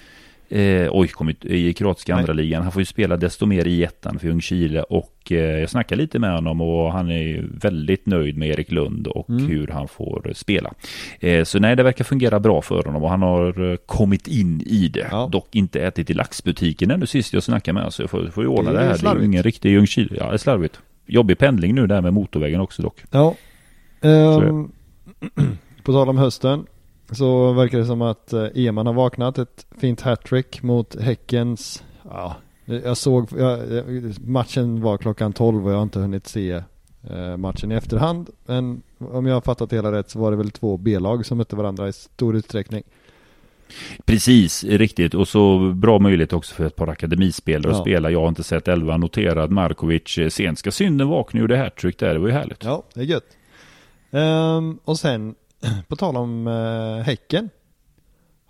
Eh, 0.54 0.90
oj, 0.92 1.08
kommit 1.08 1.46
i 1.46 1.74
kroatiska 1.74 2.14
Nej. 2.16 2.22
andra 2.22 2.34
ligan. 2.34 2.64
Han 2.64 2.72
får 2.72 2.82
ju 2.82 2.86
spela 2.86 3.18
desto 3.18 3.46
mer 3.46 3.68
i 3.68 3.84
ettan 3.84 4.20
för 4.20 4.28
Ljungskile 4.28 4.84
och 4.84 5.32
eh, 5.32 5.38
jag 5.60 5.70
snackade 5.70 6.02
lite 6.02 6.20
med 6.20 6.34
honom 6.34 6.62
och 6.62 6.92
han 6.92 7.10
är 7.12 7.18
ju 7.24 7.48
väldigt 7.58 8.06
nöjd 8.06 8.38
med 8.38 8.50
Erik 8.50 8.72
Lund 8.72 9.08
och 9.08 9.30
Mm. 9.30 9.48
hur 9.48 9.68
han 9.68 9.88
får 9.88 10.32
spela. 10.36 10.74
Eh, 11.20 11.44
så 11.44 11.60
nej, 11.60 11.76
det 11.76 11.84
verkar 11.84 12.04
fungera 12.04 12.40
bra 12.40 12.62
för 12.62 12.84
honom 12.84 13.04
och 13.04 13.10
han 13.10 13.22
har 13.22 13.72
eh, 13.72 13.76
kommit 13.86 14.28
in 14.28 14.62
i 14.66 14.88
det. 14.88 15.08
Ja. 15.12 15.30
Dock 15.32 15.56
inte 15.56 15.82
ätit 15.82 16.10
i 16.10 16.14
laxbutiken 16.14 16.92
ännu 16.92 17.06
sist 17.08 17.34
jag 17.34 17.44
snackade 17.44 17.74
med 17.74 17.82
honom, 17.84 17.92
så 17.92 18.02
jag 18.04 18.10
får, 18.10 18.28
får 18.28 18.44
ju 18.44 18.50
ordna 18.50 18.72
Det 18.72 18.78
det, 18.78 18.80
är 18.80 18.84
här. 18.84 18.90
Det 18.90 18.96
är 18.96 19.00
slarvigt. 19.00 19.22
ju 19.24 19.26
ingen 19.26 19.44
riktig 19.44 19.72
Ljungskile. 19.72 20.16
Ja, 20.20 20.28
det 20.28 20.34
är 20.34 20.38
slarvigt. 20.38 20.80
Jobbig 21.06 21.38
pendling 21.38 21.76
nu 21.76 21.88
där 21.88 22.02
med 22.02 22.14
motorvägen 22.14 22.60
också 22.62 22.82
dock. 22.82 23.04
Ja. 23.12 23.36
Ehm, 24.02 24.72
på 25.84 25.92
tal 25.94 26.10
om 26.10 26.18
hösten 26.18 26.66
så 27.16 27.52
verkar 27.54 27.78
det 27.78 27.86
som 27.86 28.02
att 28.02 28.34
eh, 28.34 28.48
Eman 28.56 28.86
har 28.88 28.94
vaknat. 28.94 29.38
Ett 29.38 29.66
fint 29.78 30.02
hattrick 30.02 30.64
mot 30.64 31.02
Häckens. 31.02 31.84
Ja, 32.10 32.36
jag 32.66 32.98
såg, 32.98 33.28
jag, 33.38 33.60
matchen 34.26 34.82
var 34.82 34.98
klockan 34.98 35.34
12 35.34 35.66
och 35.66 35.72
jag 35.72 35.76
har 35.78 35.84
inte 35.84 36.00
hunnit 36.00 36.28
se 36.28 36.52
eh, 37.10 37.38
matchen 37.38 37.72
i 37.72 37.76
efterhand. 37.76 38.30
Men 38.46 38.82
om 38.98 39.26
jag 39.26 39.34
har 39.34 39.42
fattat 39.42 39.70
det 39.70 39.76
hela 39.76 39.92
rätt 39.92 40.10
så 40.10 40.20
var 40.20 40.32
det 40.32 40.38
väl 40.38 40.52
två 40.52 40.78
B-lag 40.78 41.26
som 41.26 41.38
mötte 41.38 41.56
varandra 41.56 41.88
i 41.88 41.94
stor 41.94 42.36
utsträckning. 42.36 42.84
Precis, 44.06 44.64
riktigt. 44.64 45.14
Och 45.14 45.28
så 45.28 45.60
bra 45.76 46.00
möjlighet 46.00 46.34
också 46.34 46.56
för 46.56 46.66
ett 46.66 46.76
par 46.76 46.88
akademispelare 46.88 47.72
att 47.72 47.78
Ja. 47.78 47.84
spela. 47.84 48.12
Jag 48.12 48.20
har 48.20 48.28
inte 48.28 48.44
sett 48.44 48.68
elva 48.68 48.98
noterad. 48.98 49.52
Markovic, 49.52 50.18
eh, 50.18 50.30
sent 50.30 50.60
ska 50.60 50.72
synden 50.72 51.08
vakna 51.08 51.38
och 51.38 51.42
gjorde 51.42 51.58
hattrick 51.58 52.00
där. 52.00 52.14
Det 52.14 52.20
var 52.20 52.28
ju 52.28 52.34
härligt. 52.34 52.64
Ja, 52.64 52.84
det 52.94 53.00
är 53.02 53.06
gött. 53.06 53.38
Ehm, 54.12 54.80
och 54.86 55.00
sen, 55.00 55.36
på 55.88 55.96
tal 55.96 56.18
om 56.18 56.48
eh, 56.48 57.06
Häcken. 57.06 57.50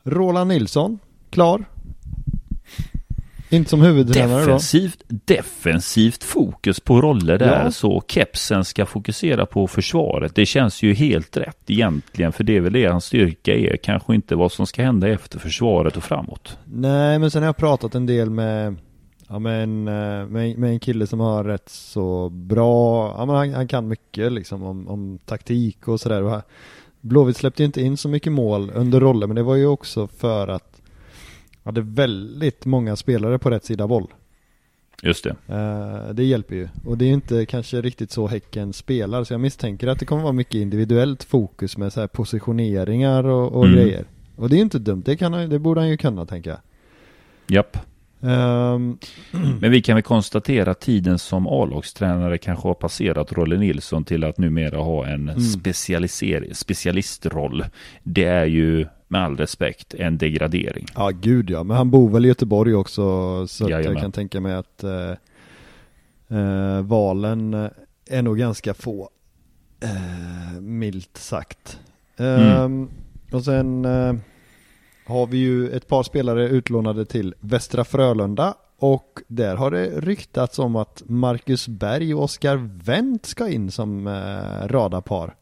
Roland 0.04 0.47
Nilsson, 0.47 0.99
klar. 1.30 1.65
Inte 3.49 3.69
som 3.69 3.82
huvudtränare 3.82 4.39
då. 4.39 4.45
Defensivt, 4.45 5.04
defensivt 5.08 6.23
fokus 6.23 6.80
på 6.80 7.02
roller 7.02 7.38
där 7.38 7.63
Ja. 7.63 7.71
så 7.71 8.04
kepsen 8.08 8.65
ska 8.65 8.86
fokusera 8.86 9.45
på 9.45 9.67
försvaret. 9.67 10.36
Det 10.36 10.45
känns 10.45 10.84
ju 10.84 10.93
helt 10.93 11.38
rätt 11.38 11.69
egentligen 11.69 12.32
för 12.32 12.43
det 12.43 12.58
är 12.58 12.62
väl 12.62 12.73
det 12.73 12.86
hans 12.86 13.06
styrka 13.06 13.54
är. 13.54 13.78
Kanske 13.78 14.15
inte 14.15 14.36
vad 14.36 14.52
som 14.52 14.67
ska 14.67 14.84
hända 14.84 15.08
efter 15.08 15.39
försvaret 15.39 15.97
och 15.97 16.04
framåt. 16.04 16.58
Nej, 16.65 17.19
men 17.19 17.32
sen 17.32 17.41
har 17.41 17.47
jag 17.47 17.58
pratat 17.58 17.95
en 17.95 18.06
del 18.06 18.30
med, 18.30 18.76
ja, 19.28 19.39
med, 19.39 19.63
en, 19.63 19.88
eh, 19.88 20.28
med, 20.28 20.58
med 20.58 20.69
en 20.69 20.80
kille 20.80 21.08
som 21.08 21.19
har 21.19 21.43
rätt 21.43 21.69
så 21.69 22.30
bra, 22.30 23.13
ja, 23.17 23.26
men 23.26 23.36
han, 23.36 23.54
han 23.54 23.67
kan 23.67 23.88
mycket 23.88 24.32
liksom 24.32 24.63
om, 24.63 24.88
om 24.88 25.19
taktik 25.26 25.88
och 25.88 25.99
sådär. 25.99 26.41
Blåvitt 27.03 27.37
släppte 27.37 27.63
ju 27.63 27.65
inte 27.65 27.81
in 27.81 27.97
så 27.97 28.09
mycket 28.09 28.31
mål 28.31 28.71
under 28.75 28.99
roller, 28.99 29.27
men 29.27 29.35
det 29.35 29.43
var 29.43 29.55
ju 29.55 29.65
också 29.67 30.07
för 30.07 30.47
att 30.47 30.81
hade 31.63 31.81
väldigt 31.81 32.65
många 32.65 32.95
spelare 32.95 33.39
på 33.39 33.49
rätt 33.49 33.65
sida 33.65 33.87
boll. 33.87 34.07
Just 35.01 35.23
det. 35.23 35.35
Eh, 35.47 36.13
det 36.13 36.23
hjälper 36.23 36.55
ju. 36.55 36.67
Och 36.85 36.97
det 36.97 37.05
är 37.05 37.07
ju 37.07 37.13
inte 37.13 37.45
kanske 37.45 37.81
riktigt 37.81 38.11
så 38.11 38.27
Häcken 38.27 38.73
spelar, 38.73 39.23
så 39.23 39.33
jag 39.33 39.41
misstänker 39.41 39.87
att 39.87 39.99
det 39.99 40.05
kommer 40.05 40.23
vara 40.23 40.33
mycket 40.33 40.55
individuellt 40.55 41.23
fokus 41.23 41.77
med 41.77 41.93
så 41.93 41.99
här 41.99 42.07
positioneringar 42.07 43.23
och, 43.23 43.51
och 43.51 43.65
Mm. 43.65 43.75
grejer. 43.77 44.05
Och 44.35 44.49
det 44.49 44.55
är 44.55 44.57
ju 44.57 44.63
inte 44.63 44.79
dumt, 44.79 45.01
det, 45.05 45.17
kan 45.17 45.33
han, 45.33 45.49
det 45.49 45.59
borde 45.59 45.81
han 45.81 45.89
ju 45.89 45.97
kunna 45.97 46.25
tänka 46.25 46.49
jag. 46.49 46.59
Japp. 47.47 47.77
Ehm, 48.23 48.97
Men 49.62 49.71
vi 49.71 49.81
kan 49.81 49.95
väl 49.95 50.03
konstatera 50.03 50.71
att 50.71 50.79
tiden 50.79 51.19
som 51.19 51.47
A-lagstränare 51.47 52.38
kanske 52.38 52.67
har 52.67 52.73
passerat 52.73 53.33
Rolle 53.33 53.57
Nilsson 53.57 54.03
till 54.03 54.23
att 54.23 54.38
numera 54.38 54.77
ha 54.77 55.05
en 55.07 55.29
Mm. 55.29 55.39
specialiser- 55.39 56.53
specialistroll. 56.53 57.65
Det 58.03 58.23
är 58.25 58.45
ju 58.45 58.88
med 59.07 59.21
all 59.23 59.38
respekt 59.38 59.93
en 59.93 60.17
degradering. 60.17 60.86
ja, 60.95 61.09
gud 61.21 61.49
ja. 61.49 61.63
Men 61.63 61.77
han 61.77 61.91
bor 61.91 62.09
väl 62.09 62.25
i 62.25 62.27
Göteborg 62.27 62.75
också, 62.75 63.01
så 63.47 63.63
att 63.63 63.69
jag 63.86 63.97
kan 63.99 64.12
tänka 64.12 64.39
mig 64.41 64.53
att 64.53 64.83
eh, 64.83 65.12
eh, 66.39 66.81
valen 66.81 67.53
är 68.09 68.21
nog 68.21 68.38
ganska 68.38 68.73
få. 68.73 69.09
Eh, 69.83 70.62
milt 70.62 71.17
sagt. 71.17 71.79
Ehm, 72.17 72.41
Mm. 72.41 72.89
Och 73.31 73.43
sen 73.43 73.86
eh, 73.86 74.13
har 75.05 75.27
vi 75.27 75.37
ju 75.37 75.69
ett 75.69 75.87
par 75.87 76.03
spelare 76.03 76.49
utlånade 76.49 77.05
till 77.05 77.33
Västra 77.39 77.83
Frölunda 77.83 78.53
och 78.79 79.19
där 79.27 79.55
har 79.55 79.71
det 79.71 79.85
ryktats 79.85 80.59
om 80.59 80.75
att 80.75 81.03
Marcus 81.05 81.67
Berg 81.67 82.13
och 82.13 82.23
Oskar 82.23 82.69
Wendt 82.85 83.25
ska 83.25 83.49
in 83.49 83.71
som 83.71 84.07
eh, 84.07 84.67
radarpar. 84.67 85.33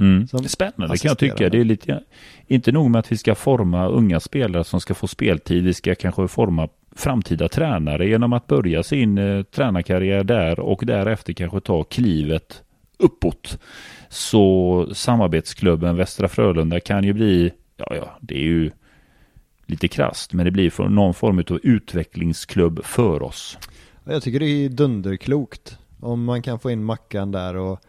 Mm. 0.00 0.26
Som 0.26 0.44
Spännande 0.44 0.98
kan 0.98 1.08
jag 1.08 1.18
tycka. 1.18 1.48
Det 1.48 1.60
är 1.60 1.64
lite, 1.64 2.02
inte 2.46 2.72
nog 2.72 2.90
med 2.90 2.98
att 2.98 3.12
vi 3.12 3.16
ska 3.16 3.34
forma 3.34 3.88
unga 3.88 4.20
spelare 4.20 4.64
som 4.64 4.80
ska 4.80 4.94
få 4.94 5.08
speltid. 5.08 5.64
Vi 5.64 5.74
ska 5.74 5.94
kanske 5.94 6.28
forma 6.28 6.68
framtida 6.96 7.48
tränare 7.48 8.08
genom 8.08 8.32
att 8.32 8.46
börja 8.46 8.82
sin 8.82 9.18
eh, 9.18 9.42
tränarkarriär 9.42 10.24
där 10.24 10.60
och 10.60 10.82
därefter 10.86 11.32
kanske 11.32 11.60
ta 11.60 11.84
klivet 11.84 12.62
uppåt. 12.98 13.58
Så 14.08 14.88
samarbetsklubben 14.92 15.96
Västra 15.96 16.28
Frölunda 16.28 16.80
kan 16.80 17.04
ju 17.04 17.12
bli, 17.12 17.52
ja 17.76 17.94
ja, 17.96 18.18
det 18.20 18.34
är 18.34 18.44
ju 18.44 18.70
lite 19.66 19.88
krasst, 19.88 20.32
men 20.32 20.44
det 20.44 20.50
blir 20.50 20.70
för 20.70 20.88
någon 20.88 21.14
form 21.14 21.38
av 21.38 21.60
utvecklingsklubb 21.62 22.84
för 22.84 23.22
oss. 23.22 23.58
Jag 24.04 24.22
tycker 24.22 24.40
det 24.40 24.46
är 24.46 24.68
dunderklokt 24.68 25.78
om 26.00 26.24
man 26.24 26.42
kan 26.42 26.58
få 26.58 26.70
in 26.70 26.84
Mackan 26.84 27.32
där 27.32 27.56
och 27.56 27.80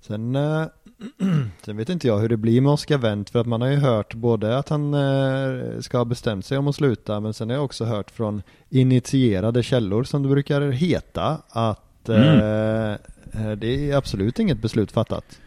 sen, 0.00 0.36
eh, 0.36 0.64
sen 1.62 1.76
vet 1.76 1.88
inte 1.88 2.06
jag 2.06 2.18
hur 2.18 2.28
det 2.28 2.36
blir 2.36 2.60
med 2.60 2.72
Oskar 2.72 2.98
Wendt 2.98 3.30
för 3.30 3.40
att 3.40 3.46
man 3.46 3.60
har 3.60 3.68
ju 3.68 3.76
hört 3.76 4.14
både 4.14 4.58
att 4.58 4.68
han 4.68 4.94
eh, 4.94 5.80
ska 5.80 5.98
ha 5.98 6.04
bestämt 6.04 6.46
sig 6.46 6.58
om 6.58 6.68
att 6.68 6.76
sluta 6.76 7.20
men 7.20 7.34
sen 7.34 7.48
har 7.48 7.56
jag 7.56 7.64
också 7.64 7.84
hört 7.84 8.10
från 8.10 8.42
initierade 8.68 9.62
källor 9.62 10.04
som 10.04 10.22
det 10.22 10.28
brukar 10.28 10.60
heta 10.60 11.42
att 11.48 12.08
eh, 12.08 12.92
eh, 12.92 13.52
det 13.56 13.90
är 13.90 13.96
absolut 13.96 14.38
inget 14.38 14.62
beslut 14.62 14.92
fattat. 14.92 15.40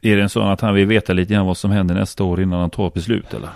Är 0.00 0.16
det 0.16 0.22
en 0.22 0.28
sån 0.28 0.48
att 0.48 0.60
han 0.60 0.74
vill 0.74 0.86
veta 0.86 1.12
lite 1.12 1.34
grann 1.34 1.46
vad 1.46 1.56
som 1.56 1.70
händer 1.70 1.94
nästa 1.94 2.24
år 2.24 2.40
innan 2.40 2.60
han 2.60 2.70
tar 2.70 2.86
ett 2.86 2.94
beslut 2.94 3.34
eller? 3.34 3.50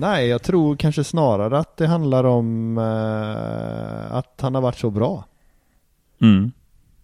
Nej, 0.00 0.28
jag 0.28 0.42
tror 0.42 0.76
kanske 0.76 1.04
snarare 1.04 1.58
att 1.58 1.76
det 1.76 1.86
handlar 1.86 2.24
om 2.24 2.78
eh, 2.78 4.14
att 4.16 4.40
han 4.40 4.54
har 4.54 4.62
varit 4.62 4.78
så 4.78 4.90
bra 4.90 5.24
Mm. 6.20 6.52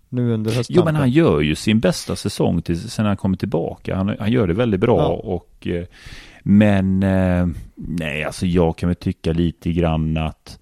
nu 0.08 0.32
under 0.32 0.50
Jo, 0.50 0.56
höstkampen. 0.56 0.84
men 0.84 0.94
han 1.00 1.10
gör 1.10 1.40
ju 1.40 1.54
sin 1.54 1.80
bästa 1.80 2.16
säsong 2.16 2.62
till, 2.62 2.90
sen 2.90 3.06
han 3.06 3.16
kommer 3.16 3.36
tillbaka. 3.36 3.96
Han, 3.96 4.16
han 4.18 4.32
gör 4.32 4.46
det 4.46 4.54
väldigt 4.54 4.80
bra 4.80 4.98
Ja. 4.98 5.08
och 5.08 5.66
eh, 5.66 5.84
men 6.42 7.02
eh, 7.02 7.46
nej, 7.74 8.24
alltså 8.24 8.46
jag 8.46 8.76
kan 8.76 8.88
väl 8.88 8.96
tycka 8.96 9.32
lite 9.32 9.72
grann 9.72 10.16
att 10.16 10.58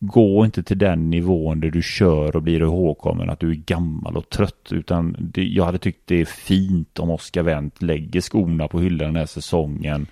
gå 0.00 0.44
inte 0.44 0.62
till 0.62 0.78
den 0.78 1.10
nivån 1.10 1.60
där 1.60 1.70
du 1.70 1.82
kör 1.82 2.36
och 2.36 2.42
blir 2.42 2.60
ihågkommen 2.60 3.30
att 3.30 3.40
du 3.40 3.50
är 3.50 3.54
gammal 3.54 4.16
och 4.16 4.28
trött 4.28 4.68
utan 4.70 5.16
det, 5.20 5.44
jag 5.44 5.64
hade 5.64 5.78
tyckt 5.78 6.02
det 6.06 6.20
är 6.20 6.24
fint 6.24 6.98
om 6.98 7.10
Oskar 7.10 7.42
Wendt 7.42 7.82
lägger 7.82 8.20
skorna 8.20 8.68
på 8.68 8.80
hyllan 8.80 9.06
den 9.06 9.16
här 9.16 9.26
säsongen 9.26 10.06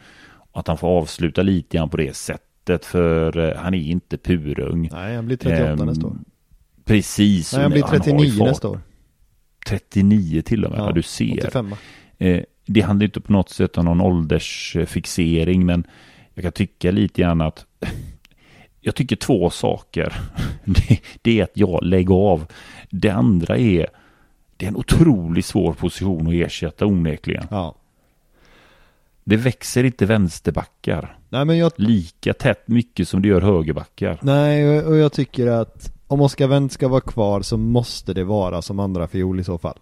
att 0.57 0.69
han 0.69 0.79
får 0.79 0.89
avsluta 0.89 1.43
lite 1.43 1.77
grann 1.77 1.89
på 1.89 1.97
det 1.97 2.17
sättet 2.17 2.85
för 2.85 3.39
eh, 3.39 3.57
han 3.57 3.75
är 3.75 3.79
inte 3.79 4.19
purung. 4.19 4.89
Nej, 4.93 5.17
han 5.17 5.27
blir 5.27 5.37
38 5.37 5.73
Ehm, 5.73 5.79
nästa 5.79 6.07
år. 6.07 6.17
Precis. 6.85 7.53
Nej, 7.53 7.63
han 7.63 7.71
blir 7.71 7.83
har 7.83 7.95
ju 7.95 7.99
39 8.01 8.31
fart. 8.31 8.49
nästa 8.49 8.69
år. 8.69 8.81
39 9.67 10.43
till 10.43 10.65
och 10.65 10.71
med, 10.71 10.81
ja, 10.81 10.93
du 10.93 11.03
ser. 11.03 11.39
85. 11.47 11.75
Eh, 12.19 12.43
det 12.67 12.81
handlar 12.81 13.05
inte 13.05 13.21
på 13.21 13.33
något 13.33 13.51
sätt 13.51 13.79
om 13.79 13.85
någon 13.85 14.01
åldersfixering, 14.01 15.67
men 15.67 15.85
jag 16.35 16.43
kan 16.43 16.53
tycka 16.53 16.91
lite 16.91 17.23
grann 17.23 17.41
att 17.41 17.67
jag 18.81 18.95
tycker 18.95 19.17
två 19.17 19.51
saker. 19.51 20.13
Det, 20.65 21.01
det 21.23 21.41
är 21.41 21.45
att 21.45 21.51
jag 21.55 21.83
lägger 21.85 22.15
av. 22.15 22.47
Det 22.91 23.11
andra 23.11 23.57
är 23.59 23.87
Det 24.57 24.65
är 24.67 24.69
en 24.69 24.77
otroligt 24.77 25.47
svår 25.47 25.73
position 25.73 26.27
att 26.27 26.35
ersätta 26.35 26.87
onekligen. 26.87 27.47
Ja. 27.51 27.75
Det 29.29 29.37
växer 29.37 29.85
inte 29.85 30.07
vänsterbackar 30.07 31.19
Nej 31.29 31.45
men 31.45 31.59
jag, 31.59 31.73
lika 31.77 32.33
tätt 32.33 32.69
mycket 32.69 33.09
som 33.09 33.23
det 33.23 33.29
gör 33.29 33.41
högerbackar. 33.41 34.19
nej 34.23 34.81
och 34.85 34.97
jag 34.97 35.13
tycker 35.13 35.47
att 35.47 35.93
om 36.07 36.21
Oskar 36.21 36.47
Wendt 36.49 36.73
ska 36.73 36.89
vara 36.89 37.01
kvar 37.01 37.43
så 37.43 37.57
måste 37.57 38.15
det 38.15 38.25
vara 38.25 38.63
som 38.63 38.81
andra 38.81 39.09
fiol 39.09 39.41
i 39.41 39.45
så 39.45 39.59
fall. 39.59 39.79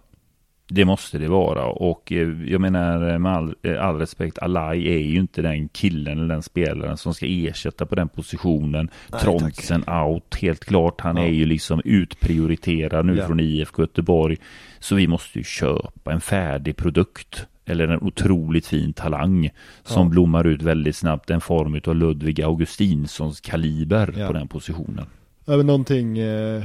Det 0.69 0.85
måste 0.85 1.17
det 1.17 1.27
vara 1.27 1.65
och 1.65 2.11
eh, 2.11 2.27
jag 2.51 2.61
menar 2.61 3.17
med 3.17 3.31
all, 3.31 3.55
eh, 3.63 3.85
all 3.85 3.95
respekt, 3.97 4.39
Alai 4.39 4.87
är 4.95 4.97
ju 4.99 5.15
inte 5.19 5.41
den 5.41 5.67
killen 5.69 6.17
eller 6.19 6.33
den 6.33 6.43
spelaren 6.43 6.97
som 6.97 7.13
ska 7.13 7.25
ersätta 7.29 7.85
på 7.85 7.95
den 7.95 8.09
positionen. 8.09 8.89
Nej, 9.11 9.21
Trontsen 9.21 9.83
out, 9.89 10.35
helt 10.41 10.65
klart. 10.65 11.01
Han 11.01 11.17
Ja. 11.17 11.23
är 11.23 11.27
ju 11.31 11.45
liksom 11.45 11.81
utprioriterad 11.85 13.05
nu 13.05 13.17
Ja. 13.17 13.27
från 13.27 13.39
IFK 13.39 13.81
Göteborg. 13.81 14.37
Så 14.79 14.95
vi 14.95 15.07
måste 15.07 15.37
ju 15.37 15.43
köpa 15.43 16.11
en 16.13 16.21
färdig 16.21 16.75
produkt. 16.75 17.45
Eller 17.65 17.87
en 17.87 18.01
otroligt 18.01 18.67
fin 18.67 18.93
talang 18.93 19.49
som 19.83 20.03
Ja. 20.03 20.09
blommar 20.09 20.47
ut 20.47 20.61
väldigt 20.61 20.95
snabbt. 20.95 21.29
En 21.29 21.41
form 21.41 21.79
av 21.87 21.95
Ludvig 21.95 22.41
Augustinssons 22.41 23.41
kaliber 23.41 24.13
Ja. 24.17 24.27
på 24.27 24.33
den 24.33 24.47
positionen. 24.47 25.05
Även 25.47 25.65
någonting, 25.67 26.17
eh, 26.17 26.63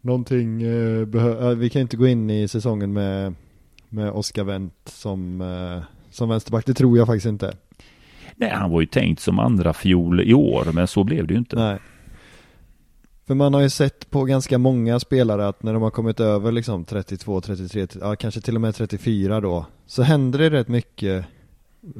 någonting 0.00 0.62
eh, 0.62 1.06
behö- 1.06 1.50
eh, 1.50 1.56
vi 1.56 1.70
kan 1.70 1.82
inte 1.82 1.96
gå 1.96 2.06
in 2.06 2.30
i 2.30 2.48
säsongen 2.48 2.92
med, 2.92 3.34
med 3.88 4.10
Oskar 4.10 4.44
Wendt 4.44 4.74
som, 4.88 5.40
eh, 5.40 5.82
som 6.10 6.28
vänsterback, 6.28 6.66
det 6.66 6.74
tror 6.74 6.98
jag 6.98 7.06
faktiskt 7.06 7.26
inte. 7.26 7.52
Nej, 8.36 8.50
han 8.50 8.70
var 8.70 8.80
ju 8.80 8.86
tänkt 8.86 9.20
som 9.20 9.38
andra 9.38 9.72
fiol 9.72 10.20
i 10.20 10.34
år, 10.34 10.66
men 10.72 10.86
så 10.86 11.04
blev 11.04 11.26
det 11.26 11.34
ju 11.34 11.38
inte. 11.38 11.56
Nej. 11.56 11.78
För 13.28 13.34
man 13.34 13.54
har 13.54 13.60
ju 13.60 13.70
sett 13.70 14.10
på 14.10 14.24
ganska 14.24 14.58
många 14.58 15.00
spelare 15.00 15.48
att 15.48 15.62
när 15.62 15.72
de 15.72 15.82
har 15.82 15.90
kommit 15.90 16.20
över 16.20 16.52
liksom 16.52 16.84
32, 16.84 17.40
33, 17.40 17.86
ja 18.00 18.16
kanske 18.16 18.40
till 18.40 18.54
och 18.54 18.60
med 18.60 18.74
34 18.74 19.40
då, 19.40 19.66
så 19.86 20.02
händer 20.02 20.38
det 20.38 20.50
rätt 20.50 20.68
mycket 20.68 21.24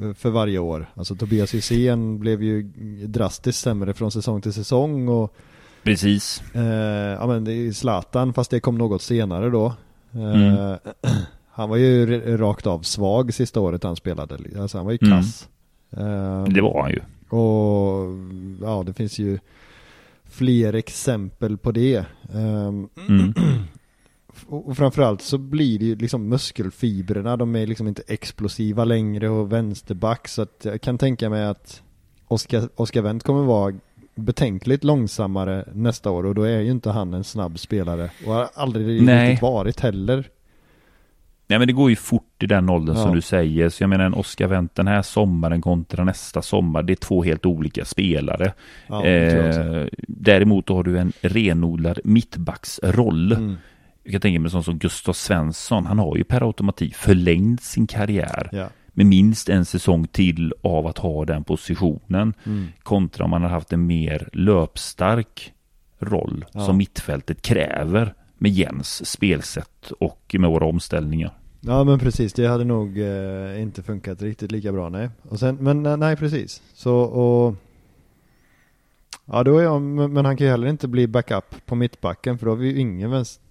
eh, 0.03 0.13
för 0.15 0.31
varje 0.31 0.59
år. 0.59 0.87
Alltså 0.95 1.15
Tobias 1.15 1.55
Hysén 1.55 2.19
blev 2.19 2.43
ju 2.43 2.63
drastiskt 3.07 3.61
sämre 3.63 3.95
från 3.95 4.11
säsong 4.11 4.41
till 4.41 4.53
säsong 4.53 5.09
och 5.09 5.35
Precis. 5.83 6.43
Eh, 6.55 6.63
ja 7.21 7.27
men 7.27 7.45
det 7.45 7.53
är 7.53 7.73
Zlatan 7.73 8.33
fast 8.35 8.51
det 8.51 8.61
kom 8.61 8.79
något 8.79 9.03
senare 9.03 9.51
då. 9.51 9.67
Eh, 10.13 10.75
Han 11.51 11.69
var 11.69 11.77
ju 11.77 12.21
rakt 12.37 12.67
av 12.67 12.83
svag 12.83 13.35
sista 13.35 13.61
året 13.61 13.83
han 13.83 13.97
spelade. 13.97 14.39
Alltså 14.61 14.79
han 14.79 14.85
var 14.87 14.93
ju 14.93 14.99
Mm. 15.03 15.19
kass. 15.19 15.49
Eh, 15.91 16.45
Det 16.45 16.61
var 16.61 16.83
han 16.83 16.91
ju. 16.91 17.01
Och 17.39 18.09
ja 18.63 18.83
det 18.87 18.93
finns 18.93 19.19
ju 19.19 19.39
fler 20.39 20.73
exempel 20.73 21.57
på 21.57 21.73
det. 21.73 21.97
Eh, 22.35 22.69
Mm. 23.09 23.35
och 24.47 24.69
och 24.69 24.77
framförallt 24.77 25.23
så 25.23 25.39
blir 25.39 25.79
det 25.79 25.85
ju 25.85 25.97
liksom 25.97 26.29
muskelfibrerna, 26.29 27.37
de 27.37 27.57
är 27.57 27.67
liksom 27.67 27.89
inte 27.89 28.03
explosiva 28.07 28.85
längre 28.85 29.29
och 29.29 29.53
vänsterback 29.53 30.29
så 30.29 30.43
att 30.43 30.61
jag 30.63 30.81
kan 30.81 30.99
tänka 30.99 31.31
mig 31.31 31.45
att 31.45 31.83
Oskar, 32.29 32.69
Oskar 32.75 33.03
Wendt 33.03 33.25
kommer 33.25 33.43
vara 33.43 33.75
betänkligt 34.15 34.85
långsammare 34.85 35.65
nästa 35.75 36.11
år 36.11 36.27
och 36.27 36.35
då 36.35 36.43
är 36.43 36.61
ju 36.61 36.71
inte 36.71 36.91
han 36.91 37.15
en 37.15 37.25
snabb 37.25 37.59
spelare 37.59 38.11
och 38.27 38.33
har 38.33 38.49
aldrig 38.55 39.03
Nej. 39.03 39.31
riktigt 39.31 39.43
varit 39.43 39.81
heller. 39.81 40.29
Nej 41.49 41.59
men 41.59 41.69
det 41.69 41.73
går 41.73 41.91
ju 41.91 41.97
fort 41.97 42.43
i 42.43 42.47
den 42.47 42.69
åldern 42.71 42.97
Ja. 42.97 43.03
som 43.03 43.15
du 43.15 43.21
säger. 43.21 43.69
Så 43.69 43.83
jag 43.83 43.91
menar 43.91 44.05
en 44.05 44.15
Oscar 44.15 44.47
Wendt 44.47 44.75
den 44.75 44.87
här 44.87 45.03
sommaren 45.03 45.61
kontra 45.61 46.05
nästa 46.05 46.43
sommar. 46.43 46.83
Det 46.83 46.93
är 46.93 46.97
två 46.97 47.23
helt 47.23 47.47
olika 47.47 47.85
spelare. 47.85 48.53
Ja, 48.87 49.05
eh, 49.05 49.87
däremot 50.09 50.69
har 50.69 50.83
du 50.83 50.99
en 50.99 51.13
renodlad 51.21 51.99
mittbacksroll. 52.05 53.33
Mm. 53.33 53.57
Jag 54.03 54.13
kan 54.13 54.21
tänka 54.21 54.41
mig 54.41 54.51
sån 54.51 54.65
som 54.65 54.79
Gustav 54.79 55.13
Svensson. 55.13 55.87
Han 55.87 55.99
har 55.99 56.17
ju 56.17 56.25
per 56.25 56.47
automatik 56.47 56.95
förlängt 56.95 57.63
sin 57.63 57.87
karriär. 57.87 58.49
Ja. 58.53 58.69
Med 58.93 59.07
minst 59.07 59.49
en 59.49 59.65
säsong 59.65 60.07
till 60.07 60.53
av 60.63 60.87
att 60.87 60.99
ha 60.99 61.25
den 61.25 61.45
positionen. 61.45 62.35
Mm. 62.47 62.67
Kontra 62.83 63.25
om 63.25 63.31
man 63.31 63.43
har 63.43 63.49
haft 63.51 63.73
en 63.73 63.87
mer 63.87 64.29
löpstark 64.33 65.53
roll 65.99 66.45
som 66.53 66.77
mittfältet 66.77 67.43
kräver. 67.43 68.15
Med 68.39 68.53
Jens 68.53 69.11
spelsätt 69.11 69.93
och 69.99 70.35
med 70.39 70.51
våra 70.51 70.67
omställningar. 70.67 71.33
Ja 71.61 71.85
men 71.85 71.99
precis, 71.99 72.33
det 72.33 72.47
hade 72.47 72.65
nog 72.65 72.99
eh, 72.99 73.63
inte 73.63 73.83
funkat 73.83 74.23
riktigt 74.23 74.53
lika 74.53 74.73
bra 74.73 74.89
nej. 74.89 75.11
Och 75.23 75.39
sen, 75.39 75.57
men 75.61 75.87
eh, 75.87 75.97
nej 75.97 76.17
precis. 76.17 76.63
Så 76.75 76.95
och 76.97 77.55
Ja 79.25 79.43
då 79.43 79.59
är 79.59 79.63
jag, 79.63 79.83
men 79.83 80.25
han 80.25 80.37
kan 80.37 80.47
ju 80.47 80.51
heller 80.51 80.69
inte 80.69 80.89
bli 80.89 81.07
backup 81.07 81.67
på 81.67 81.75
mittbacken 81.75 82.39
för 82.39 82.47
då 82.47 82.53
har 82.53 82.57
vi 82.57 82.69
ju 82.69 82.79
ingen 82.79 83.11
vänster 83.11 83.43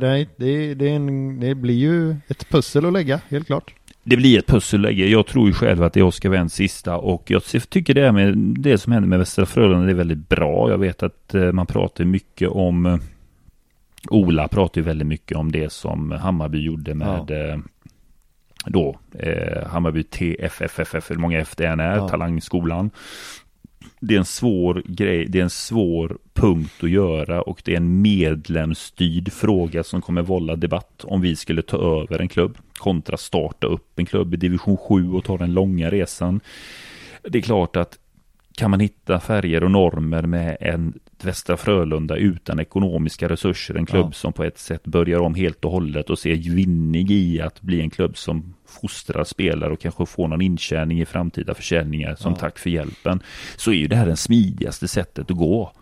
nej, 0.00 0.28
det, 0.36 0.74
det, 0.74 0.88
är 0.88 0.96
en, 0.96 1.40
det 1.40 1.54
blir 1.54 1.74
ju 1.74 2.16
ett 2.28 2.48
pussel 2.48 2.86
att 2.86 2.92
lägga, 2.92 3.20
helt 3.28 3.46
klart. 3.46 3.74
Det 4.02 4.16
blir 4.16 4.38
ett 4.38 4.46
pusselläge. 4.46 5.06
Jag 5.06 5.26
tror 5.26 5.46
ju 5.46 5.52
själv 5.52 5.82
att 5.82 5.92
det 5.92 6.00
är 6.00 6.04
Oskar 6.04 6.28
Wendts 6.28 6.54
sista 6.54 6.96
och 6.96 7.30
jag 7.30 7.42
tycker 7.44 7.94
det 7.94 8.12
med 8.12 8.36
det 8.38 8.78
som 8.78 8.92
händer 8.92 9.08
med 9.08 9.18
Västra 9.18 9.46
Frölunda 9.46 9.90
är 9.90 9.94
väldigt 9.94 10.28
bra. 10.28 10.70
Jag 10.70 10.78
vet 10.78 11.02
att 11.02 11.34
eh, 11.34 11.52
man 11.52 11.66
pratar 11.66 12.04
mycket 12.04 12.48
om 12.48 12.86
eh, 12.86 12.96
Ola 14.08 14.48
pratar 14.48 14.80
ju 14.80 14.84
väldigt 14.84 15.08
mycket 15.08 15.36
om 15.36 15.52
det 15.52 15.72
som 15.72 16.12
Hammarby 16.12 16.62
gjorde 16.62 16.94
med 16.94 17.30
eh, 17.30 17.58
då 18.66 18.98
eh, 19.18 19.66
Hammarby 19.66 20.02
TFFFF, 20.02 21.10
hur 21.10 21.16
många 21.16 21.38
F 21.38 21.54
det 21.56 21.66
än 21.66 21.80
är, 21.80 21.96
Ja. 21.96 22.08
Talangskolan. 22.08 22.90
Det 24.00 24.14
är 24.14 24.18
en 24.18 24.24
svår 24.24 24.82
grej, 24.86 25.26
det 25.28 25.38
är 25.38 25.42
en 25.42 25.50
svår 25.50 26.18
punkt 26.32 26.84
att 26.84 26.90
göra 26.90 27.42
och 27.42 27.62
det 27.64 27.72
är 27.72 27.76
en 27.76 28.02
medlemsstyrd 28.02 29.32
fråga 29.32 29.84
som 29.84 30.02
kommer 30.02 30.22
vålla 30.22 30.56
debatt 30.56 31.04
om 31.04 31.20
vi 31.20 31.36
skulle 31.36 31.62
ta 31.62 32.02
över 32.02 32.18
en 32.18 32.28
klubb 32.28 32.58
kontra 32.78 33.16
starta 33.16 33.66
upp 33.66 33.98
en 33.98 34.06
klubb 34.06 34.34
i 34.34 34.36
division 34.36 34.76
7 34.76 35.12
och 35.12 35.24
ta 35.24 35.36
den 35.36 35.54
långa 35.54 35.90
resan. 35.90 36.40
Det 37.22 37.38
är 37.38 37.42
klart 37.42 37.76
att 37.76 37.98
kan 38.60 38.70
man 38.70 38.80
hitta 38.80 39.20
färger 39.20 39.64
och 39.64 39.70
normer 39.70 40.22
med 40.22 40.56
en 40.60 40.98
Västra 41.22 41.56
Frölunda 41.56 42.16
utan 42.16 42.60
ekonomiska 42.60 43.28
resurser, 43.28 43.74
en 43.74 43.86
klubb 43.86 44.06
Ja. 44.06 44.12
som 44.12 44.32
på 44.32 44.44
ett 44.44 44.58
sätt 44.58 44.84
börjar 44.84 45.20
om 45.20 45.34
helt 45.34 45.64
och 45.64 45.70
hållet 45.70 46.10
och 46.10 46.18
ser 46.18 46.34
vinnig 46.54 47.10
i 47.10 47.40
att 47.40 47.60
bli 47.62 47.80
en 47.80 47.90
klubb 47.90 48.16
som 48.16 48.54
fostrar 48.66 49.24
spelare 49.24 49.72
och 49.72 49.80
kanske 49.80 50.06
får 50.06 50.28
någon 50.28 50.40
intjäning 50.40 51.00
i 51.00 51.06
framtida 51.06 51.54
försäljningar 51.54 52.14
som 52.14 52.32
Ja. 52.32 52.38
tack 52.38 52.58
för 52.58 52.70
hjälpen, 52.70 53.22
så 53.56 53.70
är 53.70 53.74
ju 53.74 53.88
det 53.88 53.96
här 53.96 54.06
det 54.06 54.16
smidigaste 54.16 54.88
sättet 54.88 55.30
att 55.30 55.36
gå. 55.36 55.72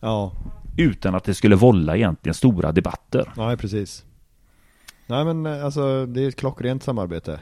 Ja, 0.00 0.32
Utan 0.78 1.14
att 1.14 1.24
det 1.24 1.34
skulle 1.34 1.56
vålla 1.56 1.96
egentligen 1.96 2.34
stora 2.34 2.72
debatter. 2.72 3.32
nej 3.36 3.56
precis. 3.56 4.04
Nej 5.06 5.24
men 5.24 5.46
eh, 5.46 5.64
alltså 5.64 6.06
det 6.06 6.24
är 6.24 6.28
ett 6.28 6.36
klockrent 6.36 6.82
samarbete. 6.82 7.40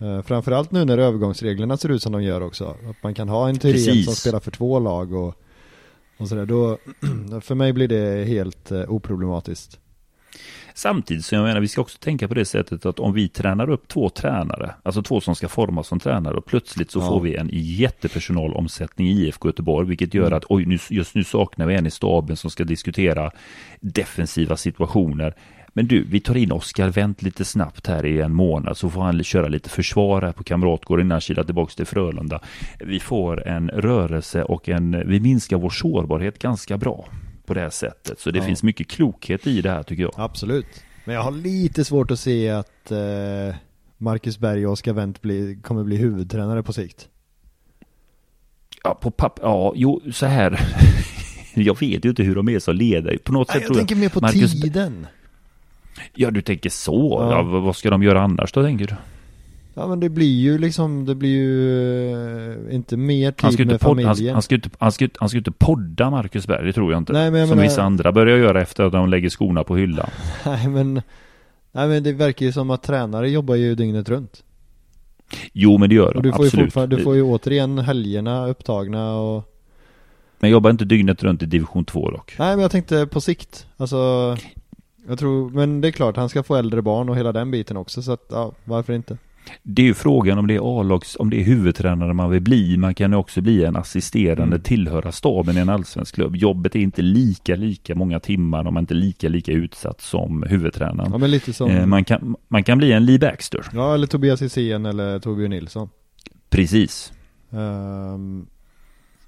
Eh, 0.00 0.22
framförallt 0.22 0.70
nu 0.70 0.84
när 0.84 0.98
övergångsreglerna 0.98 1.76
ser 1.76 1.88
ut 1.88 2.02
som 2.02 2.12
de 2.12 2.22
gör 2.22 2.40
också. 2.40 2.64
Att 2.90 3.02
man 3.02 3.14
kan 3.14 3.28
ha 3.28 3.48
en 3.48 3.58
Precis. 3.58 4.04
som 4.04 4.14
spelar 4.14 4.40
för 4.40 4.50
två 4.50 4.78
lag 4.78 5.12
och, 5.12 5.34
och 6.18 6.28
sådär. 6.28 6.46
Då, 6.46 6.78
för 7.40 7.54
mig 7.54 7.72
blir 7.72 7.88
det 7.88 8.24
helt 8.24 8.70
eh, 8.72 8.80
oproblematiskt. 8.90 9.80
Samtidigt 10.74 11.24
som 11.24 11.38
jag 11.38 11.44
menar, 11.46 11.60
vi 11.60 11.68
ska 11.68 11.80
också 11.80 11.98
tänka 11.98 12.28
på 12.28 12.34
det 12.34 12.44
sättet 12.44 12.86
att 12.86 12.98
om 12.98 13.12
vi 13.12 13.28
tränar 13.28 13.70
upp 13.70 13.88
två 13.88 14.08
tränare, 14.08 14.74
alltså 14.82 15.02
två 15.02 15.20
som 15.20 15.34
ska 15.34 15.48
formas 15.48 15.86
som 15.86 16.00
tränare 16.00 16.36
och 16.36 16.44
plötsligt 16.44 16.90
så 16.90 16.98
Ja. 16.98 17.06
får 17.08 17.20
vi 17.20 17.36
en 17.36 17.50
jättepersonalomsättning 17.52 19.08
i 19.08 19.12
IFK 19.26 19.48
Göteborg, 19.48 19.88
vilket 19.88 20.14
gör 20.14 20.26
Mm. 20.26 20.36
att 20.36 20.44
oj, 20.48 20.64
nu, 20.66 20.78
just 20.90 21.14
nu 21.14 21.24
saknar 21.24 21.66
vi 21.66 21.74
en 21.74 21.86
i 21.86 21.90
staben 21.90 22.36
som 22.36 22.50
ska 22.50 22.64
diskutera 22.64 23.30
defensiva 23.80 24.56
situationer. 24.56 25.34
Men 25.76 25.86
du, 25.86 26.04
vi 26.04 26.20
tar 26.20 26.36
in 26.36 26.52
Oskar 26.52 26.88
Wendt 26.88 27.22
lite 27.22 27.44
snabbt 27.44 27.86
här 27.86 28.06
i 28.06 28.20
en 28.20 28.34
månad 28.34 28.76
så 28.76 28.90
får 28.90 29.02
han 29.02 29.24
köra 29.24 29.48
lite 29.48 29.68
försvar 29.70 30.22
här 30.22 30.32
på 30.32 30.44
Kamratgården 30.44 31.06
innan 31.06 31.10
han 31.14 31.20
kilar 31.20 31.44
tillbaka 31.44 31.72
till 31.76 31.86
Frölunda. 31.86 32.40
Vi 32.80 33.00
får 33.00 33.48
en 33.48 33.68
rörelse 33.68 34.42
och 34.42 34.68
en, 34.68 35.08
vi 35.08 35.20
minskar 35.20 35.56
vår 35.56 35.70
sårbarhet 35.70 36.38
ganska 36.38 36.78
bra 36.78 37.08
på 37.46 37.54
det 37.54 37.60
här 37.60 37.70
sättet. 37.70 38.20
Så 38.20 38.30
det 38.30 38.38
Ja. 38.38 38.44
finns 38.44 38.62
mycket 38.62 38.88
klokhet 38.88 39.46
i 39.46 39.60
det 39.62 39.70
här 39.70 39.82
tycker 39.82 40.02
jag. 40.02 40.12
Absolut. 40.16 40.66
Men 41.04 41.14
jag 41.14 41.22
har 41.22 41.32
lite 41.32 41.84
svårt 41.84 42.10
att 42.10 42.18
se 42.20 42.50
att 42.50 42.90
eh, 42.90 43.54
Marcus 43.98 44.38
Berg 44.38 44.66
och 44.66 44.72
Oskar 44.72 44.92
Wendt 44.92 45.22
bli, 45.22 45.58
kommer 45.62 45.84
bli 45.84 45.96
huvudtränare 45.96 46.62
på 46.62 46.72
sikt. 46.72 47.08
Ja, 48.84 48.94
på 48.94 49.10
papp, 49.10 49.38
ja, 49.42 49.72
jo, 49.76 50.00
så 50.12 50.26
här. 50.26 50.60
jag 51.54 51.80
vet 51.80 52.04
ju 52.04 52.08
inte 52.08 52.22
hur 52.22 52.34
de 52.34 52.48
är 52.48 52.58
som 52.58 52.74
ledare. 52.76 53.18
På 53.18 53.32
något 53.32 53.48
sätt 53.48 53.56
jag 53.56 53.66
tror 53.66 53.76
tänker 53.76 53.96
mer 53.96 54.08
på 54.08 54.20
Marcus- 54.20 54.62
tiden. 54.62 55.06
Ja, 56.14 56.30
du 56.30 56.40
tänker 56.42 56.70
så. 56.70 57.18
Ja. 57.20 57.30
Ja. 57.32 57.42
vad 57.60 57.76
ska 57.76 57.90
de 57.90 58.02
göra 58.02 58.22
annars 58.22 58.52
då, 58.52 58.62
tänker 58.62 58.86
du? 58.86 58.94
Ja 59.78 59.86
men 59.86 60.00
det 60.00 60.08
blir 60.08 60.40
ju 60.40 60.58
liksom, 60.58 61.06
det 61.06 61.14
blir 61.14 61.30
ju 61.30 62.68
eh, 62.68 62.74
inte 62.74 62.96
mer 62.96 63.34
Han 63.38 63.52
ska 63.52 63.56
tid 63.56 63.58
ju 63.60 63.64
med 63.66 63.72
inte, 63.74 63.84
podda, 63.84 64.02
han, 64.06 64.14
familjen. 64.14 64.34
han, 64.34 64.42
ska 64.42 64.54
ju 64.54 64.56
inte, 64.56 64.70
han, 64.78 64.92
ska, 64.92 65.04
ju 65.04 65.10
han 65.18 65.28
ska 65.28 65.36
ju 65.36 65.40
inte 65.40 65.50
podda 65.52 66.10
Marcus 66.10 66.46
Berg, 66.46 66.66
det 66.66 66.72
tror 66.72 66.92
jag 66.92 66.98
inte. 67.00 67.12
Nej, 67.12 67.30
men 67.30 67.40
jag 67.40 67.48
Som 67.48 67.56
menar- 67.58 67.68
vissa 67.70 67.82
andra 67.82 68.12
börjar 68.12 68.36
göra 68.36 68.62
efter 68.62 68.84
att 68.84 68.92
de 68.92 69.08
lägger 69.08 69.28
skorna 69.28 69.64
på 69.64 69.76
hyllan. 69.76 70.10
Nej 70.46 70.68
men, 70.68 70.94
nej 71.72 71.88
men 71.88 72.02
det 72.02 72.12
verkar 72.12 72.46
ju 72.46 72.52
som 72.52 72.70
att 72.70 72.82
tränare 72.82 73.30
jobbar 73.30 73.54
ju 73.54 73.74
dygnet 73.74 74.08
runt. 74.08 74.42
Jo, 75.52 75.78
men 75.78 75.88
det 75.88 75.94
gör 75.94 76.14
de, 76.14 76.22
du 76.22 76.32
får 76.32 76.40
ju 76.44 76.46
absolut. 76.46 76.64
fortfarande, 76.66 76.96
du 76.96 77.02
får 77.02 77.14
ju 77.16 77.22
återigen 77.22 77.78
helgerna 77.78 78.46
upptagna 78.46 79.14
och 79.14 79.52
Men 80.38 80.50
jobbar 80.50 80.70
inte 80.70 80.84
dygnet 80.84 81.22
runt 81.22 81.42
i 81.42 81.46
division 81.46 81.84
2 81.84 82.10
dock. 82.10 82.34
Nej 82.38 82.50
men 82.56 82.62
jag 82.62 82.70
tänkte 82.70 83.06
på 83.06 83.20
sikt, 83.20 83.66
alltså 83.76 84.36
Jag 85.08 85.18
tror, 85.18 85.50
men 85.50 85.80
det 85.80 85.88
är 85.88 85.92
klart, 85.92 86.16
han 86.16 86.28
ska 86.28 86.42
få 86.42 86.56
äldre 86.56 86.82
barn 86.82 87.08
och 87.08 87.16
hela 87.16 87.32
den 87.32 87.50
biten 87.50 87.76
också, 87.76 88.02
så 88.02 88.12
att, 88.12 88.24
ja, 88.30 88.52
varför 88.64 88.92
inte? 88.92 89.18
Det 89.62 89.82
är 89.82 89.86
ju 89.86 89.94
frågan 89.94 90.38
om 90.38 90.46
det 90.46 90.54
är 90.54 90.80
A-lags, 90.80 91.16
om 91.20 91.30
det 91.30 91.40
är 91.40 91.44
huvudtränare 91.44 92.12
man 92.14 92.30
vill 92.30 92.42
bli. 92.42 92.76
Man 92.76 92.94
kan 92.94 93.10
ju 93.12 93.16
också 93.18 93.40
bli 93.40 93.64
en 93.64 93.76
assisterande, 93.76 94.42
Mm. 94.56 94.60
tillhöra 94.60 95.12
staben 95.12 95.56
i 95.56 95.60
en 95.60 95.68
allsvensk 95.68 96.14
klubb. 96.14 96.36
Jobbet 96.36 96.74
är 96.76 96.80
inte 96.80 97.02
lika, 97.02 97.56
lika 97.56 97.94
många 97.94 98.20
timmar 98.20 98.58
och 98.66 98.72
man 98.72 98.76
är 98.76 98.80
inte 98.80 98.94
lika, 98.94 99.28
lika 99.28 99.52
utsatt 99.52 100.00
som 100.00 100.42
huvudtränaren. 100.42 101.12
Ja 101.12 101.18
men 101.18 101.30
lite 101.30 101.52
som, 101.52 101.70
Eh, 101.70 101.86
man, 101.86 102.04
kan, 102.04 102.36
man 102.48 102.64
kan 102.64 102.78
bli 102.78 102.92
en 102.92 103.04
Lee 103.06 103.18
Baxter. 103.18 103.66
ja 103.72 103.94
eller 103.94 104.06
Tobias 104.06 104.42
Hysén 104.42 104.86
eller 104.86 105.18
Torbjörn 105.18 105.50
Nilsson. 105.50 105.88
Precis. 106.50 107.12
Um, 107.50 108.46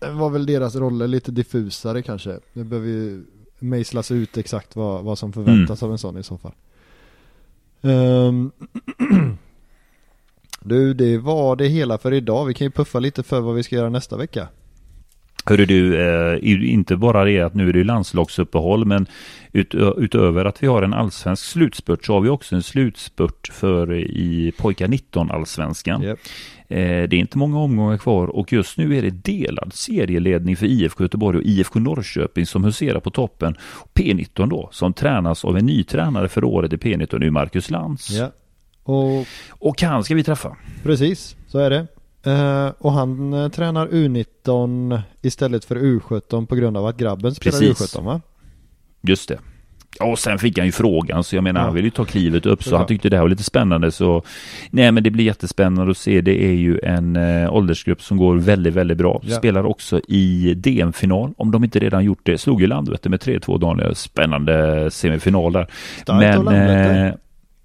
det 0.00 0.10
var 0.10 0.30
väl 0.30 0.46
deras 0.46 0.76
roller 0.76 1.08
lite 1.08 1.32
diffusare 1.32 2.02
kanske. 2.02 2.38
Det 2.52 2.64
behöver 2.64 2.88
ju 2.88 3.24
mejslas 3.58 4.10
ut 4.10 4.36
exakt 4.36 4.76
vad, 4.76 5.04
vad 5.04 5.18
som 5.18 5.32
förväntas 5.32 5.82
av 5.82 5.92
en 5.92 5.98
sån 5.98 6.18
i 6.18 6.22
så 6.22 6.38
fall. 6.38 6.54
Ehm, 7.82 8.50
du, 10.60 10.94
det 10.94 11.18
var 11.18 11.56
det 11.56 11.68
hela 11.68 11.98
för 11.98 12.12
idag. 12.12 12.46
Vi 12.46 12.54
kan 12.54 12.64
ju 12.64 12.70
puffa 12.70 12.98
lite 12.98 13.22
för 13.22 13.40
vad 13.40 13.54
vi 13.54 13.62
ska 13.62 13.76
göra 13.76 13.88
nästa 13.88 14.16
vecka. 14.16 14.48
Hörru 15.48 15.66
du, 15.66 16.00
eh, 16.00 16.72
inte 16.72 16.96
bara 16.96 17.24
det 17.24 17.40
att 17.40 17.54
nu 17.54 17.68
är 17.68 17.72
det 17.72 17.84
landslagsuppehåll, 17.84 18.84
men 18.84 19.06
ut, 19.52 19.74
utöver 19.96 20.44
att 20.44 20.62
vi 20.62 20.66
har 20.66 20.82
en 20.82 20.94
allsvensk 20.94 21.44
slutspurt 21.44 22.04
så 22.04 22.12
har 22.12 22.20
vi 22.20 22.28
också 22.28 22.54
en 22.54 22.62
slutspurt 22.62 23.48
för 23.52 23.94
i 23.94 24.52
pojkar 24.58 24.88
19 24.88 25.30
allsvenskan. 25.30 26.02
Yep. 26.02 26.18
Eh, 26.68 26.78
det 26.78 27.12
är 27.12 27.14
inte 27.14 27.38
många 27.38 27.58
omgångar 27.58 27.98
kvar 27.98 28.26
och 28.26 28.52
just 28.52 28.78
nu 28.78 28.98
är 28.98 29.02
det 29.02 29.10
delad 29.10 29.72
serieledning 29.74 30.56
för 30.56 30.66
IFK 30.66 31.04
Göteborg 31.04 31.38
och 31.38 31.44
IFK 31.44 31.78
Norrköping 31.78 32.46
som 32.46 32.64
huserar 32.64 33.00
på 33.00 33.10
toppen. 33.10 33.56
P19 33.94 34.48
då, 34.48 34.68
som 34.72 34.92
tränas 34.92 35.44
av 35.44 35.58
en 35.58 35.66
ny 35.66 35.84
tränare 35.84 36.28
för 36.28 36.44
året 36.44 36.72
i 36.72 36.76
P19, 36.76 37.18
nu 37.18 37.30
Marcus 37.30 37.70
Lantz. 37.70 38.10
Ja. 38.10 38.30
Och 38.82 39.26
Och 39.50 39.82
han 39.82 40.04
ska 40.04 40.14
vi 40.14 40.24
träffa. 40.24 40.56
precis, 40.82 41.36
så 41.46 41.58
är 41.58 41.70
det. 41.70 41.86
Eh, 42.26 42.68
och 42.78 42.92
han 42.92 43.32
eh, 43.32 43.48
tränar 43.48 43.86
U19 43.86 45.00
istället 45.22 45.64
för 45.64 45.76
U17 45.76 46.46
på 46.46 46.54
grund 46.56 46.76
av 46.76 46.86
att 46.86 46.96
grabben 46.96 47.34
spelar 47.34 47.58
Precis. 47.58 47.96
U17 47.96 48.04
va? 48.04 48.20
Just 49.02 49.28
det. 49.28 49.38
Ja, 49.98 50.06
Och 50.06 50.18
sen 50.18 50.38
fick 50.38 50.58
han 50.58 50.66
ju 50.66 50.72
frågan, 50.72 51.24
så 51.24 51.36
jag 51.36 51.44
menar, 51.44 51.60
Ja. 51.60 51.64
han 51.64 51.74
vill 51.74 51.84
ju 51.84 51.90
ta 51.90 52.04
klivet 52.04 52.46
upp, 52.46 52.58
så 52.62 52.64
Såklart. 52.64 52.78
han 52.80 52.86
tyckte 52.88 53.08
det 53.08 53.16
här 53.16 53.22
var 53.22 53.28
lite 53.28 53.42
spännande. 53.42 53.90
Så 53.90 54.22
nej, 54.70 54.92
men 54.92 55.02
det 55.02 55.10
blir 55.10 55.24
jättespännande 55.24 55.90
att 55.90 55.96
se. 55.98 56.20
Det 56.20 56.44
är 56.44 56.52
ju 56.52 56.78
en 56.82 57.16
eh, 57.16 57.52
åldersgrupp 57.54 58.02
som 58.02 58.16
går 58.16 58.36
väldigt, 58.36 58.74
väldigt 58.74 58.98
bra. 58.98 59.20
Ja. 59.24 59.36
Spelar 59.36 59.64
också 59.66 60.00
i 60.08 60.54
DM-final, 60.54 61.34
om 61.36 61.50
de 61.50 61.64
inte 61.64 61.78
redan 61.78 62.04
gjort 62.04 62.20
det. 62.22 62.38
Slog 62.38 62.60
ju 62.60 62.66
Landvetter 62.66 63.10
med 63.10 63.20
3-2 63.20 63.58
Daniel. 63.58 63.94
Spännande 63.94 64.90
semifinal 64.90 65.52
där. 65.52 65.66
Starkt 66.02 66.38
av 66.38 66.44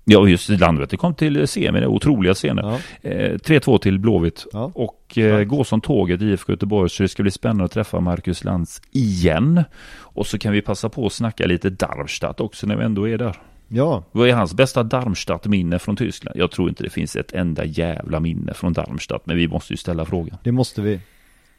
Eh, 0.06 0.14
Ja, 0.14 0.28
just 0.28 0.48
det. 0.48 0.58
Landvetter 0.58 0.98
kom 0.98 1.14
till 1.16 1.48
semi, 1.48 1.80
det 1.80 1.86
är 1.86 1.88
otroliga 1.88 2.34
scener. 2.34 2.64
Ja. 3.02 3.10
Eh, 3.10 3.34
3-2 3.38 3.78
till 3.78 4.00
Blåvitt. 4.00 4.46
Ja. 4.54 4.72
Och 4.76 5.18
eh, 5.18 5.34
Starkt. 5.36 5.50
gå 5.50 5.64
som 5.64 5.82
tåget 5.82 6.22
IFK 6.22 6.52
Göteborg 6.54 6.90
så 6.90 7.04
det 7.04 7.10
ska 7.10 7.24
bli 7.24 7.32
spännande 7.32 7.64
att 7.64 7.72
träffa 7.72 8.00
Marcus 8.00 8.44
Lantz 8.44 8.82
igen. 8.92 9.64
Och 10.00 10.28
så 10.28 10.38
kan 10.38 10.54
vi 10.54 10.62
passa 10.62 10.90
på 10.90 11.06
att 11.06 11.14
snacka 11.14 11.46
lite 11.46 11.70
Darmstadt 11.70 12.40
också 12.40 12.68
när 12.68 12.76
vi 12.76 12.84
ändå 12.84 13.10
är 13.10 13.18
där. 13.18 13.36
ja, 13.68 14.04
Vad 14.12 14.30
är 14.30 14.34
hans 14.34 14.54
bästa 14.54 14.84
Darmstadt-minne 14.84 15.80
från 15.80 15.96
Tyskland? 15.96 16.38
Jag 16.40 16.52
tror 16.52 16.70
inte 16.70 16.84
det 16.84 16.90
finns 16.90 17.16
ett 17.16 17.32
enda 17.34 17.66
jävla 17.66 18.20
minne 18.20 18.54
från 18.54 18.74
Darmstadt, 18.74 19.26
men 19.26 19.38
vi 19.38 19.48
måste 19.48 19.74
ju 19.74 19.78
ställa 19.78 20.06
frågan. 20.06 20.38
det 20.44 20.52
måste 20.52 20.82
vi. 20.82 21.00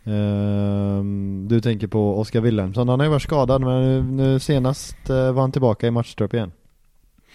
Ehm, 0.07 1.47
du 1.49 1.61
tänker 1.61 1.87
på 1.87 2.19
Oskar 2.21 2.41
Wilhelmsson, 2.41 2.89
han 2.89 3.01
har 3.01 3.07
ju 3.07 3.11
varit 3.11 3.23
skadad 3.23 3.61
men 3.63 3.83
nu, 3.83 4.03
nu 4.23 4.39
senast 4.39 5.11
eh, 5.11 5.33
var 5.33 5.41
han 5.41 5.53
tillbaka 5.53 5.87
i 5.87 5.91
matchtrupp 5.91 6.35
igen. 6.35 6.53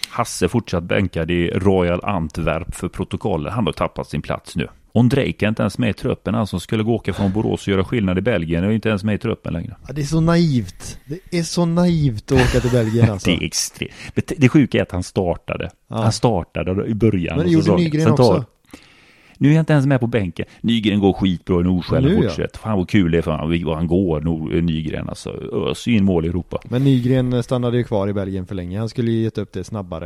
Hasse 0.09 0.49
fortsatt 0.49 0.83
bänkad 0.83 1.31
i 1.31 1.47
Royal 1.49 1.99
Antwerp 2.03 2.75
för 2.75 2.87
protokollet. 2.87 3.53
Han 3.53 3.65
har 3.65 3.73
tappat 3.73 4.07
sin 4.09 4.21
plats 4.21 4.55
nu. 4.55 4.67
Ondrejka 4.91 5.45
är 5.45 5.49
inte 5.49 5.61
ens 5.63 5.77
med 5.77 5.89
i 5.89 5.93
truppen. 5.93 6.33
Han 6.33 6.47
som 6.47 6.59
skulle 6.59 6.83
gå 6.83 6.95
åka 6.95 7.13
från 7.13 7.33
Borås 7.33 7.61
och 7.61 7.67
göra 7.67 7.83
skillnad 7.83 8.17
i 8.17 8.21
Belgien 8.21 8.63
är 8.63 8.71
inte 8.71 8.89
ens 8.89 9.03
med 9.03 9.15
i 9.15 9.17
truppen 9.17 9.53
längre. 9.53 9.75
Ja, 9.87 9.93
det 9.93 10.01
är 10.01 10.05
så 10.05 10.21
naivt. 10.21 10.97
Det 11.05 11.37
är 11.37 11.43
så 11.43 11.65
naivt 11.65 12.31
att 12.31 12.41
åka 12.41 12.59
till 12.59 12.71
Belgien 12.71 13.09
alltså. 13.11 13.29
Det 13.29 13.35
är 13.35 13.43
extremt. 13.43 13.91
Det 14.37 14.49
sjuka 14.49 14.77
är 14.77 14.81
att 14.81 14.91
han 14.91 15.03
startade. 15.03 15.69
Ja. 15.87 16.01
Han 16.01 16.11
startade 16.11 16.85
i 16.85 16.93
början. 16.93 17.37
Men 17.37 17.45
det 17.45 17.51
gjorde. 17.51 17.75
Nygren 17.75 18.11
också. 18.11 18.45
Nu 19.41 19.49
är 19.49 19.53
jag 19.53 19.61
inte 19.61 19.73
ens 19.73 19.85
med 19.85 19.99
på 19.99 20.07
bänken. 20.07 20.45
Nygren 20.61 20.99
går 20.99 21.13
skitbra 21.13 21.59
i 21.59 21.63
Nordsjälv 21.63 22.05
Nu, 22.07 22.17
och 22.17 22.23
ja. 22.23 22.29
fortsätter. 22.29 22.59
Fan 22.59 22.77
vad 22.77 22.89
kul 22.89 23.11
det 23.11 23.17
är 23.17 23.21
för 23.21 23.31
honom. 23.31 23.63
Vad 23.65 23.77
han 23.77 23.87
går, 23.87 24.21
Nor- 24.21 24.61
Nygren 24.61 25.09
alltså. 25.09 25.29
Öser 25.69 25.91
in 25.91 26.05
mål 26.05 26.25
i 26.25 26.27
Europa. 26.29 26.59
Men 26.69 26.83
Nygren 26.83 27.43
stannade 27.43 27.77
ju 27.77 27.83
kvar 27.83 28.07
i 28.07 28.13
Belgien 28.13 28.45
för 28.47 28.55
länge. 28.55 28.79
Han 28.79 28.89
skulle 28.89 29.11
ju 29.11 29.23
gett 29.23 29.37
upp 29.37 29.53
det 29.53 29.63
snabbare. 29.63 30.05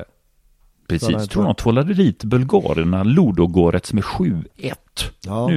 Han 0.89 0.99
Precis. 0.99 1.27
Tror 1.29 1.43
de 1.43 1.55
tvålade 1.55 1.93
dit 1.93 2.23
bulgarerna 2.23 3.03
Ludogorets 3.03 3.93
med 3.93 4.03
7-1. 4.03 4.43
Ja. 5.25 5.47
Nu, 5.47 5.55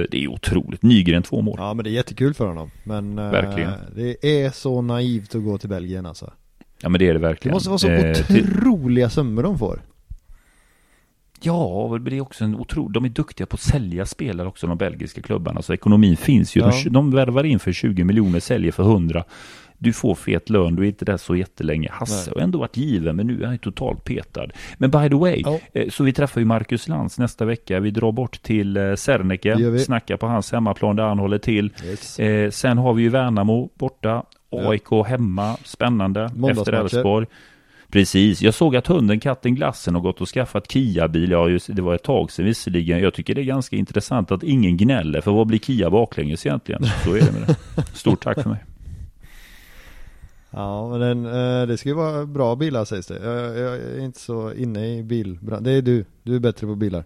eh, 0.00 0.06
det 0.10 0.24
är 0.24 0.28
otroligt. 0.28 0.82
Nygren 0.82 1.22
två 1.22 1.42
mål. 1.42 1.56
Ja 1.58 1.74
men 1.74 1.84
det 1.84 1.90
är 1.90 1.92
jättekul 1.92 2.34
för 2.34 2.46
honom. 2.46 2.70
Men 2.84 3.18
eh, 3.18 3.30
Verkligen. 3.30 3.70
det 3.96 4.26
är 4.44 4.50
så 4.50 4.82
naivt 4.82 5.34
att 5.34 5.44
gå 5.44 5.58
till 5.58 5.68
Belgien 5.68 6.06
alltså. 6.06 6.32
Ja 6.82 6.88
men 6.88 6.98
det 6.98 7.04
är 7.04 7.08
det 7.14 7.18
Det 7.20 7.26
verkligen. 7.26 7.54
måste 7.54 7.68
vara 7.68 7.78
så 7.78 7.88
Eh, 7.88 8.14
till- 8.14 8.44
otroliga 8.56 9.10
summor 9.10 9.42
de 9.42 9.58
får. 9.58 9.80
Ja, 11.40 11.98
det 12.04 12.16
är 12.16 12.20
också 12.20 12.44
en 12.44 12.54
otro... 12.54 12.88
De 12.88 13.04
är 13.04 13.08
duktiga 13.08 13.46
på 13.46 13.54
att 13.54 13.60
sälja 13.60 14.06
spelare 14.06 14.48
också, 14.48 14.66
de 14.66 14.78
belgiska 14.78 15.22
klubbarna. 15.22 15.62
Så 15.62 15.72
ekonomin 15.72 16.16
finns 16.16 16.56
ju. 16.56 16.60
Ja. 16.60 16.72
De, 16.84 16.90
de 16.90 17.10
värvar 17.10 17.44
in 17.44 17.58
för 17.58 17.72
20 17.72 18.04
miljoner, 18.04 18.40
säljer 18.40 18.72
för 18.72 18.82
100. 18.82 19.24
Du 19.80 19.92
får 19.92 20.14
fet 20.14 20.50
lön, 20.50 20.74
du 20.76 20.82
är 20.82 20.86
inte 20.86 21.04
där 21.04 21.16
så 21.16 21.36
jättelänge. 21.36 21.88
Hasse 21.92 22.30
har 22.34 22.40
ändå 22.40 22.58
varit 22.58 22.76
given, 22.76 23.16
men 23.16 23.26
nu 23.26 23.42
är 23.42 23.46
han 23.46 23.58
totalt 23.58 24.04
petad. 24.04 24.46
Men 24.78 24.90
by 24.90 25.08
the 25.08 25.14
way, 25.14 25.42
Ja. 25.46 25.58
eh, 25.72 25.88
så 25.88 26.04
vi 26.04 26.12
träffar 26.12 26.40
ju 26.40 26.44
Marcus 26.44 26.88
Lantz 26.88 27.18
nästa 27.18 27.44
vecka. 27.44 27.80
Vi 27.80 27.90
drar 27.90 28.12
bort 28.12 28.42
till 28.42 28.76
eh, 28.76 28.94
Serneke, 28.94 29.78
snackar 29.78 30.16
på 30.16 30.26
hans 30.26 30.52
hemmaplan 30.52 30.96
där 30.96 31.04
han 31.04 31.18
håller 31.18 31.38
till. 31.38 31.72
Yes. 31.84 32.18
Eh, 32.18 32.50
sen 32.50 32.78
har 32.78 32.94
vi 32.94 33.02
ju 33.02 33.08
Värnamo 33.08 33.70
borta, 33.74 34.22
Ja. 34.50 34.70
AIK 34.70 35.06
hemma, 35.06 35.56
spännande, 35.64 36.24
efter. 36.50 36.72
Elfsborg. 36.72 37.26
Precis, 37.90 38.42
jag 38.42 38.54
såg 38.54 38.76
att 38.76 38.86
hunden, 38.86 39.20
katten, 39.20 39.54
glassen 39.54 39.94
har 39.94 40.00
gått 40.02 40.20
och 40.20 40.28
skaffat 40.28 40.68
Kia-bil. 40.72 41.30
Ja, 41.30 41.48
just, 41.48 41.76
det 41.76 41.82
var 41.82 41.94
ett 41.94 42.02
tag 42.02 42.30
sedan 42.30 42.44
visserligen. 42.44 43.00
Jag 43.00 43.14
tycker 43.14 43.34
det 43.34 43.40
är 43.40 43.44
ganska 43.44 43.76
intressant 43.76 44.30
att 44.30 44.42
ingen 44.42 44.76
gnäller, 44.76 45.20
för 45.20 45.30
vad 45.30 45.46
blir 45.46 45.58
Kia 45.58 45.90
baklänges 45.90 46.46
egentligen? 46.46 46.84
Så 47.04 47.14
är 47.14 47.20
det 47.20 47.32
med 47.32 47.42
det. 47.76 47.82
Stort 47.94 48.24
tack 48.24 48.42
för 48.42 48.50
mig. 48.50 48.64
Ja 50.50 50.88
men 50.90 51.00
den, 51.00 51.26
eh, 51.60 51.66
det 51.66 51.76
ska 51.78 51.88
ju 51.88 51.94
vara 51.94 52.26
bra 52.26 52.56
bilar 52.56 52.84
sägs 52.84 53.06
det. 53.06 53.18
Jag, 53.24 53.58
jag 53.58 53.76
är 53.76 54.00
inte 54.04 54.20
så 54.20 54.52
inne 54.52 54.98
i 54.98 55.02
bilbranschen. 55.02 55.64
Det 55.64 55.72
är 55.72 55.82
du. 55.82 56.04
Du 56.22 56.34
är 56.36 56.40
bättre 56.40 56.66
på 56.66 56.74
bilar. 56.74 57.04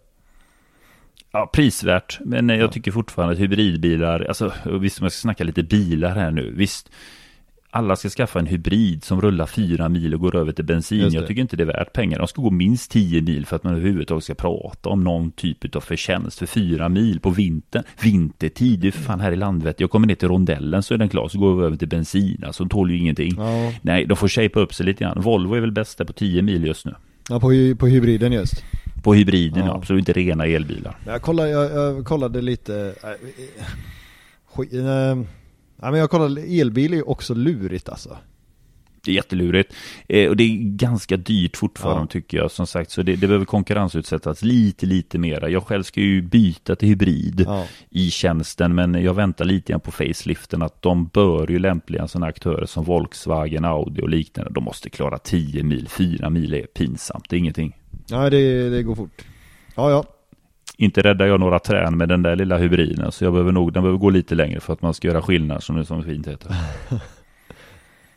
Ja, 1.32 1.50
prisvärt, 1.52 2.18
men 2.24 2.50
eh, 2.50 2.56
jag 2.56 2.64
Ja. 2.68 2.72
tycker 2.72 2.90
fortfarande 2.90 3.34
att 3.34 3.40
hybridbilar, 3.40 4.20
alltså 4.28 4.52
visst 4.80 5.00
om 5.00 5.04
jag 5.04 5.12
ska 5.12 5.20
snacka 5.20 5.44
lite 5.44 5.62
bilar 5.62 6.14
här 6.14 6.30
nu, 6.30 6.52
visst 6.56 6.90
alla 7.74 7.96
ska 7.96 8.08
skaffa 8.08 8.38
en 8.38 8.46
hybrid 8.46 9.04
som 9.04 9.20
rullar 9.20 9.46
fyra 9.46 9.88
mil 9.88 10.14
och 10.14 10.20
går 10.20 10.36
över 10.36 10.52
till 10.52 10.64
bensin. 10.64 11.10
Jag 11.12 11.26
tycker 11.26 11.40
inte 11.42 11.56
det 11.56 11.62
är 11.62 11.66
värt 11.66 11.92
pengar. 11.92 12.18
De 12.18 12.28
ska 12.28 12.42
gå 12.42 12.50
minst 12.50 12.90
10 12.90 13.22
mil 13.22 13.46
för 13.46 13.56
att 13.56 13.64
man 13.64 13.72
överhuvudtaget 13.72 14.24
ska 14.24 14.34
prata 14.34 14.88
om 14.88 15.04
någon 15.04 15.30
typ 15.30 15.76
av 15.76 15.80
förtjänst 15.80 16.38
för 16.38 16.46
fyra 16.46 16.88
mil 16.88 17.20
på 17.20 17.30
vintern. 17.30 17.82
Vintertid, 18.02 18.80
det 18.80 18.86
är 18.86 18.90
för 18.92 19.02
fan 19.02 19.20
här 19.20 19.32
i 19.32 19.36
Landvetter. 19.36 19.82
Jag 19.82 19.90
kommer 19.90 20.06
ner 20.06 20.14
till 20.14 20.28
rondellen 20.28 20.82
så 20.82 20.94
är 20.94 20.98
den 20.98 21.08
klar, 21.08 21.28
så 21.28 21.38
går 21.38 21.56
vi 21.60 21.66
över 21.66 21.76
till 21.76 21.88
bensin. 21.88 22.42
Alltså 22.46 22.64
de 22.64 22.68
tål 22.68 22.90
ju 22.90 22.98
ingenting. 22.98 23.34
Ja, 23.36 23.72
Nej, 23.82 24.06
de 24.06 24.16
får 24.16 24.28
shapea 24.28 24.62
upp 24.62 24.74
sig 24.74 24.86
lite 24.86 25.04
grann. 25.04 25.20
Volvo 25.20 25.54
är 25.54 25.60
väl 25.60 25.72
bäst 25.72 25.98
där 25.98 26.04
på 26.04 26.12
10 26.12 26.42
mil 26.42 26.66
just 26.66 26.86
nu. 26.86 26.94
ja 27.28 27.40
på, 27.40 27.48
på 27.78 27.86
hybriden 27.86 28.32
just. 28.32 28.64
På 29.02 29.14
hybriden, 29.14 29.66
Ja. 29.66 29.74
absolut 29.76 29.98
inte 30.08 30.12
rena 30.12 30.46
elbilar. 30.46 30.96
Jag 31.06 31.22
kollade, 31.22 31.48
jag, 31.50 31.72
jag 31.72 32.04
kollade 32.04 32.40
lite. 32.40 32.94
Äh, 33.02 33.10
äh, 34.78 35.18
ja, 35.82 35.90
men 35.90 36.00
jag 36.00 36.10
kollade, 36.10 36.40
elbil 36.42 36.92
är 36.92 36.96
ju 36.96 37.02
också 37.02 37.34
lurigt 37.34 37.88
alltså. 37.88 38.16
Det 39.04 39.10
är 39.10 39.14
jättelurigt. 39.14 39.74
Eh, 40.08 40.28
och 40.28 40.36
det 40.36 40.44
är 40.44 40.56
ganska 40.76 41.16
dyrt 41.16 41.56
fortfarande 41.56 42.02
Ja. 42.02 42.06
tycker 42.06 42.38
jag 42.38 42.50
som 42.50 42.66
sagt. 42.66 42.90
Så 42.90 43.02
det, 43.02 43.16
det 43.16 43.26
behöver 43.26 43.44
konkurrensutsättas 43.44 44.42
lite, 44.42 44.86
lite 44.86 45.18
mera. 45.18 45.48
Jag 45.48 45.62
själv 45.66 45.82
ska 45.82 46.00
ju 46.00 46.22
byta 46.22 46.76
till 46.76 46.88
hybrid 46.88 47.44
Ja. 47.46 47.66
i 47.90 48.10
tjänsten. 48.10 48.74
Men 48.74 48.94
jag 48.94 49.14
väntar 49.14 49.44
lite 49.44 49.72
grann 49.72 49.80
på 49.80 49.90
faceliften. 49.90 50.62
Att 50.62 50.82
de 50.82 51.06
bör 51.06 51.50
ju 51.50 51.58
lämpligen 51.58 52.08
sådana 52.08 52.26
aktörer 52.26 52.66
som 52.66 52.84
Volkswagen, 52.84 53.64
Audi 53.64 54.02
och 54.02 54.08
liknande. 54.08 54.50
De 54.54 54.64
måste 54.64 54.90
klara 54.90 55.18
10 55.18 55.62
mil. 55.62 55.88
4 55.88 56.30
mil 56.30 56.54
är 56.54 56.66
pinsamt. 56.66 57.24
Det 57.30 57.36
är 57.36 57.38
ingenting. 57.38 57.76
Ja 58.06 58.30
det, 58.30 58.68
det 58.70 58.82
går 58.82 58.94
fort. 58.94 59.22
Ja 59.76 59.90
ja. 59.90 60.04
Inte 60.76 61.02
räddar 61.02 61.26
jag 61.26 61.40
några 61.40 61.58
trän 61.58 61.96
med 61.96 62.08
den 62.08 62.22
där 62.22 62.36
lilla 62.36 62.58
hybriden. 62.58 63.12
Så 63.12 63.24
jag 63.24 63.32
behöver 63.32 63.52
nog, 63.52 63.72
den 63.72 63.82
behöver 63.82 63.98
gå 63.98 64.10
lite 64.10 64.34
längre 64.34 64.60
för 64.60 64.72
att 64.72 64.82
man 64.82 64.94
ska 64.94 65.08
göra 65.08 65.22
skillnad 65.22 65.62
som 65.62 65.76
det 65.76 65.84
som 65.84 66.04
fint 66.04 66.26
heter. 66.26 66.54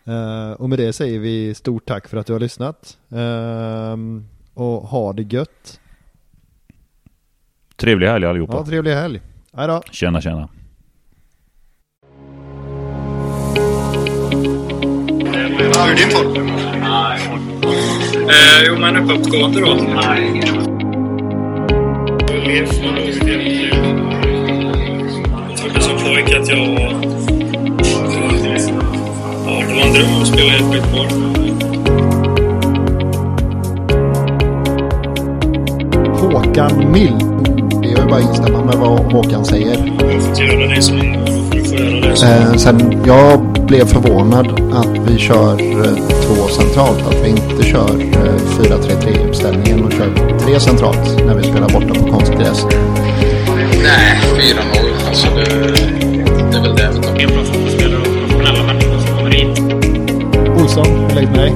Eh, 0.07 0.51
och 0.51 0.69
med 0.69 0.79
det 0.79 0.93
säger 0.93 1.19
vi 1.19 1.53
stort 1.55 1.85
tack 1.85 2.07
för 2.07 2.17
att 2.17 2.27
du 2.27 2.33
har 2.33 2.39
lyssnat. 2.39 2.97
Ehm, 3.11 4.25
och 4.53 4.81
ha 4.81 5.13
det 5.13 5.21
gött. 5.33 5.79
Trevlig 7.75 8.07
helg 8.07 8.25
allihopa. 8.25 8.53
Ja, 8.53 8.65
trevlig 8.65 8.91
helg. 8.91 9.21
Hej 9.53 9.67
då. 9.67 9.81
Tjena, 9.91 10.21
tjena. 10.21 10.49
Hur 15.57 15.77
är 15.77 15.95
din 15.95 16.09
form? 16.09 16.47
Eh, 18.29 18.63
jo, 18.67 18.75
men 18.79 18.95
uppåtgående 18.95 19.59
då. 19.61 20.74
Jag 22.47 22.67
trodde 25.57 25.81
som 25.81 25.97
pojke 25.97 26.39
att 26.39 26.49
jag 26.49 26.57
var... 26.57 26.91
Ja, 29.45 29.63
det 29.67 29.73
var 29.73 29.81
en 29.81 29.93
dröm 29.93 30.21
att 30.21 30.27
spela 30.27 30.53
i. 30.53 30.59
Håkan 36.21 36.91
Mild. 36.91 37.23
Det 37.81 37.91
är 37.91 37.95
väl 37.95 38.09
bara 38.09 38.19
att 38.19 38.29
instämma 38.29 38.65
med 38.65 38.75
vad 38.75 38.99
Håkan 39.13 39.45
säger. 39.45 39.93
Jag 39.99 40.05
har 40.13 40.19
fått 40.19 40.39
göra 40.39 40.67
det 40.67 40.81
som... 40.81 40.99
Får 40.99 41.79
göra 41.79 42.09
det 42.09 42.15
som... 42.15 42.29
Eh, 42.29 42.53
sen 42.53 43.03
jag 43.05 43.39
blev 43.67 43.85
förvånad 43.85 44.47
att 44.73 45.09
vi 45.09 45.17
kör 45.17 45.61
eh, 45.61 45.95
två 46.21 46.47
centralt. 46.47 47.07
Att 47.07 47.23
vi 47.23 47.29
inte 47.29 47.63
kör 47.63 47.89
eh, 47.89 48.35
4-3-3 48.59 49.27
uppställningen 49.27 49.85
och 49.85 49.91
kör 49.91 50.04
tre 50.45 50.59
centralt 50.59 51.25
när 51.25 51.35
vi 51.35 51.43
spelar 51.43 51.69
borta 51.69 51.93
på 51.99 52.11
konstgräs. 52.11 52.65
Nej, 53.83 54.21
4-0. 54.37 55.07
Alltså 55.07 55.27
det, 55.35 55.43
det 56.51 56.57
är 56.57 56.61
väl 56.61 56.75
det. 56.75 57.23
En 57.23 57.29
bra 57.29 57.43
fotbollsspelare 57.43 57.99
och 57.99 58.05
professionella 58.05 58.63
människor 58.63 58.99
som 58.99 59.17
kommer 59.17 59.35
in. 59.35 59.49
Olsson, 60.61 61.07
lägg 61.15 61.31
mig. 61.31 61.53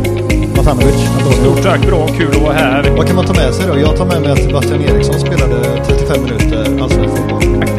Matanovic, 0.56 1.10
Antonio. 1.18 1.54
Stort 1.54 1.64
tack, 1.64 1.86
bra, 1.86 2.08
kul 2.08 2.30
att 2.30 2.42
vara 2.42 2.54
här. 2.54 2.96
Vad 2.98 3.08
kan 3.08 3.16
man 3.16 3.26
ta 3.26 3.34
med 3.34 3.54
sig 3.54 3.68
då? 3.68 3.80
Jag 3.80 3.98
tar 3.98 4.06
med 4.06 4.22
mig 4.22 4.32
att 4.32 4.44
Sebastian 4.44 4.82
Eriksson 4.82 5.20
spelade 5.20 5.86
35 5.86 6.24
minuter 6.24 6.84
allsvensk 6.84 7.18
fotboll. 7.18 7.79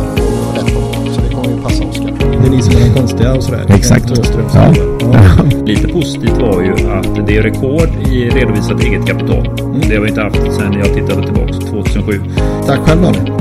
Det 2.41 2.47
är 2.47 2.51
ni 2.51 2.61
som 2.61 2.75
är 2.75 2.95
konstiga 2.95 3.33
och 3.33 3.43
sådär. 3.43 3.65
Exakt. 3.69 4.11
Åström, 4.11 4.45
Ja. 4.53 4.73
ja. 4.99 5.43
Lite 5.65 5.87
positivt 5.87 6.37
var 6.41 6.61
ju 6.61 6.71
att 6.91 7.27
det 7.27 7.37
är 7.37 7.41
rekord 7.41 7.89
i 8.07 8.29
redovisat 8.29 8.83
eget 8.83 9.07
kapital. 9.07 9.49
Det 9.89 9.95
har 9.95 10.01
vi 10.03 10.09
inte 10.09 10.21
haft 10.21 10.35
sedan 10.53 10.73
jag 10.73 10.93
tittade 10.93 11.23
tillbaka 11.25 11.53
2007. 11.53 12.21
Tack 12.67 12.79
själv 12.79 13.01
Daniel. 13.01 13.40